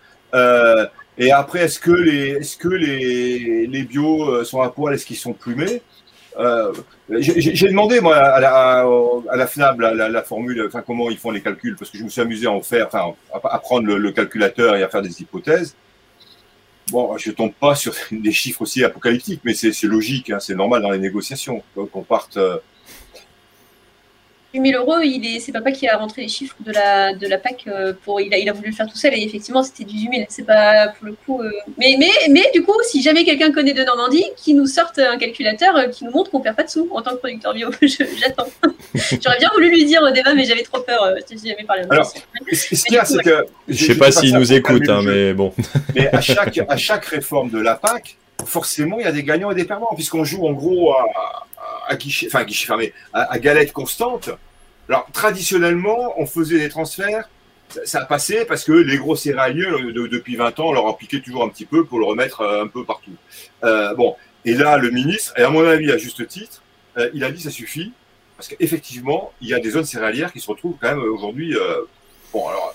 [1.19, 5.16] et après, est-ce que les, est-ce que les, les bio sont à poil, est-ce qu'ils
[5.16, 5.83] sont plumés?
[6.39, 6.73] Euh,
[7.19, 11.91] j'ai demandé moi à la, FNAB la, formule, enfin comment ils font les calculs, parce
[11.91, 14.89] que je me suis amusé à en faire, enfin à, prendre le, calculateur et à
[14.89, 15.75] faire des hypothèses.
[16.91, 20.83] Bon, je tombe pas sur des chiffres aussi apocalyptiques, mais c'est logique, hein, c'est normal
[20.83, 22.37] dans les négociations qu'on parte.
[22.37, 22.59] Euh,
[24.61, 27.39] 000 euros, il est, c'est papa qui a rentré les chiffres de la, de la
[27.39, 29.85] PAC euh, pour, il a, il a voulu le faire tout seul et effectivement c'était
[29.85, 30.27] 18 000.
[30.28, 31.41] C'est pas pour le coup.
[31.43, 34.99] Euh, mais, mais, mais du coup, si jamais quelqu'un connaît de Normandie, qui nous sorte
[34.99, 37.55] un calculateur euh, qui nous montre qu'on perd pas de sous en tant que producteur
[37.55, 37.70] bio.
[37.83, 38.47] j'attends.
[38.95, 41.15] J'aurais bien voulu lui dire au débat, mais j'avais trop peur.
[41.31, 41.85] je jamais parlé.
[41.91, 43.47] Alors, ce qu'il y a, c'est que.
[43.69, 45.53] Je sais pas s'il nous écoute, hein, mais bon.
[45.95, 49.51] mais à chaque, à chaque réforme de la PAC, forcément, il y a des gagnants
[49.51, 51.45] et des perdants, puisqu'on joue en gros à,
[53.12, 54.31] à galette constante.
[54.89, 57.28] Alors traditionnellement, on faisait des transferts,
[57.85, 61.44] ça, a passé parce que les gros céréaliers depuis 20 ans, on leur appliquait toujours
[61.44, 63.16] un petit peu pour le remettre euh, un peu partout.
[63.65, 66.62] Euh, bon, et là, le ministre, et à mon avis à juste titre,
[66.97, 67.93] euh, il a dit ça suffit
[68.36, 71.57] parce qu'effectivement, il y a des zones céréalières qui se retrouvent quand même aujourd'hui.
[72.32, 72.74] bon, alors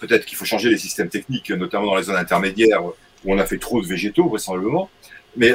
[0.00, 2.92] peut-être qu'il faut changer les systèmes techniques, notamment dans les zones intermédiaires où
[3.24, 4.90] on a fait trop de végétaux vraisemblablement,
[5.34, 5.54] mais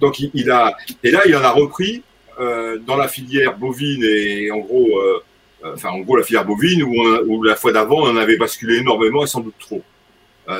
[0.00, 2.02] donc il, a et là il en a repris
[2.40, 5.24] euh, dans la filière bovine et en gros, euh,
[5.64, 8.76] euh, enfin en gros la filière bovine où, la fois d'avant on en avait basculé
[8.76, 9.82] énormément et sans doute trop.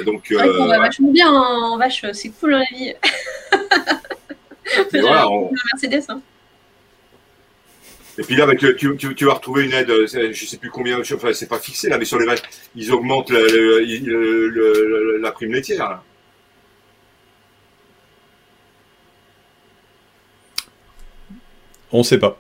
[0.04, 2.94] donc on va vachement bien en vache, c'est cool la vie.
[4.92, 5.52] voilà, on...
[5.72, 6.04] Mercedes.
[6.08, 6.20] Hein.
[8.18, 11.32] Et puis là, avec tu, tu, vas retrouver une aide, je sais plus combien, enfin,
[11.32, 12.42] c'est pas fixé là, mais sur les vaches,
[12.74, 15.88] ils augmentent la prime laitière.
[15.88, 16.02] Là.
[21.92, 22.38] On sait pas.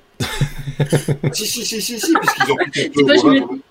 [1.32, 2.56] si, si, si, si, si, puisqu'ils ont
[3.48, 3.62] plus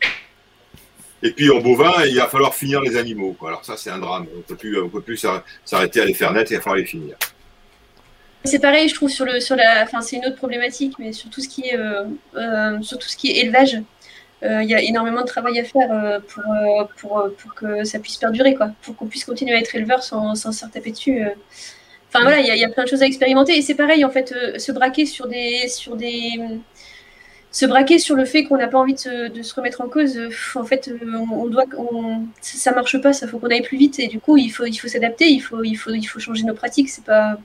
[1.24, 3.36] Et puis en bovin, il va falloir finir les animaux.
[3.46, 4.26] Alors ça, c'est un drame.
[4.38, 5.26] On peut plus, on peut plus
[5.66, 7.16] s'arrêter à les faire naître et il va falloir les finir.
[8.44, 11.30] C'est pareil, je trouve sur le, sur la, enfin c'est une autre problématique, mais sur
[11.30, 12.06] tout ce qui est, euh,
[12.36, 13.76] euh, sur tout ce qui est élevage,
[14.44, 16.44] euh, il y a énormément de travail à faire pour,
[16.98, 20.36] pour, pour, que ça puisse perdurer, quoi, pour qu'on puisse continuer à être éleveur sans,
[20.36, 21.22] sans se faire taper dessus.
[22.10, 23.58] Enfin voilà, il y, a plein de choses à expérimenter.
[23.58, 26.40] Et c'est pareil, en fait, euh, se braquer sur des, sur des,
[27.52, 30.18] se braquer sur le fait qu'on n'a pas envie de se, remettre en cause.
[30.18, 33.12] Euh, en fait, euh, on, doit, on, ça marche pas.
[33.12, 34.00] Ça faut qu'on aille plus vite.
[34.00, 35.28] Et du coup, il faut, il faut s'adapter.
[35.28, 36.90] Il faut, il faut, il faut changer nos pratiques.
[36.90, 37.38] C'est pas.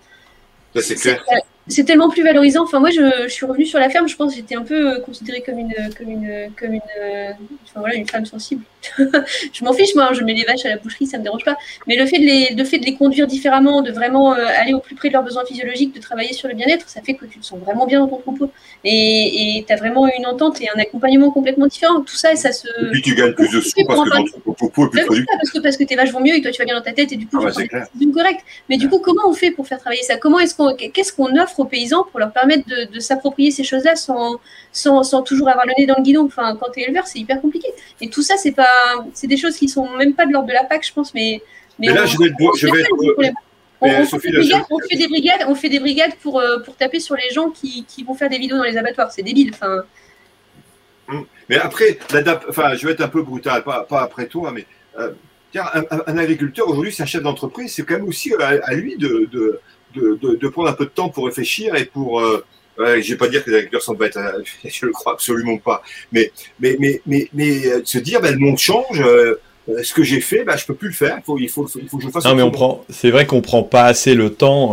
[0.76, 1.24] c'est clair
[1.68, 2.64] c'est tellement plus valorisant.
[2.64, 4.08] Enfin, moi, je, suis revenue sur la ferme.
[4.08, 6.80] Je pense que j'étais un peu considérée comme une, comme une, comme une,
[7.64, 8.64] enfin, voilà, une femme sensible.
[9.52, 10.08] je m'en fiche, moi.
[10.10, 11.56] Hein, je mets les vaches à la boucherie, ça me dérange pas.
[11.86, 14.74] Mais le fait de les, le fait de les conduire différemment, de vraiment euh, aller
[14.74, 17.26] au plus près de leurs besoins physiologiques, de travailler sur le bien-être, ça fait que
[17.26, 18.50] tu te sens vraiment bien dans ton troupeau.
[18.84, 22.02] Et tu as vraiment une entente et un accompagnement complètement différent.
[22.02, 22.68] Tout ça, et ça se.
[22.68, 25.36] Et puis tu gagnes plus de sous parce que ton troupeau est plus productif.
[25.36, 26.92] Parce que, parce que tes vaches vont mieux et toi tu vas bien dans ta
[26.92, 28.40] tête et du coup, ah c'est correct.
[28.68, 30.16] Mais du coup, comment on fait pour faire travailler ça?
[30.16, 33.96] Comment est-ce qu'on, qu'est-ce qu'on offre aux paysans pour leur permettre de, s'approprier ces choses-là
[33.96, 34.38] sans,
[34.72, 36.26] sans, toujours avoir le nez dans le guidon?
[36.26, 37.68] Enfin, quand tu es éleveur, c'est hyper compliqué.
[38.00, 38.68] Et tout ça, c'est pas,
[39.14, 41.42] c'est des choses qui sont même pas de l'ordre de la PAC, je pense, mais.
[41.78, 43.32] Mais, là, je vais, je vais
[43.82, 47.50] on, fait des brigades, on fait des brigades pour, euh, pour taper sur les gens
[47.50, 49.10] qui, qui vont faire des vidéos dans les abattoirs.
[49.10, 49.50] C'est débile.
[49.54, 49.82] Enfin.
[51.08, 51.26] Hum.
[51.48, 51.98] Mais après,
[52.48, 54.66] enfin, je vais être un peu brutal, pas, pas après toi, mais
[54.98, 55.12] euh,
[55.54, 59.28] un, agriculteur aujourd'hui, c'est un chef d'entreprise, c'est quand même aussi à, lui de,
[59.94, 62.20] de, prendre un peu de temps pour réfléchir et pour.
[62.20, 62.44] Euh,
[62.86, 64.32] je ne vais pas dire que les agriculteurs sont bêtes, hein,
[64.64, 65.82] je ne le crois absolument pas.
[66.12, 69.00] Mais, mais, mais, mais, mais euh, se dire, ben, le monde change.
[69.00, 69.38] Euh,
[69.84, 71.18] ce que j'ai fait, ben, je peux plus le faire.
[71.18, 72.24] Il faut, il faut, il faut que je fasse.
[72.24, 72.84] Non, mais on prend.
[72.88, 74.72] C'est vrai qu'on prend pas assez le temps,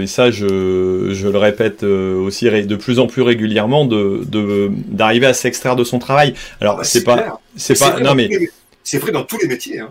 [0.00, 5.34] et ça, je, je le répète aussi de plus en plus régulièrement, de d'arriver à
[5.34, 6.32] s'extraire de son travail.
[6.62, 8.00] Alors, c'est pas, c'est pas.
[8.00, 8.30] Non, mais
[8.82, 9.80] c'est vrai dans tous les métiers.
[9.80, 9.90] Hein.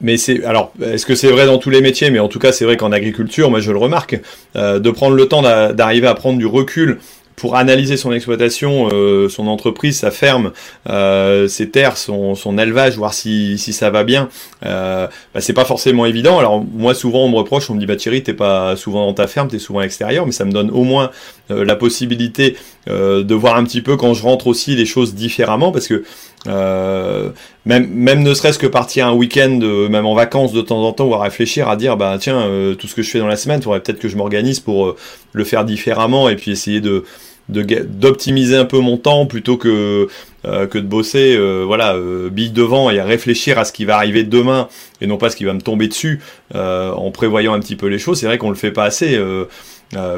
[0.00, 2.10] Mais c'est alors, est-ce que c'est vrai dans tous les métiers?
[2.10, 4.20] Mais en tout cas, c'est vrai qu'en agriculture, moi je le remarque,
[4.56, 6.98] euh, de prendre le temps d'arriver à prendre du recul
[7.38, 10.52] pour analyser son exploitation, euh, son entreprise, sa ferme,
[10.88, 14.28] euh, ses terres, son, son, élevage, voir si, si ça va bien,
[14.66, 16.38] euh, bah, c'est pas forcément évident.
[16.38, 19.14] Alors moi souvent on me reproche, on me dit bah Thierry t'es pas souvent dans
[19.14, 21.10] ta ferme, t'es souvent à l'extérieur, mais ça me donne au moins
[21.50, 22.56] euh, la possibilité
[22.88, 26.04] euh, de voir un petit peu quand je rentre aussi les choses différemment, parce que
[26.48, 29.58] même, même ne serait-ce que partir un week-end,
[29.90, 32.48] même en vacances de temps en temps, ou à réfléchir à dire bah tiens
[32.78, 34.96] tout ce que je fais dans la semaine, il faudrait peut-être que je m'organise pour
[35.32, 37.04] le faire différemment et puis essayer de
[37.48, 40.08] d'optimiser un peu mon temps plutôt que
[40.44, 43.84] euh, que de bosser euh, voilà euh, bille devant et à réfléchir à ce qui
[43.84, 44.68] va arriver demain
[45.00, 46.20] et non pas ce qui va me tomber dessus
[46.54, 48.20] en prévoyant un petit peu les choses.
[48.20, 49.18] C'est vrai qu'on le fait pas assez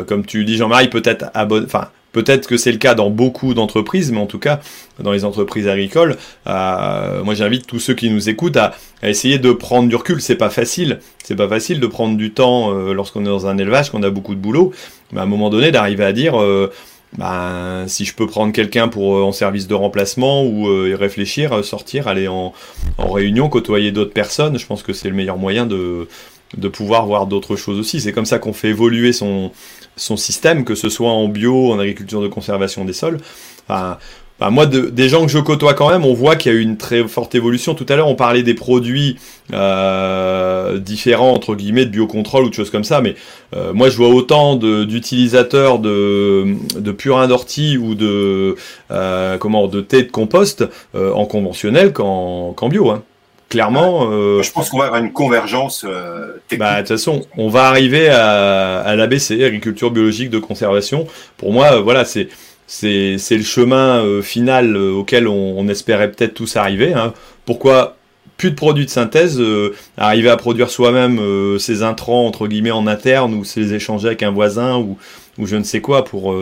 [0.06, 4.18] comme tu dis Jean-Marie peut-être enfin Peut-être que c'est le cas dans beaucoup d'entreprises, mais
[4.18, 4.60] en tout cas
[4.98, 6.16] dans les entreprises agricoles,
[6.46, 10.20] moi j'invite tous ceux qui nous écoutent à, essayer de prendre du recul.
[10.20, 13.90] C'est pas facile, c'est pas facile de prendre du temps lorsqu'on est dans un élevage,
[13.90, 14.72] qu'on a beaucoup de boulot,
[15.12, 16.34] mais à un moment donné d'arriver à dire
[17.16, 21.52] ben, si je peux prendre quelqu'un pour euh, en service de remplacement ou euh, réfléchir,
[21.52, 22.52] euh, sortir, aller en,
[22.98, 26.06] réunion, côtoyer d'autres personnes, je pense que c'est le meilleur moyen de,
[26.56, 28.00] de pouvoir voir d'autres choses aussi.
[28.00, 29.50] C'est comme ça qu'on fait évoluer son,
[30.00, 33.18] son système, que ce soit en bio, en agriculture de conservation des sols.
[33.68, 36.78] moi, des gens que je côtoie quand même, on voit qu'il y a eu une
[36.78, 37.74] très forte évolution.
[37.74, 39.18] Tout à l'heure, on parlait des produits
[39.52, 43.14] euh, différents, entre guillemets, de biocontrôle ou de choses comme ça, mais
[43.54, 48.56] euh, moi, je vois autant d'utilisateurs de, de, purin d'ortie ou de,
[48.90, 50.64] euh, comment, de thé de compost
[50.94, 52.90] en conventionnel qu'en bio.
[52.90, 53.02] Hein.
[53.50, 54.10] Clairement.
[54.42, 55.84] je pense qu'on va avoir une convergence
[56.48, 56.60] technique.
[56.60, 61.06] Bah, de toute façon, on va arriver à, à l'ABC, agriculture biologique de conservation.
[61.36, 62.28] Pour moi, voilà, c'est
[62.70, 66.94] c'est le chemin euh, final euh, auquel on, espérait peut-être tous arriver.
[66.94, 67.12] Hein.
[67.44, 67.96] Pourquoi
[68.36, 71.20] plus de produits de synthèse, euh, arriver à produire soi-même
[71.58, 74.96] ses intrants entre guillemets en interne ou se les échanger avec un voisin ou,
[75.36, 76.34] ou je ne sais quoi pour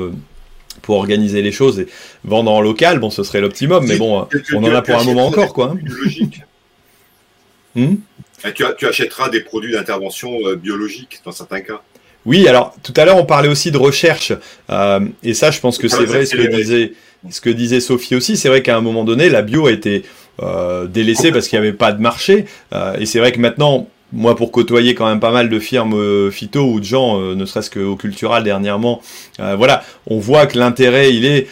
[0.83, 1.89] pour organiser les choses et
[2.23, 5.27] vendre en local, bon, ce serait l'optimum, mais bon, on en a pour un moment
[5.27, 5.75] encore, quoi.
[7.79, 7.97] Hmm
[8.55, 11.83] tu, tu, achèteras des produits d'intervention biologique dans certains cas.
[12.27, 14.33] Oui, alors tout à l'heure on parlait aussi de recherche,
[14.71, 16.93] euh, et ça je pense que c'est vrai ce que disait
[17.31, 18.37] ce que disait Sophie aussi.
[18.37, 20.05] C'est vrai qu'à un moment donné la bio a été
[20.43, 22.45] euh, délaissée parce qu'il n'y avait pas de marché,
[22.75, 26.31] euh, et c'est vrai que maintenant moi, pour côtoyer quand même pas mal de firmes
[26.31, 29.03] phyto ou de gens, ne serait-ce qu'au cultural dernièrement,
[29.39, 31.47] voilà, on voit que l'intérêt, il est,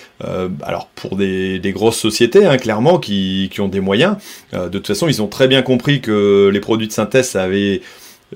[0.63, 4.17] alors pour des, grosses sociétés, hein, clairement, qui, qui, ont des moyens.
[4.53, 7.83] de toute façon, ils ont très bien compris que les produits de synthèse, ça avait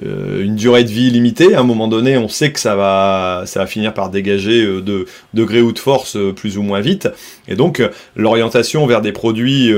[0.05, 1.55] euh, une durée de vie limitée.
[1.55, 4.81] À un moment donné, on sait que ça va, ça va finir par dégager euh,
[4.81, 7.09] de degré ou de force euh, plus ou moins vite.
[7.49, 7.83] Et donc,
[8.15, 9.73] l'orientation vers des produits,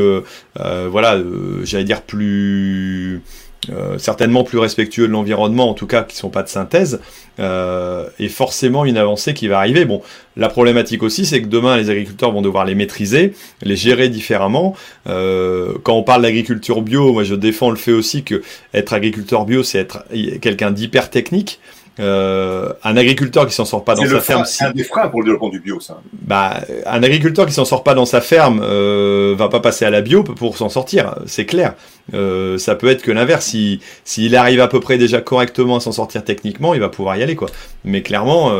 [0.55, 1.19] voilà,
[1.65, 3.23] j'allais dire plus
[3.71, 7.01] euh, certainement plus respectueux de l'environnement, en tout cas qui sont pas de synthèse,
[7.39, 9.85] euh, est forcément une avancée qui va arriver.
[9.85, 10.03] Bon,
[10.37, 14.75] la problématique aussi, c'est que demain les agriculteurs vont devoir les maîtriser, les gérer différemment.
[15.09, 18.43] Euh, quand on parle d'agriculture bio, moi je défends le fait aussi que
[18.75, 20.05] être agriculteur bio, c'est être
[20.41, 21.61] quelqu'un d'hyper technique.
[22.01, 25.21] Euh, un agriculteur qui s'en sort pas dans sa ferme, c'est un des freins pour
[25.21, 26.01] le développement du bio, ça.
[26.13, 29.91] Bah, un agriculteur qui s'en sort pas dans sa ferme euh, va pas passer à
[29.91, 31.75] la bio pour s'en sortir, c'est clair.
[32.15, 35.81] Euh, ça peut être que l'inverse, s'il si, arrive à peu près déjà correctement à
[35.81, 37.51] s'en sortir techniquement, il va pouvoir y aller, quoi.
[37.85, 38.53] Mais clairement,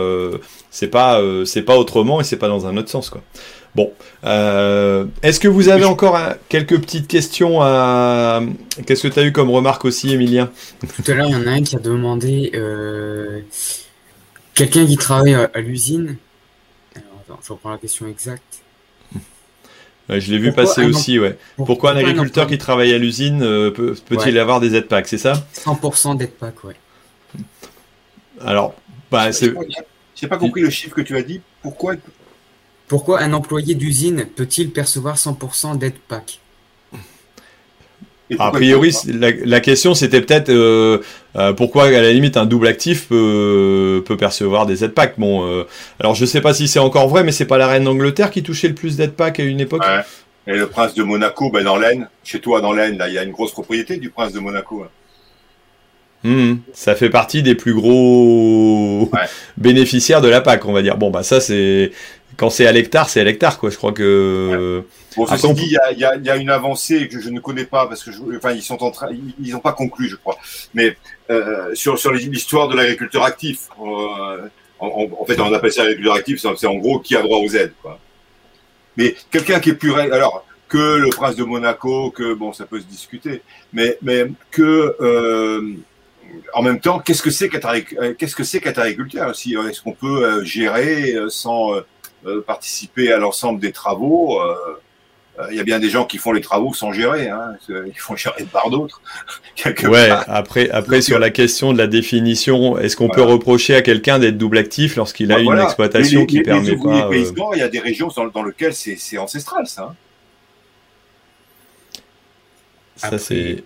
[0.71, 3.23] c'est pas, c'est pas autrement et c'est pas dans un autre sens, quoi.
[3.75, 3.91] Bon,
[4.25, 6.19] euh, est-ce que vous avez encore
[6.51, 8.43] quelques petites questions à...
[8.87, 10.51] Qu'est-ce que tu as eu comme remarque aussi, Emilien?
[10.81, 13.41] Tout à l'heure, il y en a un qui a demandé euh,
[14.53, 16.17] quelqu'un qui travaille à, l'usine.
[16.95, 18.61] Alors, attends, je reprends la question exacte.
[20.11, 21.39] je l'ai vu passer aussi, ouais.
[21.57, 25.47] Pourquoi, un agriculteur qui travaille à l'usine euh, peut-il avoir des aides c'est ça?
[25.65, 26.77] 100% d'aides PAC, ouais.
[28.39, 28.75] Alors,
[29.11, 29.55] bah, c'est.
[30.15, 31.41] J'ai pas compris le chiffre que tu as dit.
[31.63, 31.95] Pourquoi
[32.93, 36.41] pourquoi un employé d'usine peut-il percevoir 100% d'aide PAC
[38.39, 40.99] a priori, la, question c'était peut-être euh,
[41.37, 45.19] euh, pourquoi à la limite un double actif peut, percevoir des aides PAC.
[45.19, 45.67] Bon, euh,
[46.01, 48.43] alors je sais pas si c'est encore vrai, mais c'est pas la reine d'Angleterre qui
[48.43, 49.83] touchait le plus d'aides PAC à une époque?
[50.47, 53.19] Et le prince de Monaco, ben dans l'Aisne, chez toi dans l'Aisne, là il y
[53.19, 54.83] a une grosse propriété du prince de Monaco.
[54.83, 54.89] Hein.
[56.25, 59.11] Hmm, ça fait partie des plus gros
[59.57, 60.97] bénéficiaires de la PAC, on va dire.
[60.97, 61.91] Bon, bah ça c'est
[62.37, 63.71] quand c'est à l'hectare, c'est à l'hectare, quoi.
[63.71, 64.85] Je crois que.
[65.17, 68.53] Bon, dit, il y, a, une avancée que je ne connais pas parce que, enfin,
[68.53, 69.09] ils sont en train,
[69.43, 70.39] ils n'ont pas conclu, je crois.
[70.75, 70.97] Mais
[71.31, 74.49] euh, sur sur l'histoire de l'agriculteur actif, euh,
[74.81, 77.75] en, fait, on appelle ça l'agriculteur actif, c'est en gros qui a droit aux aides,
[77.83, 77.99] quoi.
[78.97, 82.81] Mais quelqu'un qui est plus, alors que le prince de Monaco, que bon, ça peut
[82.81, 83.43] se discuter,
[83.73, 85.75] mais mais que euh,
[86.55, 87.71] en même temps, qu'est-ce que c'est qu'être
[88.17, 91.83] qu'est-ce que c'est qu'être agriculteur aussi Est-ce qu'on peut gérer sans
[92.47, 94.41] participer à l'ensemble des travaux.
[94.41, 94.55] Euh,
[95.39, 97.57] euh, il y a bien des gens qui font les travaux sans gérer, hein.
[97.69, 99.01] ils font gérer par d'autres.
[99.85, 104.19] ouais, après, après sur la question de la définition, est-ce qu'on peut reprocher à quelqu'un
[104.19, 107.11] d'être double actif lorsqu'il a bah, une exploitation qui permet pas
[107.55, 109.95] Il y a des régions dans, lesquelles c'est ancestral, ça.
[112.97, 113.65] Ça c'est.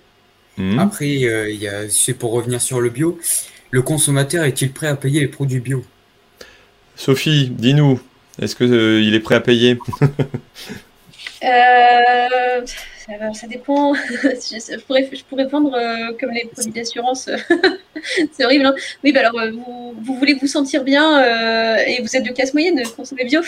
[0.57, 0.79] Hmm?
[0.79, 1.59] Après,
[1.91, 3.19] c'est pour revenir sur le bio.
[3.71, 5.85] Le consommateur est-il prêt à payer les produits bio?
[6.95, 8.01] Sophie, dis-nous,
[8.41, 9.79] est-ce qu'il euh, est prêt à payer?
[11.45, 12.65] Euh,
[13.35, 13.95] ça, dépend.
[13.95, 17.29] je, pourrais, je pourrais prendre euh, comme les produits d'assurance.
[18.33, 18.65] c'est horrible.
[18.67, 21.23] Hein oui, bah alors vous, voulez vous sentir bien
[21.85, 23.43] et vous êtes de classe moyenne, consommer bio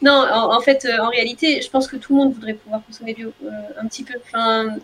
[0.00, 3.32] Non, en, fait, en réalité, je pense que tout le monde voudrait pouvoir consommer bio
[3.78, 4.14] un petit peu.
[4.24, 4.76] Enfin,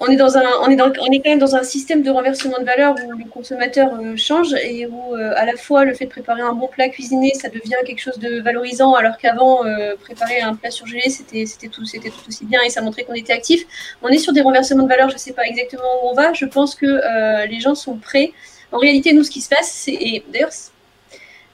[0.00, 2.10] on est dans un, on est dans, on est quand même dans un système de
[2.10, 5.94] renversement de valeur où le consommateur euh, change et où euh, à la fois le
[5.94, 9.64] fait de préparer un bon plat cuisiné, ça devient quelque chose de valorisant, alors qu'avant
[9.64, 13.14] euh, préparer un plat surgelé, c'était tout, c'était tout aussi bien et ça montrait qu'on
[13.14, 13.64] était actif.
[14.02, 16.32] On est sur des renversements de valeur, je ne sais pas exactement où on va.
[16.32, 18.32] Je pense que les gens sont prêts.
[18.72, 20.50] En réalité, nous, ce qui se passe, c'est et d'ailleurs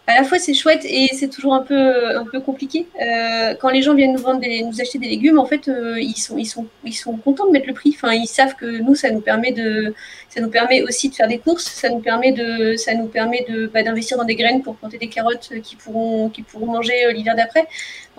[0.06, 2.86] à la fois c'est chouette et c'est toujours un peu un peu compliqué.
[3.00, 6.16] Euh, quand les gens viennent nous vendre nous acheter des légumes, en fait, euh, ils
[6.16, 7.92] sont ils sont ils sont contents de mettre le prix.
[7.94, 9.94] Enfin, ils savent que nous, ça nous permet de
[10.28, 13.44] ça nous permet aussi de faire des courses, ça nous permet de ça nous permet
[13.48, 17.06] de bah, d'investir dans des graines pour planter des carottes qui pourront qui pourront manger
[17.06, 17.66] euh, l'hiver d'après.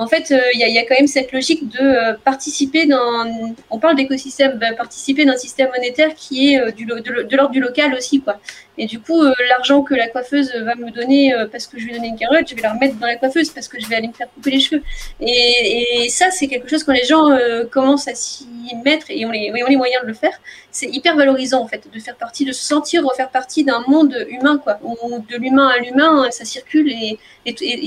[0.02, 3.26] En fait, il y, a, quand même cette logique de participer dans
[3.70, 7.94] on parle d'écosystème, bah, participer d'un système monétaire qui est du, de, l'ordre du local
[7.94, 8.40] aussi quoi.
[8.78, 12.08] Et du coup, l'argent que la coiffeuse va me donner parce que je vais donner
[12.08, 14.14] une carotte, je vais la remettre dans la coiffeuse parce que je vais aller me
[14.14, 14.82] faire couper les cheveux.
[15.20, 18.48] Et, ça, c'est quelque chose quand les gens euh, commencent à s'y
[18.84, 20.34] mettre et ont les, les moyens de le faire,
[20.72, 24.26] c'est hyper valorisant en fait, de faire partie, de se sentir refaire partie d'un monde
[24.30, 27.18] humain, quoi, où de l'humain à l'humain, ça circule et,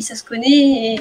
[0.02, 0.96] ça se connaît.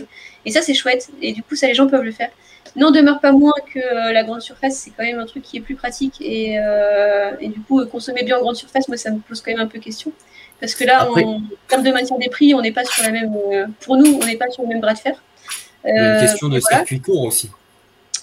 [0.46, 1.10] Et, ça, c'est chouette.
[1.22, 2.30] Et du coup, ça, les gens peuvent le faire.
[2.76, 5.58] N'en demeure pas moins que euh, la grande surface, c'est quand même un truc qui
[5.58, 6.16] est plus pratique.
[6.22, 9.52] Et, euh, et du coup, consommer bien en grande surface, moi, ça me pose quand
[9.52, 10.12] même un peu question.
[10.60, 13.34] Parce que là, en termes de maintien des prix, on n'est pas sur la même.
[13.52, 15.22] Euh, pour nous, on n'est pas sur le même bras de fer.
[15.86, 17.50] Il y a une question de circuit court aussi.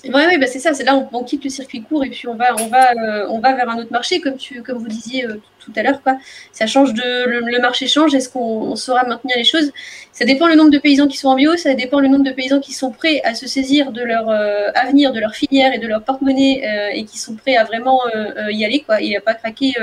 [0.04, 0.72] Oui, ouais, bah c'est ça.
[0.72, 3.38] C'est là on, quitte le circuit court et puis on va, on va, euh, on
[3.38, 6.16] va vers un autre marché, comme tu, comme vous disiez euh, tout à l'heure, quoi.
[6.52, 8.14] Ça change de, le, marché change.
[8.14, 9.72] Est-ce qu'on saura maintenir les choses?
[10.12, 11.56] Ça dépend le nombre de paysans qui sont en bio.
[11.56, 14.30] Ça dépend le nombre de paysans qui sont prêts à se saisir de leur
[14.74, 16.62] avenir, de leur filière et de leur porte-monnaie
[16.94, 18.00] et qui sont prêts à vraiment
[18.50, 19.74] y aller, quoi, et à pas craquer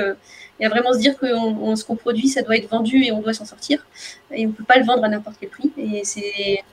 [0.60, 3.22] et à vraiment se dire que ce qu'on produit, ça doit être vendu et on
[3.22, 3.85] doit s'en sortir.
[4.31, 5.72] Et on ne peut pas le vendre à n'importe quel prix.
[5.77, 6.64] Et c'est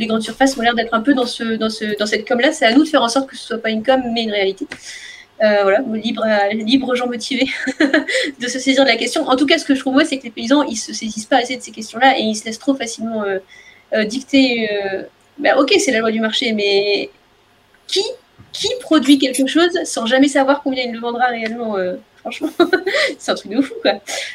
[0.00, 2.52] les grandes surfaces ont l'air d'être un peu dans, ce, dans, ce, dans cette com-là.
[2.52, 4.22] C'est à nous de faire en sorte que ce ne soit pas une com, mais
[4.22, 4.66] une réalité.
[5.42, 7.48] Euh, voilà, libre, libre gens motivés
[8.40, 9.28] de se saisir de la question.
[9.28, 11.26] En tout cas, ce que je trouve, moi, c'est que les paysans, ils se saisissent
[11.26, 13.38] pas assez de ces questions-là et ils se laissent trop facilement euh,
[13.92, 14.68] euh, dicter.
[15.38, 17.10] Ben, ok, c'est la loi du marché, mais
[17.86, 18.02] qui
[18.80, 21.76] produit quelque chose sans jamais savoir combien il le vendra réellement
[22.20, 22.50] Franchement,
[23.18, 23.92] c'est un truc de fou, quoi.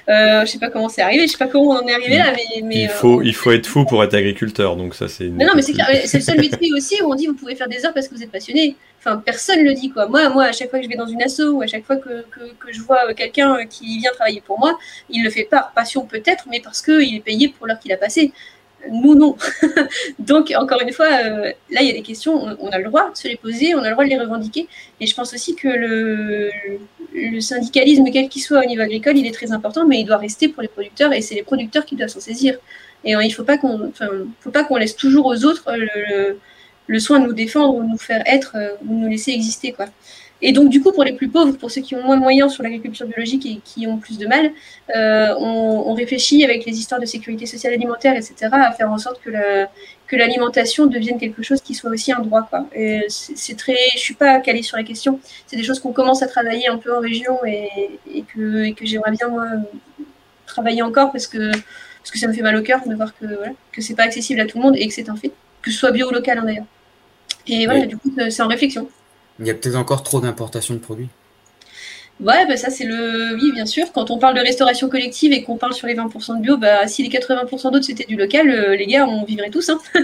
[0.10, 2.18] Euh, je sais pas comment c'est arrivé, je sais pas comment on en est arrivé
[2.18, 2.34] là,
[2.64, 2.84] mais.
[2.84, 5.26] il, faut, euh, il faut être fou pour être agriculteur, donc ça, c'est.
[5.28, 5.74] non, mais c'est
[6.18, 8.24] le seul métier aussi où on dit vous pouvez faire des heures parce que vous
[8.24, 8.76] êtes passionné.
[9.00, 10.08] Enfin, personne le dit, quoi.
[10.08, 11.98] Moi, moi, à chaque fois que je vais dans une asso ou à chaque fois
[11.98, 14.80] que, que, je vois quelqu'un qui vient travailler pour moi,
[15.12, 17.98] il le fait par passion peut-être, mais parce qu'il est payé pour l'heure qu'il a
[17.98, 18.34] passé
[18.92, 19.36] nous non.
[20.20, 23.12] Donc, encore une fois, euh, là, il y a des questions, on, a le droit
[23.12, 24.68] de se les poser, on a le droit de les revendiquer.
[25.00, 29.34] Et je pense aussi que le, syndicalisme, quel qu'il soit au niveau agricole, il est
[29.34, 32.10] très important, mais il doit rester pour les producteurs et c'est les producteurs qui doivent
[32.10, 32.58] s'en saisir.
[33.04, 35.72] Et euh, il ne faut pas qu'on laisse toujours aux autres
[36.88, 39.72] le, soin de nous défendre ou de nous faire être ou de nous laisser exister.
[39.72, 39.88] quoi.
[40.42, 42.54] Et donc, du coup, pour les plus pauvres, pour ceux qui ont moins de moyens
[42.54, 44.52] sur l'agriculture biologique et qui ont plus de mal,
[44.96, 49.22] euh, on, réfléchit avec les histoires de sécurité sociale alimentaire, etc., à faire en sorte
[49.22, 49.32] que,
[50.08, 52.44] que l'alimentation devienne quelque chose qui soit aussi un droit.
[52.50, 52.68] Quoi.
[52.76, 55.20] Et c'est très, je suis pas calée sur la question.
[55.48, 59.12] C'est des choses qu'on commence à travailler un peu en région et, que, que j'aimerais
[59.12, 59.46] bien moi
[60.46, 61.52] travailler encore parce que
[62.06, 64.04] parce que ça me fait mal au cœur de voir que voilà, que c'est pas
[64.04, 65.32] accessible à tout le monde et que c'est un fait,
[65.64, 66.66] que ce soit bio ou local hein, d'ailleurs.
[67.48, 68.88] Et voilà, du coup, c'est en réflexion.
[69.40, 71.10] Il y a peut-être encore trop d'importation de produits.
[72.22, 73.36] Ouais, bah ça c'est le.
[73.36, 73.92] Oui, bien sûr.
[73.92, 76.88] Quand on parle de restauration collective et qu'on parle sur les 20% de bio, bah,
[76.88, 79.70] si les 80% d'autres c'était du local, euh, les gars, on vivrait tous.
[79.70, 79.80] Hein.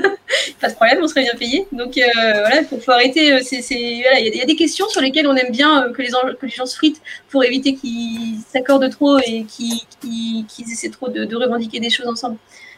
[0.60, 1.68] Pas de problème, on serait bien payés.
[1.72, 3.32] Donc euh, voilà, il faut, arrêter.
[3.32, 6.45] Euh, il voilà, y, a des questions sur lesquelles on aime bien que, les, que
[6.45, 11.36] les gens se fritent pour éviter qu'ils s'accordent trop et qu'ils essaient trop de, de
[11.38, 12.36] revendiquer des choses ensemble.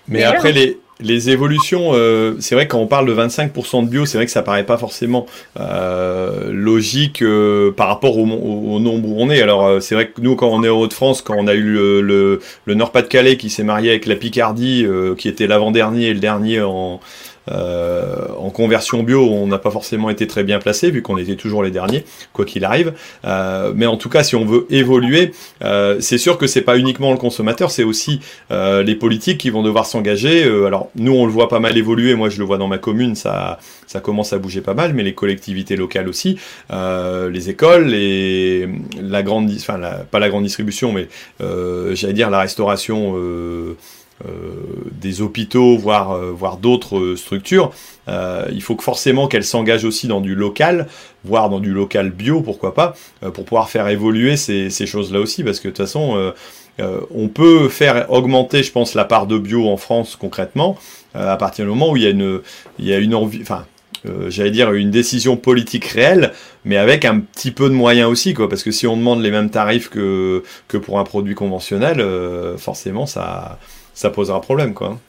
[0.07, 4.05] Mais, après, les, les évolutions, euh, c'est vrai quand on parle de 25% de bio,
[4.05, 5.25] c'est vrai que ça paraît pas forcément
[5.59, 9.41] euh, logique euh, par rapport au, au, nombre où on est.
[9.41, 11.63] Alors euh, c'est vrai que nous, quand on est en Haute-France, quand on a eu
[11.63, 16.19] le, le, Nord-Pas-de-Calais qui s'est marié avec la Picardie, euh, qui était l'avant-dernier et le
[16.19, 16.99] dernier en,
[17.51, 21.35] euh, en conversion bio, on n'a pas forcément été très bien placé vu qu'on était
[21.35, 22.93] toujours les derniers, quoi qu'il arrive.
[23.25, 25.31] Euh, mais en tout cas, si on veut évoluer,
[25.63, 29.63] euh, c'est sûr que c'est pas uniquement le consommateur, c'est aussi les politiques qui vont
[29.63, 30.43] devoir s'engager.
[30.43, 32.15] alors nous, on le voit pas mal évoluer.
[32.15, 35.03] Moi, je le vois dans ma commune, ça, ça commence à bouger pas mal, mais
[35.03, 36.37] les collectivités locales aussi,
[36.69, 38.69] les écoles, les,
[39.01, 39.79] la grande, enfin
[40.11, 41.07] pas la grande distribution, mais
[41.39, 43.15] j'allais dire la restauration.
[44.25, 44.29] Euh,
[45.01, 47.71] des hôpitaux, voire, euh, voire d'autres structures,
[48.07, 50.87] euh, il faut que forcément qu'elles s'engagent aussi dans du local,
[51.25, 52.95] voire dans du local bio, pourquoi pas,
[53.33, 56.33] pour pouvoir faire évoluer ces, ces choses-là aussi, parce que de toute façon,
[56.79, 60.77] on peut faire augmenter, je pense, la part de bio en France concrètement,
[61.13, 62.41] à partir du moment où il y a une,
[62.79, 63.65] il y a une envie, enfin,
[64.27, 66.33] j'allais dire une décision politique réelle,
[66.65, 69.31] mais avec un petit peu de moyens aussi, quoi, parce que si on demande les
[69.31, 72.05] mêmes tarifs que, que pour un produit conventionnel,
[72.57, 73.59] forcément ça
[73.93, 74.99] ça posera problème, quoi.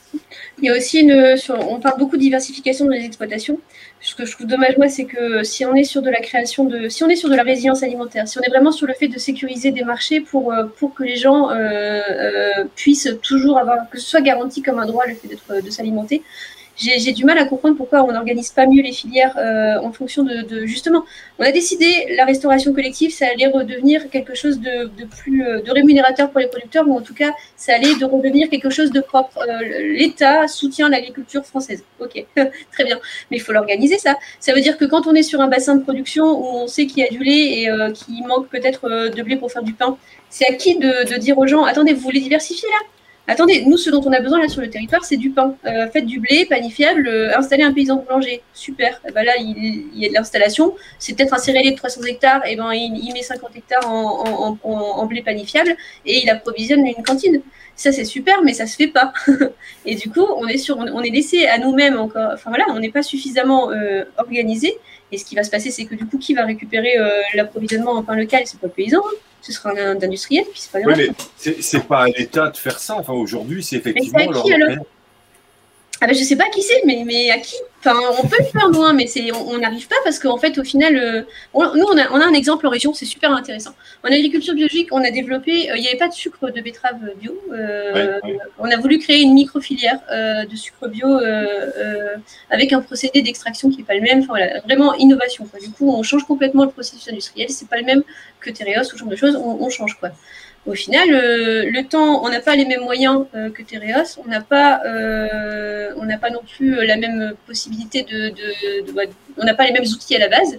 [0.58, 3.58] Il y a aussi une, on parle beaucoup de diversification les exploitations.
[4.00, 6.64] Ce que je trouve dommage, moi, c'est que si on est sur de la création
[6.64, 8.94] de, si on est sur de la résilience alimentaire, si on est vraiment sur le
[8.94, 13.58] fait de sécuriser des marchés pour, euh, pour que les gens euh, euh, puissent toujours
[13.58, 15.28] avoir, que ce soit garanti comme un droit le fait
[15.60, 16.22] de s'alimenter,
[16.76, 20.24] j'ai du mal à comprendre pourquoi on n'organise pas mieux les filières euh, en fonction
[20.24, 21.04] de, justement.
[21.38, 25.70] On a décidé la restauration collective, ça allait redevenir quelque chose de, plus euh, de
[25.70, 29.00] rémunérateur pour les producteurs, ou en tout cas, ça allait de redevenir quelque chose de
[29.00, 29.38] propre.
[29.38, 31.84] Euh, L'État soutient l'agriculture française.
[32.00, 32.24] Ok,
[32.72, 32.98] très bien,
[33.30, 34.16] mais il faut l'organiser ça.
[34.40, 36.86] Ça veut dire que quand on est sur un bassin de production où on sait
[36.86, 39.96] qu'il y a du lait et qu'il manque peut-être de blé pour faire du pain,
[40.28, 42.86] c'est à qui de, de dire aux gens attendez, vous voulez diversifier là?
[43.26, 45.56] Attendez, nous, ce dont on a besoin là sur le territoire, c'est du pain.
[45.64, 48.42] Euh, faites du blé, panifiable, euh, installez un paysan boulanger.
[48.52, 49.00] Super.
[49.14, 50.74] Ben là, il, y a de l'installation.
[50.98, 52.46] C'est peut-être un céréalier de 300 hectares.
[52.46, 55.74] Et ben, il, met 50 hectares en, blé panifiable
[56.04, 57.40] et il approvisionne une cantine.
[57.76, 59.14] Ça, c'est super, mais ça se fait pas.
[59.86, 62.30] et du coup, on est, sur, on est laissé à nous-mêmes encore.
[62.34, 64.76] Enfin voilà, on n'est pas suffisamment euh, organisé.
[65.12, 66.96] Et ce qui va se passer, c'est que du coup, qui va récupérer
[67.34, 68.42] l'approvisionnement en pain local?
[68.44, 68.98] C'est pas le paysan.
[68.98, 72.56] Hein ce sera un, industriel, puis c'est pas Oui, mais c'est pas à l'État de
[72.56, 72.96] faire ça.
[72.96, 74.18] Enfin, aujourd'hui, c'est effectivement.
[74.18, 74.86] Mais c'est à qui alors?
[76.04, 77.56] Ah ben, je sais pas qui c'est, mais, mais à qui
[77.86, 80.64] Enfin, on peut le faire loin, mais c'est, on n'arrive pas parce qu'en fait, au
[80.64, 81.20] final, euh,
[81.54, 83.72] nous, on a, on a, un exemple en région, c'est super intéressant.
[84.02, 86.98] En agriculture biologique, on a développé, euh, il n'y avait pas de sucre de betterave
[87.20, 87.38] bio.
[87.52, 88.20] Euh,
[88.58, 91.08] on a voulu créer une micro-filière de sucre bio
[92.48, 94.20] avec un procédé d'extraction qui n'est pas le même.
[94.20, 95.46] Enfin, voilà, vraiment innovation.
[95.46, 95.60] Quoi.
[95.60, 97.50] Du coup, on change complètement le processus industriel.
[97.50, 98.02] C'est pas le même
[98.40, 99.36] que Tereos ou ce genre de choses.
[99.36, 100.10] On, on change quoi.
[100.66, 104.28] Au final, euh, le temps, on n'a pas les mêmes moyens euh, que Tereos, on
[104.28, 108.32] n'a pas, euh, on n'a pas non plus la même possibilité de,
[109.36, 110.58] on n'a pas les mêmes outils à la base.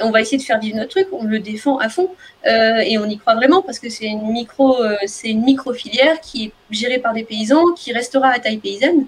[0.00, 2.10] on va essayer de faire vivre notre truc, on le défend à fond
[2.44, 4.76] et on y croit vraiment parce que c'est une micro,
[5.06, 9.06] c'est une micro filière qui est gérée par des paysans, qui restera à taille paysanne.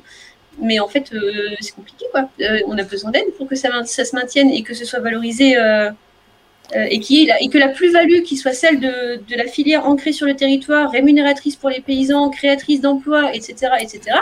[0.58, 1.12] Mais en fait,
[1.60, 2.30] c'est compliqué quoi.
[2.68, 5.58] on a besoin d'aide pour que ça, ça, se maintienne et que ce soit valorisé
[5.58, 5.90] euh,
[6.74, 10.26] et, qui et que la plus-value qui soit celle de, de, la filière ancrée sur
[10.26, 14.16] le territoire, rémunératrice pour les paysans, créatrice d'emplois, etc., etc.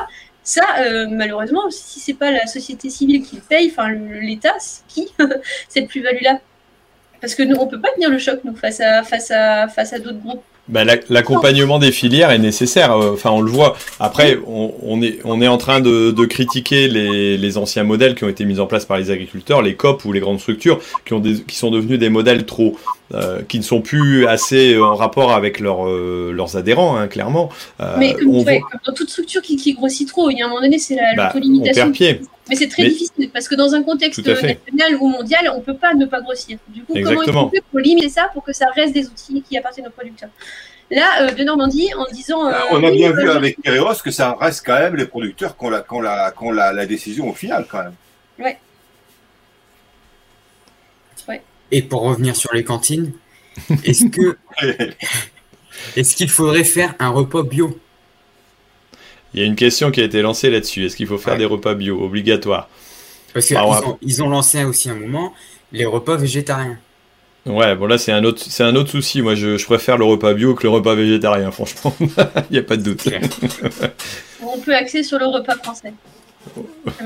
[0.45, 4.57] Ça, euh, malheureusement, si c'est pas la société civile qui le paye, enfin l'État,
[4.89, 5.09] qui
[5.69, 6.41] cette plus-value-là?
[7.21, 9.95] Parce que nous, on peut pas tenir le choc nous face à face à face
[9.95, 10.45] à d'autres groupes.
[10.67, 12.93] Bah, l'accompagnement des filières est nécessaire.
[12.93, 13.77] Euh, enfin, on le voit.
[14.01, 18.67] Après, on, est, en train de, critiquer les, anciens modèles qui ont été mis en
[18.67, 22.09] place par les agriculteurs, les COP ou les grandes structures, qui, qui sont devenus des
[22.09, 22.77] modèles trop,
[23.13, 27.51] euh, qui ne sont plus assez en rapport avec euh, leurs adhérents, hein, clairement.
[27.99, 28.45] Mais comme,
[28.87, 31.33] dans toute structure qui, grossit trop, il y a un moment donné, c'est la bah,
[31.35, 31.93] limitation.
[32.49, 35.77] Mais c'est très difficile parce que dans un contexte national ou mondial, on ne peut
[35.77, 36.59] pas ne pas grossir.
[36.69, 36.95] Du coup,
[37.25, 39.91] comment on fait pour limiter ça pour que ça reste des outils qui appartiennent aux
[39.91, 40.31] producteurs?
[40.91, 42.47] Là, euh, de Normandie, en disant.
[42.47, 45.65] Euh, on a bien vu avec Kereos que ça reste quand même les producteurs qui
[45.65, 45.85] ont la,
[46.53, 47.95] la, la, décision au final, quand même.
[48.39, 48.59] Ouais.
[51.29, 51.43] ouais.
[51.75, 53.11] Et pour revenir sur les cantines,
[53.83, 54.37] est-ce que.
[55.97, 57.77] est-ce qu'il faudrait faire un repas bio?
[59.35, 60.87] Il y a une question qui a été lancée là-dessus.
[60.87, 62.69] Est-ce qu'il faut faire des repas bio obligatoires?
[63.33, 65.35] Parce qu'ils ont, ils ont lancé aussi un moment
[65.73, 66.79] les repas végétariens.
[67.45, 69.21] Ouais, bon là c'est un autre, c'est un autre souci.
[69.21, 71.93] Moi, je, préfère le repas bio que le repas végétarien, franchement.
[72.01, 73.09] Il n'y a pas de doute.
[74.41, 75.93] On peut axer sur le repas français.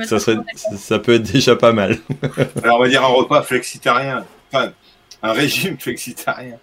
[0.04, 0.36] Ça, serait,
[0.76, 1.96] ça peut être déjà pas mal.
[2.62, 4.72] Alors on va dire un repas flexitarien, enfin
[5.22, 6.58] un régime flexitarien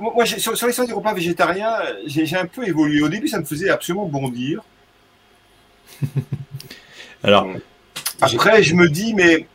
[0.00, 1.72] moi, sur, sur l'histoire du repas végétarien,
[2.06, 3.02] j'ai un peu évolué.
[3.02, 4.62] Au début, ça me faisait absolument bondir.
[7.22, 7.48] Alors,
[8.20, 9.46] après, je me dis, mais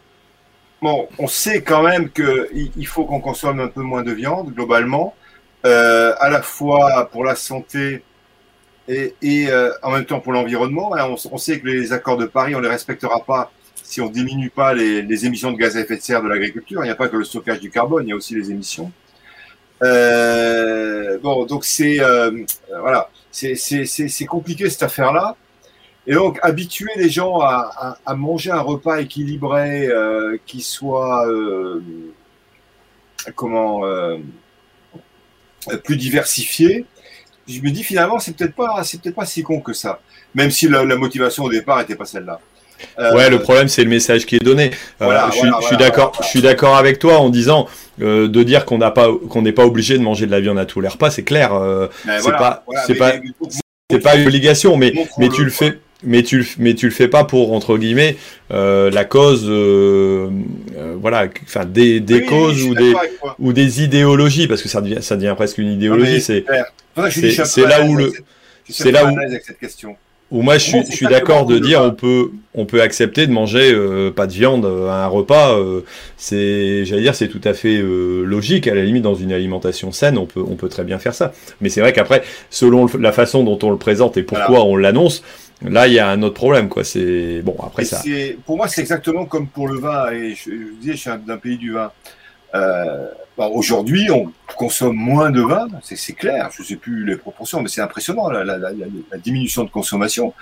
[0.81, 4.53] bon, on sait quand même qu'il il faut qu'on consomme un peu moins de viande
[4.53, 5.15] globalement,
[5.65, 8.03] euh, à la fois pour la santé
[8.87, 9.13] et,
[9.49, 10.91] euh, en même temps pour l'environnement.
[10.93, 13.51] On, on, sait que les accords de Paris, on les respectera pas
[13.89, 16.85] si on diminue pas les, émissions de gaz à effet de serre de l'agriculture, il
[16.85, 18.91] n'y a pas que le stockage du carbone, il y a aussi les émissions.
[19.81, 23.09] Euh, bon, donc c'est euh, voilà,
[24.27, 25.35] compliqué cette affaire-là.
[26.05, 31.27] Et donc habituer les gens à, manger un repas équilibré euh, qui soit
[33.33, 33.81] comment
[35.83, 36.85] plus diversifié,
[37.47, 39.99] je me dis finalement c'est peut-être pas peut-être pas si con que ça,
[40.35, 42.39] même si la motivation au départ n'était pas celle-là.
[42.99, 44.71] Euh, ouais, le problème c'est le message qui est donné.
[45.01, 47.67] Euh, je, suis d'accord, je suis d'accord avec toi en disant
[48.01, 50.59] euh, de dire qu'on n'a pas, qu'on n'est pas obligé de manger de la viande
[50.59, 51.51] à tous les repas, c'est clair.
[52.19, 53.13] c'est pas, c'est pas,
[53.89, 55.79] c'est pas une obligation, mais mais tu le fais.
[56.01, 58.15] Mais tu, mais tu le fais pas pour entre guillemets
[58.49, 59.51] la cause
[61.01, 62.93] voilà enfin des, des causes ou des
[63.37, 66.45] ou des idéologies parce que ça devient ça devient presque une idéologie c'est
[67.11, 68.13] c'est là où le
[68.69, 69.95] c'est là où, avec cette question.
[70.31, 74.11] Où moi je suis, d'accord de dire on peut, on peut accepter de manger euh,
[74.11, 75.57] pas de viande à un repas.
[75.57, 75.81] Euh,
[76.17, 78.67] c'est, j'allais dire, c'est tout à fait euh, logique.
[78.67, 81.31] À la limite, dans une alimentation saine, on peut, on peut très bien faire ça.
[81.61, 85.23] Mais c'est vrai qu'après, selon la façon dont on le présente et pourquoi on l'annonce,
[85.61, 86.85] Là, il y a un autre problème, quoi.
[86.85, 88.01] C'est bon après ça.
[88.45, 90.09] Pour moi, c'est exactement comme pour le vin.
[90.11, 91.91] Et je, je disais, je suis d'un pays du vin.
[92.55, 93.07] Euh,
[93.37, 96.49] bah, Aujourd'hui, on consomme moins de vin, c'est clair.
[96.55, 99.69] Je ne sais plus les proportions, mais c'est impressionnant la, la, la, la, diminution de
[99.69, 100.33] consommation.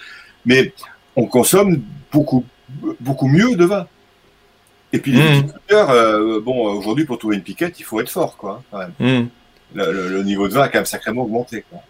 [0.46, 0.74] Mais
[1.16, 1.82] on consomme
[2.12, 2.44] beaucoup,
[3.00, 3.88] beaucoup mieux de vin.
[4.94, 5.54] Et puis les mmh.
[5.72, 8.64] euh, bon, aujourd'hui, pour trouver une piquette, il faut être fort, quoi.
[8.72, 9.24] Hein, mmh.
[9.76, 11.66] le, le, niveau de vin a quand même sacrément augmenté.
[11.70, 11.82] Quoi.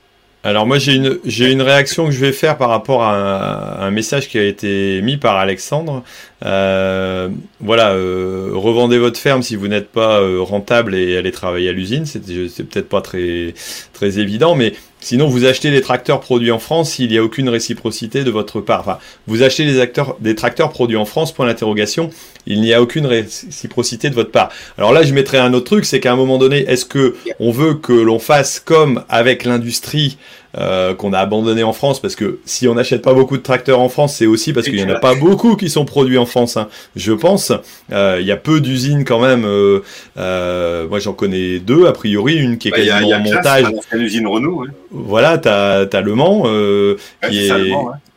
[0.48, 3.91] Alors moi j'ai une j'ai une réaction que je vais faire par rapport à un,
[3.91, 6.06] message qui a été mis par Alexandre.
[6.45, 7.28] Euh,
[7.60, 11.74] voilà, euh, revendez votre ferme si vous n'êtes pas euh, rentable et allez travailler à
[11.74, 12.06] l'usine.
[12.06, 12.22] C'est
[12.64, 13.56] peut-être pas très
[13.91, 17.49] très évident, mais Sinon, vous achetez des tracteurs produits en France, il n'y a aucune
[17.49, 18.80] réciprocité de votre part.
[18.80, 18.98] Enfin,
[19.28, 22.10] vous achetez des, acteurs, des tracteurs produits en France, point d'interrogation,
[22.48, 24.49] il n'y a aucune réciprocité de votre part.
[24.78, 27.52] Alors là, je mettrais un autre truc, c'est qu'à un moment donné, est-ce que on
[27.52, 30.18] veut que l'on fasse comme avec l'industrie
[30.57, 33.80] euh, qu'on a abandonné en France parce que si on n'achète pas beaucoup de tracteurs
[33.80, 36.26] en France, c'est aussi parce qu'il y en a pas beaucoup qui sont produits en
[36.26, 36.57] France.
[36.57, 37.52] Hein, je pense.
[37.91, 39.45] Euh, il y a peu d'usines quand même.
[39.45, 39.82] Euh,
[40.18, 43.65] euh moi, j'en connais deux a priori, une qui est bah, quasiment en montage.
[43.91, 44.65] L'usine Renault.
[44.91, 46.98] Voilà, t'as as Le Mans euh,
[47.30, 47.52] qui est.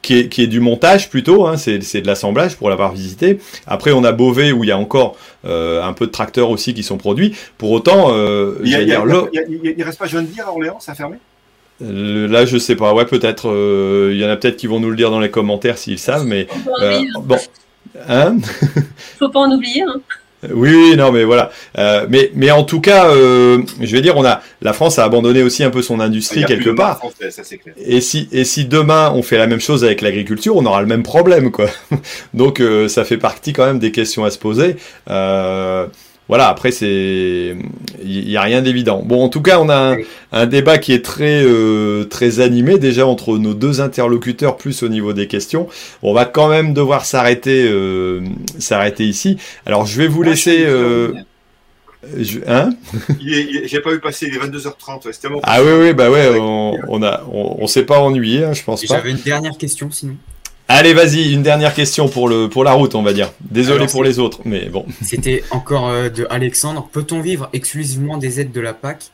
[0.02, 3.38] qui est, qui est, du montage plutôt, hein, c'est de l'assemblage pour l'avoir visité.
[3.66, 6.74] Après, on a Beauvais où il y a encore euh, un peu de tracteurs aussi
[6.74, 7.36] qui sont produits.
[7.58, 9.02] Pour autant, euh, il, y a, il, y a,
[9.48, 11.16] il, il, reste pas John Deere à Orléans, ça a fermé?
[11.80, 12.92] Là, je sais pas.
[12.92, 13.46] Ouais, peut-être.
[14.12, 16.26] Il y en a peut-être qui vont nous le dire dans les commentaires s'ils savent,
[16.26, 16.46] mais
[17.22, 17.38] bon.
[18.08, 18.36] Hein?
[19.18, 19.82] Faut pas en oublier.
[19.82, 20.00] Hein
[20.48, 21.50] oui, non, mais voilà.
[21.78, 25.04] Euh, mais, mais en tout cas, euh, je vais dire, on a la France a
[25.04, 27.00] abandonné aussi un peu son industrie quelque part.
[27.30, 27.74] ça, clair.
[27.76, 30.86] Et si et si demain on fait la même chose avec l'agriculture, on aura le
[30.86, 31.66] même problème, quoi.
[32.34, 34.76] Donc euh, ça fait partie quand même des questions à se poser.
[35.10, 35.86] Euh,
[36.30, 37.56] voilà, après, c'est,
[38.04, 39.02] il n'y a rien d'évident.
[39.04, 39.96] Bon, en tout cas, on a
[40.30, 44.88] un, débat qui est très, euh, très animé déjà entre nos deux interlocuteurs, plus au
[44.88, 45.66] niveau des questions.
[46.04, 48.20] On va quand même devoir s'arrêter, euh,
[48.60, 49.38] s'arrêter ici.
[49.66, 50.62] Alors, je vais vous laisser.
[50.66, 51.14] Euh,
[52.46, 52.70] hein?
[53.20, 55.10] J'ai pas vu passer les 22h30.
[55.10, 58.62] C'était Ah oui, oui, bah ouais, on, on a, on, s'est pas ennuyé, hein, je
[58.62, 58.94] pense pas.
[58.94, 60.14] J'avais une dernière question, sinon.
[60.72, 63.32] Allez, vas-y, une dernière question pour, le, pour la route, on va dire.
[63.40, 64.86] Désolé pour les autres, mais bon.
[65.02, 66.88] C'était encore euh, de Alexandre.
[66.92, 69.10] Peut-on vivre exclusivement des aides de la PAC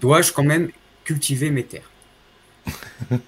[0.00, 0.70] Dois-je quand même
[1.02, 1.90] cultiver mes terres?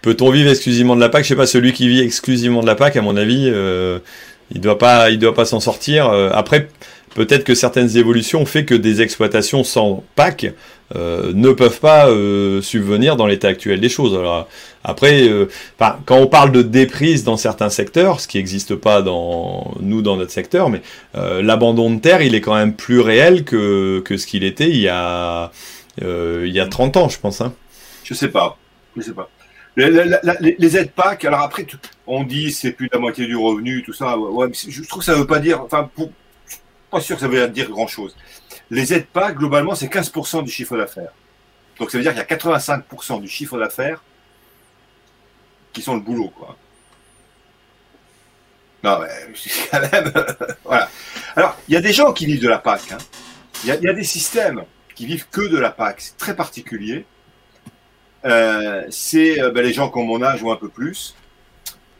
[0.00, 2.74] Peut-on vivre exclusivement de la PAC Je sais pas, celui qui vit exclusivement de la
[2.74, 3.98] PAC, à mon avis, euh,
[4.50, 6.08] il doit pas, il doit pas s'en sortir.
[6.08, 6.70] Euh, après,
[7.14, 10.54] peut-être que certaines évolutions ont fait que des exploitations sans PAC
[10.94, 14.16] euh, ne peuvent pas euh, subvenir dans l'état actuel des choses.
[14.16, 14.48] Alors,
[14.84, 15.48] après, euh,
[15.78, 20.16] quand on parle de déprise dans certains secteurs, ce qui n'existe pas dans nous dans
[20.16, 20.82] notre secteur, mais
[21.14, 24.88] l'abandon de terre, il est quand même plus réel que, ce qu'il était il y
[24.88, 25.50] a
[26.00, 27.40] il y a 30 ans, je pense.
[27.40, 27.52] Hein.
[28.04, 28.56] Je sais pas,
[28.96, 29.28] je sais pas.
[29.76, 31.66] Les, aides PAC, alors après,
[32.06, 34.16] on dit c'est plus de la moitié du revenu, tout ça.
[34.68, 35.62] Je trouve que ça veut pas dire.
[35.62, 35.90] Enfin,
[36.90, 38.16] pas sûr que ça veut dire grand chose.
[38.70, 41.12] Les aides PAC, globalement, c'est 15% du chiffre d'affaires.
[41.78, 44.02] Donc ça veut dire qu'il y a 85% du chiffre d'affaires
[45.72, 46.56] qui sont le boulot, quoi.
[48.82, 49.08] Non, mais
[49.70, 50.12] quand même.
[50.64, 50.88] voilà.
[51.34, 52.92] Alors, il y a des gens qui vivent de la PAC.
[52.92, 52.98] Hein.
[53.64, 54.64] Il, y a, des systèmes
[54.94, 56.00] qui vivent que de la PAC.
[56.00, 57.04] C'est très particulier.
[58.24, 61.14] Euh, c'est euh, ben, les gens ont mon âge ou un peu plus,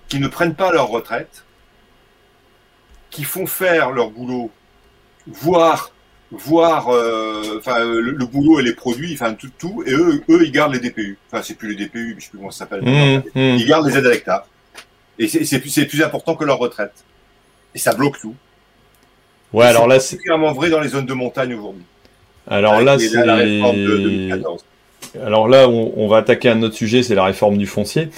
[0.09, 1.45] qui ne prennent pas leur retraite,
[3.11, 4.51] qui font faire leur boulot,
[5.27, 5.93] voire
[6.33, 10.53] voir euh, enfin le, boulot et les produits, enfin tout, tout, et eux, eux, ils
[10.53, 11.19] gardent les DPU.
[11.31, 12.83] Enfin, c'est plus les DPU, mais je sais plus comment ça s'appelle.
[12.83, 13.57] Mmh, mmh.
[13.59, 14.47] Ils gardent les aides à l'hectare.
[15.19, 16.93] Et c'est plus, plus important que leur retraite.
[17.75, 18.35] Et ça bloque tout.
[19.53, 21.85] Ouais, alors là, c'est particulièrement vrai dans les zones de montagne aujourd'hui.
[22.49, 24.65] Alors là, c'est la réforme de 2014.
[25.25, 28.09] Alors là, on, va attaquer un autre sujet, c'est la réforme du foncier.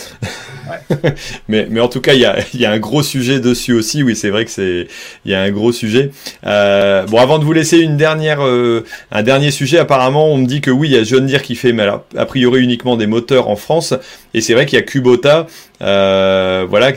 [1.49, 4.03] mais, mais en tout cas, il y a, y a, un gros sujet dessus aussi.
[4.03, 4.89] Oui, c'est vrai que c'est
[5.25, 6.11] il y a un gros sujet.
[6.47, 10.47] Euh, bon, avant de vous laisser une dernière, euh, un dernier sujet, apparemment, on me
[10.47, 12.97] dit que oui, il y a John Deere qui fait, mais alors, a priori uniquement
[12.97, 13.95] des moteurs en France.
[14.35, 15.47] Et c'est vrai qu'il y a Kubota,
[15.83, 16.93] euh, voilà.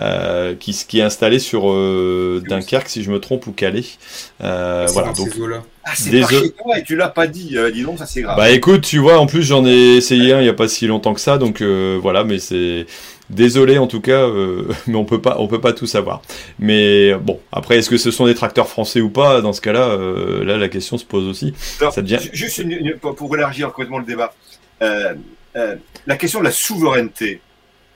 [0.00, 3.84] Euh, qui, qui est installé sur euh, Dunkerque, si je me trompe, ou Calais.
[4.42, 5.28] Euh, voilà, donc
[5.84, 7.56] Ah, c'est pas chez toi et tu l'as pas dit.
[7.72, 8.36] dis donc, ça c'est grave.
[8.36, 10.86] Bah écoute, tu vois, en plus j'en ai essayé un il y a pas si
[10.86, 12.86] longtemps que ça, donc voilà, mais c'est
[13.30, 16.20] Désolé en tout cas, euh, mais on peut pas, on peut pas tout savoir.
[16.58, 19.40] Mais bon, après, est-ce que ce sont des tracteurs français ou pas?
[19.40, 21.54] Dans ce cas-là, euh, là, la question se pose aussi.
[21.56, 22.18] Ça devient...
[22.32, 22.62] Juste
[23.00, 24.34] pour élargir complètement le débat,
[24.82, 25.14] euh,
[26.06, 27.40] la question de la souveraineté,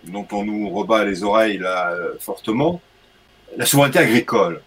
[0.04, 2.80] dont on nous rebat les oreilles là fortement,
[3.56, 4.62] la souveraineté agricole,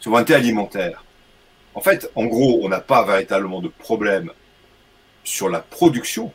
[0.00, 1.04] souveraineté alimentaire.
[1.74, 4.30] En fait, en gros, on n'a pas véritablement de problème
[5.24, 6.32] sur la production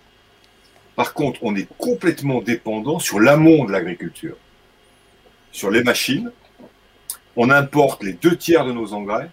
[0.95, 4.37] par contre, on est complètement dépendant sur l'amont de l'agriculture,
[5.51, 6.31] sur les machines.
[7.35, 9.29] On importe les deux tiers de nos engrais.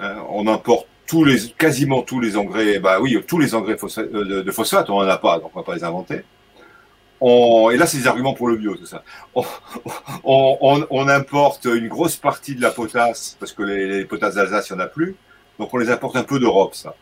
[0.00, 0.86] Hein, on importe
[1.56, 5.18] quasiment tous les engrais, bah oui, tous les engrais euh, de, phosphate, on n'en a
[5.18, 6.24] pas, donc on ne va pas les inventer.
[7.22, 9.02] Et là, c'est des arguments pour le bio, tout ça.
[10.24, 14.82] On, importe une grosse partie de la potasse, parce que les, potasses d'Alsace, il n'y
[14.82, 15.16] en a plus.
[15.58, 16.94] Donc on les importe un peu d'Europe, ça.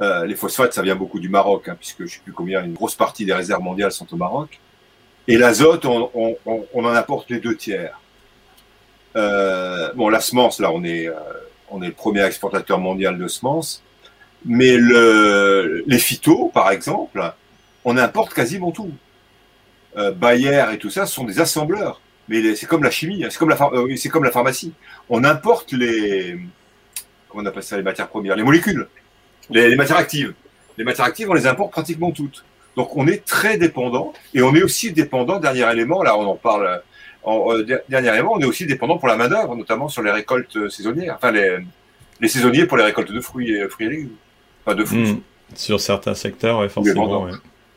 [0.00, 2.64] Euh, les phosphates, ça vient beaucoup du Maroc, hein, puisque je ne sais plus combien,
[2.64, 4.58] une grosse partie des réserves mondiales sont au Maroc.
[5.28, 6.36] Et l'azote, on,
[6.74, 8.00] en apporte les deux tiers.
[9.14, 11.14] Euh, bon, la semence, là, on est, euh,
[11.70, 13.82] on est le premier exportateur mondial de semences.
[14.44, 17.22] Mais le, les phytos, par exemple,
[17.84, 18.90] on importe quasiment tout.
[20.16, 22.00] Bayer et tout ça sont des assembleurs.
[22.28, 23.58] Mais c'est comme la chimie, hein, c'est comme la,
[23.96, 24.72] c'est comme la pharmacie.
[25.10, 26.38] On importe les,
[27.28, 28.88] comment on appelle ça, les matières premières, les molécules
[29.50, 30.34] les, matières actives.
[30.78, 32.44] Les matières actives, on les importe pratiquement toutes.
[32.76, 36.36] Donc on est très dépendant et on est aussi dépendant, dernier élément, là on en
[36.36, 36.82] parle,
[37.22, 40.70] en, euh, dernier élément, on est aussi dépendant pour la main-d'œuvre, notamment sur les récoltes
[40.70, 41.58] saisonnières, enfin les,
[42.20, 44.16] les saisonniers pour les récoltes de fruits et, fruits et légumes.
[44.64, 45.12] Enfin de fruits.
[45.12, 45.20] Hmm.
[45.54, 47.26] Sur certains secteurs, ouais, forcément.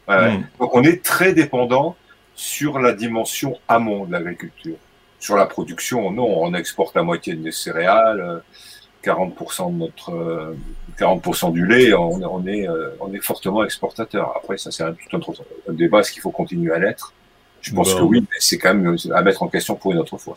[0.07, 0.43] Hmm.
[0.59, 1.97] Donc on est très dépendant
[2.35, 4.77] sur la dimension amont de l'agriculture.
[5.19, 8.43] Sur la production, non, on exporte la moitié de nos céréales,
[9.03, 10.55] 40% de notre
[10.97, 14.33] 40% du lait, on, est, euh, on est fortement exportateur.
[14.35, 15.33] Après, ça, c'est un, tout
[15.67, 17.13] un, débat, est-ce qu'il faut continuer à l'être?
[17.61, 20.17] Je pense que oui, mais c'est quand même à mettre en question pour une autre
[20.17, 20.35] fois.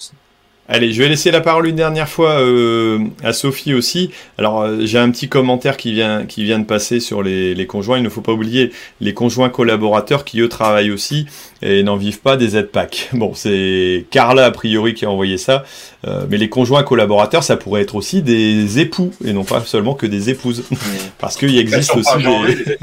[0.70, 4.10] Allez, je vais laisser la parole une dernière fois euh, à Sophie aussi.
[4.36, 7.66] Alors, euh, j'ai un petit commentaire qui vient, qui vient de passer sur les, les,
[7.66, 7.96] conjoints.
[7.96, 8.70] Il ne faut pas oublier
[9.00, 11.24] les conjoints collaborateurs qui, eux, travaillent aussi
[11.62, 13.08] et n'en vivent pas des aides PAC.
[13.14, 15.64] Bon, c'est Carla, a priori, qui a envoyé ça.
[16.06, 19.94] Euh, mais les conjoints collaborateurs, ça pourrait être aussi des époux et non pas seulement
[19.94, 20.64] que des épouses.
[21.18, 22.76] Parce qu'il existe aussi des...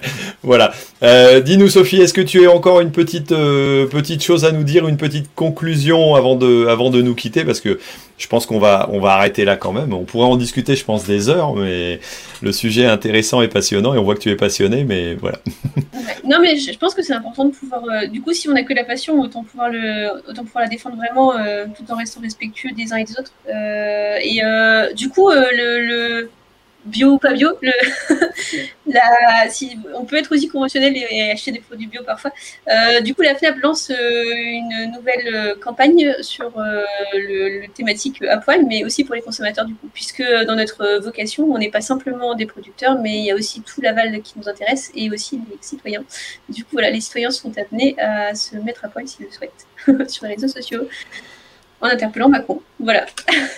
[0.42, 0.72] voilà.
[1.02, 4.62] Euh, dis-nous, Sophie, est-ce que tu as encore une petite, euh, petite chose à nous
[4.62, 7.44] dire, une petite conclusion avant de, avant de nous quitter?
[7.44, 7.80] Parce que
[8.18, 9.92] je pense qu'on va, on va arrêter là quand même.
[9.92, 12.00] On pourrait en discuter, je pense, des heures, mais
[12.40, 15.38] le sujet est intéressant et passionnant et on voit que tu es passionné, mais voilà.
[16.24, 17.82] non, mais je pense que c'est important de pouvoir.
[17.84, 20.68] Euh, du coup, si on n'a que la passion, autant pouvoir, le, autant pouvoir la
[20.68, 21.32] défendre vraiment
[21.76, 23.32] tout en restant respectueux des uns et des autres.
[23.48, 24.40] et
[24.94, 26.28] du coup, le
[26.84, 27.50] bio ou pas bio.
[27.60, 27.72] Le
[28.86, 32.32] la, si, on peut être aussi conventionnel et, acheter des produits bio parfois.
[32.68, 36.52] Euh, du coup, la FNAP lance euh, une nouvelle euh, campagne sur
[37.14, 41.44] le, thématique à poil, mais aussi pour les consommateurs du coup, puisque dans notre vocation,
[41.44, 44.48] on n'est pas simplement des producteurs, mais il y a aussi tout l'aval qui nous
[44.48, 46.04] intéresse et aussi les citoyens.
[46.48, 50.10] Du coup, voilà, les citoyens sont amenés à se mettre à poil s'ils le souhaitent
[50.10, 50.88] sur les réseaux sociaux
[51.82, 52.60] en interpellant Macron.
[52.80, 53.04] Voilà.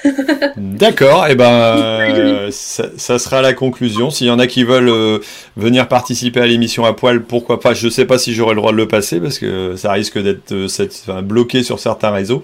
[0.56, 4.10] D'accord, et eh ben ça, sera la conclusion.
[4.10, 5.18] S'il y en a qui veulent euh,
[5.56, 7.74] venir participer à l'émission à poil, pourquoi pas?
[7.74, 10.18] Je ne sais pas si j'aurai le droit de le passer parce que ça risque
[10.18, 12.42] d'être euh, bloqué sur certains réseaux.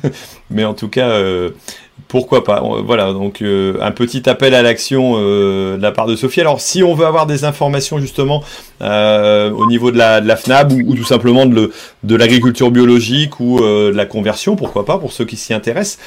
[0.50, 1.50] Mais en tout cas, euh,
[2.06, 6.16] pourquoi pas Voilà, donc euh, un petit appel à l'action euh, de la part de
[6.16, 6.40] Sophie.
[6.40, 8.42] Alors, si on veut avoir des informations justement
[8.80, 11.72] euh, au niveau de la, de la FNAB ou, tout simplement de,
[12.04, 15.98] de l'agriculture biologique ou de la conversion, pourquoi pas, pour ceux qui s'y intéressent,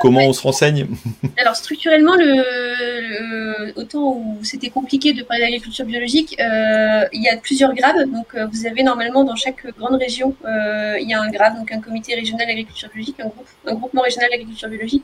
[0.00, 0.86] comment on se renseigne?
[1.38, 7.74] Alors, structurellement, le, autant où c'était compliqué de parler d'agriculture biologique, il y a plusieurs
[7.74, 8.10] grades.
[8.10, 11.80] Donc, vous avez normalement dans chaque grande région, il y a un grade, donc un
[11.80, 15.01] comité régional d'agriculture biologique, un, groupe, un groupement régional d'agriculture biologique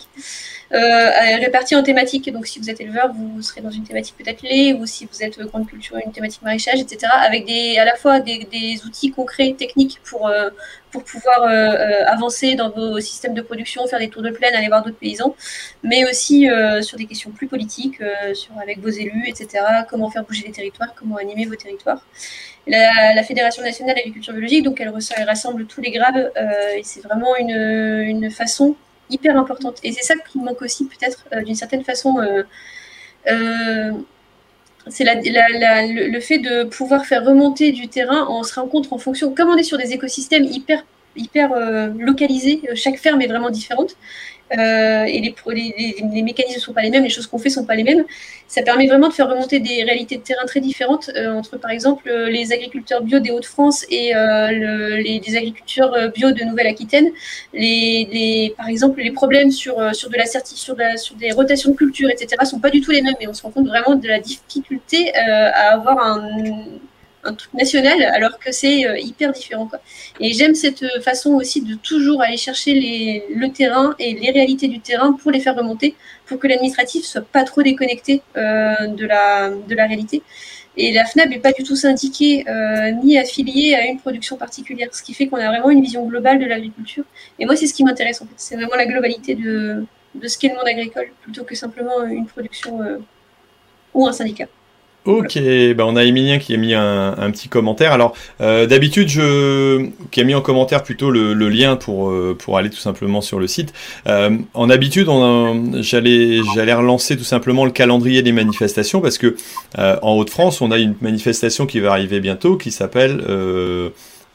[0.70, 2.30] euh, répartis en thématiques.
[2.30, 5.22] Donc, si vous êtes éleveur, vous serez dans une thématique peut-être lait, ou si vous
[5.22, 7.10] êtes grande culture, une thématique maraîchage, etc.
[7.24, 7.48] Avec
[7.78, 10.50] à la fois des, outils concrets, techniques pour, euh,
[10.90, 14.68] pour pouvoir euh, avancer dans vos systèmes de production, faire des tours de plaine, aller
[14.68, 15.34] voir d'autres paysans,
[15.82, 16.48] mais aussi
[16.82, 18.00] sur des questions plus politiques,
[18.60, 19.64] avec vos élus, etc.
[19.88, 22.02] Comment faire bouger les territoires, comment animer vos territoires.
[22.66, 24.92] La, Fédération nationale d'agriculture biologique, donc elle,
[25.24, 26.30] rassemble tous les grades,
[26.76, 28.76] et c'est vraiment une, une façon
[29.10, 29.78] hyper importante.
[29.82, 32.18] Et c'est ça qui manque aussi peut-être euh, d'une certaine façon.
[32.18, 32.42] Euh,
[33.30, 33.92] euh,
[34.88, 38.26] c'est la, le, fait de pouvoir faire remonter du terrain.
[38.30, 40.84] On se rencontre en fonction, comme on est sur des écosystèmes hyper
[41.16, 41.50] hyper
[41.98, 42.62] localisé.
[42.74, 43.96] Chaque ferme est vraiment différente.
[44.56, 47.64] Euh, et les, mécanismes ne sont pas les mêmes, les choses qu'on fait ne sont
[47.64, 48.04] pas les mêmes.
[48.46, 51.70] Ça permet vraiment de faire remonter des réalités de terrain très différentes euh, entre, par
[51.70, 57.10] exemple, euh, les agriculteurs bio des Hauts-de-France et le, les, agriculteurs bio de Nouvelle-Aquitaine.
[58.56, 62.46] Par exemple, les problèmes sur, de la sur, sur des rotations de culture, etc., ne
[62.46, 63.16] sont pas du tout les mêmes.
[63.20, 66.22] Et on se rend compte vraiment de la difficulté à avoir un
[67.24, 69.66] un truc national alors que c'est euh, hyper différent.
[69.66, 69.80] Quoi.
[70.20, 74.30] Et j'aime cette euh, façon aussi de toujours aller chercher les, le terrain et les
[74.30, 75.94] réalités du terrain pour les faire remonter,
[76.26, 80.22] pour que l'administratif soit pas trop déconnecté euh, de, la, de la réalité.
[80.76, 82.44] Et la FNAB n'est pas du tout syndiquée
[83.02, 86.38] ni affiliée à une production particulière, ce qui fait qu'on a vraiment une vision globale
[86.38, 87.02] de l'agriculture.
[87.40, 89.84] Et moi, c'est ce qui m'intéresse en fait, c'est vraiment la globalité de,
[90.14, 92.78] de ce qu'est le monde agricole, plutôt que simplement une production
[93.92, 94.46] ou un syndicat.
[95.04, 95.38] Ok,
[95.74, 97.92] bah on a Emilien qui a mis un, petit commentaire.
[97.92, 102.58] Alors euh, d'habitude, je qui a mis en commentaire plutôt le, lien pour euh, pour
[102.58, 103.72] aller tout simplement sur le site.
[104.06, 105.08] Euh, en habitude,
[105.80, 109.34] j'allais j'allais relancer tout simplement le calendrier des manifestations parce que
[109.76, 113.24] en Haute-France, on a une manifestation qui va arriver bientôt qui s'appelle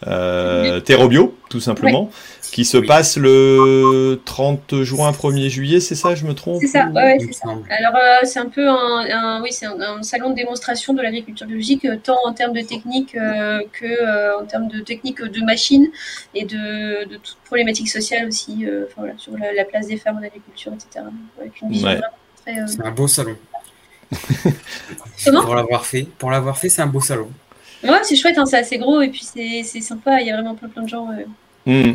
[0.01, 2.09] Terrobio, tout simplement
[2.53, 6.85] qui se passe le 30 juin, 1er juillet, c'est ça, je me trompe C'est ça,
[6.85, 7.49] ouais, c'est ça.
[7.49, 11.83] Alors, euh, c'est un peu un, oui, c'est un, salon de démonstration de l'agriculture biologique,
[11.85, 15.89] euh, tant en termes de technique euh, que en termes de technique de machines
[16.35, 18.67] et de, de toutes problématiques sociales aussi,
[18.97, 21.05] voilà, sur la, place des femmes en agriculture, etc.
[22.35, 23.35] C'est un beau salon.
[25.41, 27.31] pour l'avoir fait, pour l'avoir fait, c'est un beau salon.
[27.83, 30.21] Ouais, c'est chouette, hein, c'est assez gros et puis c'est sympa.
[30.21, 31.07] Il y a vraiment plein, plein de gens.
[31.65, 31.93] Mmh.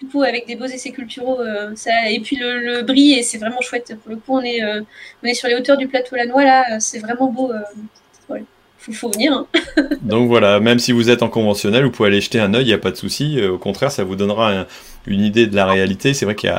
[0.00, 1.40] du coup, avec des beaux essais culturaux.
[1.40, 3.96] Euh, ça, et puis le, le bris, et c'est vraiment chouette.
[4.02, 4.82] Pour le coup, on est, euh,
[5.22, 7.50] on est sur les hauteurs du plateau Lanois, là, c'est vraiment beau.
[7.52, 8.40] Il euh,
[8.78, 9.32] faut, faut, venir.
[9.32, 9.46] Hein.
[10.02, 12.68] Donc voilà, même si vous êtes en conventionnel, vous pouvez aller jeter un œil, il
[12.68, 13.40] n'y a pas de souci.
[13.42, 14.66] Au contraire, ça vous donnera
[15.06, 16.14] une idée de la réalité.
[16.14, 16.52] C'est vrai qu'il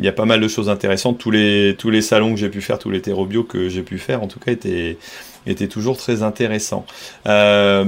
[0.00, 1.18] y, y a, pas mal de choses intéressantes.
[1.18, 3.98] Tous les, tous les salons que j'ai pu faire, tous les terrobio que j'ai pu
[3.98, 4.98] faire, en tout cas, étaient,
[5.46, 6.84] étaient toujours très intéressants.
[7.26, 7.84] Euh,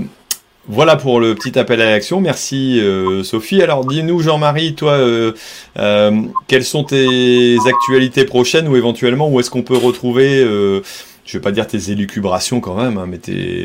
[0.68, 2.20] voilà pour le petit appel à l'action.
[2.20, 3.62] Merci euh, Sophie.
[3.62, 5.32] Alors dis-nous Jean-Marie, toi, euh,
[5.78, 11.40] euh, quelles sont tes actualités prochaines ou éventuellement où est-ce qu'on peut retrouver, je vais
[11.40, 13.18] pas dire tes élucubrations quand même, hein, mais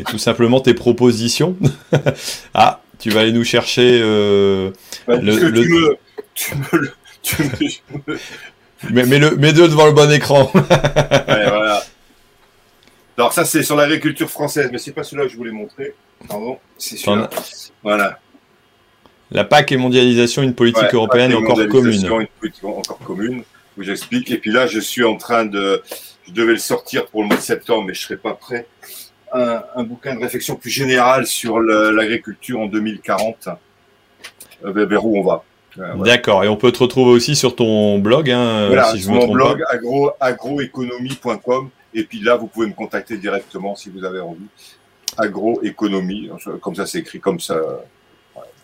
[0.04, 1.56] tout simplement tes propositions?
[2.54, 4.72] ah, tu vas aller nous chercher le,
[8.90, 10.50] mais, mais, le, deux devant le bon écran.
[11.26, 11.82] voilà.
[13.18, 15.94] Alors ça c'est sur l'agriculture française, mais c'est pas celui-là que je voulais montrer.
[16.28, 17.28] Pardon, c'est sûr.
[17.82, 18.18] Voilà.
[19.30, 22.04] La PAC et mondialisation, une politique européenne encore commune.
[22.04, 23.42] Une politique encore commune,
[23.76, 24.30] où j'explique.
[24.30, 25.82] Et puis là, je suis en train de.
[26.26, 28.66] Je devais le sortir pour le mois de septembre, mais je ne serai pas prêt.
[29.32, 33.48] Un, bouquin de réflexion plus générale sur l'agriculture en 2040,
[34.64, 35.44] euh, vers où on va.
[35.78, 39.10] Euh, D'accord, et on peut te retrouver aussi sur ton blog, hein, voilà, si je
[39.10, 44.20] mon blog agro, agroéconomie.com, et puis là, vous pouvez me contacter directement si vous avez
[44.20, 44.46] envie
[45.16, 47.58] agroéconomie, comme ça c'est écrit comme ça.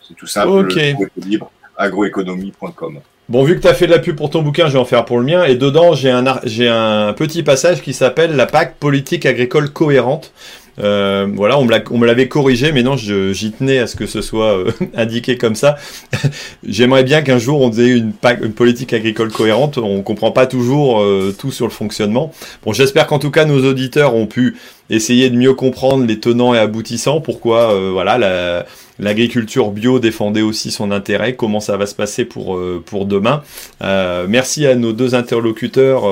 [0.07, 0.49] C'est tout simple.
[0.49, 0.79] Ok.
[1.17, 2.99] libre, agroéconomie.com.
[3.29, 4.85] Bon, vu que tu as fait de la pub pour ton bouquin, je vais en
[4.85, 5.45] faire pour le mien.
[5.45, 10.33] Et dedans, j'ai un, j'ai un petit passage qui s'appelle La PAC politique agricole cohérente.
[10.79, 14.57] Euh, voilà, on me l'avait corrigé, mais non, j'y tenais à ce que ce soit
[14.57, 15.75] euh, indiqué comme ça.
[16.67, 19.77] J'aimerais bien qu'un jour on ait une, une, politique agricole cohérente.
[19.77, 22.31] On comprend pas toujours euh, tout sur le fonctionnement.
[22.65, 24.57] Bon, j'espère qu'en tout cas nos auditeurs ont pu
[24.89, 27.21] essayer de mieux comprendre les tenants et aboutissants.
[27.21, 28.65] Pourquoi, voilà,
[28.99, 31.35] l'agriculture bio défendait aussi son intérêt.
[31.35, 33.43] Comment ça va se passer pour pour demain?
[33.81, 36.03] merci à nos deux interlocuteurs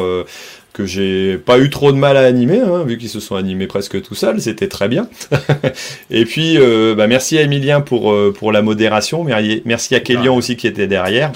[0.74, 3.68] que j'ai pas eu trop de mal à animer, hein, vu qu'ils se sont animés
[3.68, 5.10] presque tout seuls, c'était très bien.
[6.10, 9.26] et puis, euh, bah, merci à Emilien pour, euh, pour la modération,
[9.66, 11.32] merci à Kélian aussi qui était derrière.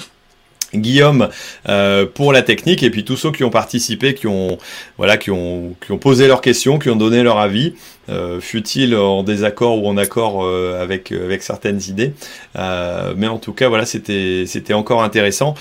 [0.73, 1.29] Guillaume
[1.69, 4.57] euh, pour la technique et puis tous ceux qui ont participé, qui ont
[4.97, 7.75] voilà, qui ont qui ont posé leurs questions, qui ont donné leur avis,
[8.09, 12.11] euh, fut-il en désaccord ou en accord avec avec certaines idées,
[12.55, 15.55] mais en tout cas voilà, c'était c'était encore intéressant.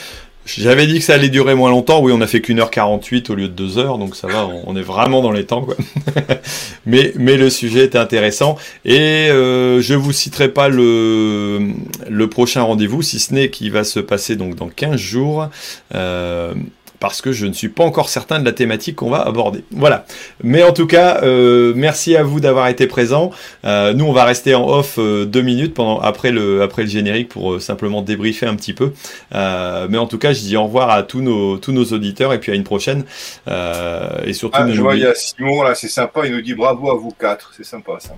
[0.47, 2.03] J'avais dit que ça allait durer moins longtemps.
[2.03, 4.47] Oui, on a fait qu'une heure 48 au lieu de deux heures, donc ça va,
[4.67, 5.77] on est vraiment dans les temps, quoi.
[6.87, 8.57] mais, mais le sujet est intéressant.
[8.85, 11.71] Et euh, je vous citerai pas le,
[12.09, 15.49] le prochain rendez-vous, si ce n'est qu'il va se passer donc dans 15 jours.
[15.95, 16.53] Euh,
[17.05, 19.63] parce que je ne suis pas encore certain de la thématique qu'on va aborder.
[19.73, 20.07] Voilà.
[20.43, 23.31] Mais en tout cas, euh, merci à vous d'avoir été présents.
[23.67, 26.89] Euh, nous, on va rester en off euh, deux minutes pendant après le après le
[26.89, 28.95] générique pour simplement débriefer un petit peu.
[29.33, 32.41] mais en tout cas, je dis au revoir à tous nos tous nos auditeurs et
[32.41, 33.05] puis à une prochaine.
[34.25, 36.23] et surtout, ah, je vois, il y a Simon là, c'est sympa.
[36.25, 37.53] Il nous dit bravo à vous quatre.
[37.55, 38.17] C'est sympa ça.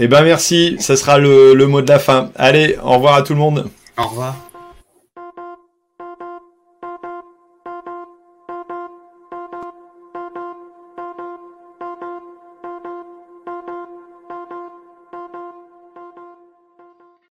[0.00, 0.74] Eh ben merci.
[0.80, 2.32] Ça sera le, le mot de la fin.
[2.34, 3.70] Allez, au revoir à tout le monde.
[3.96, 4.34] Au revoir.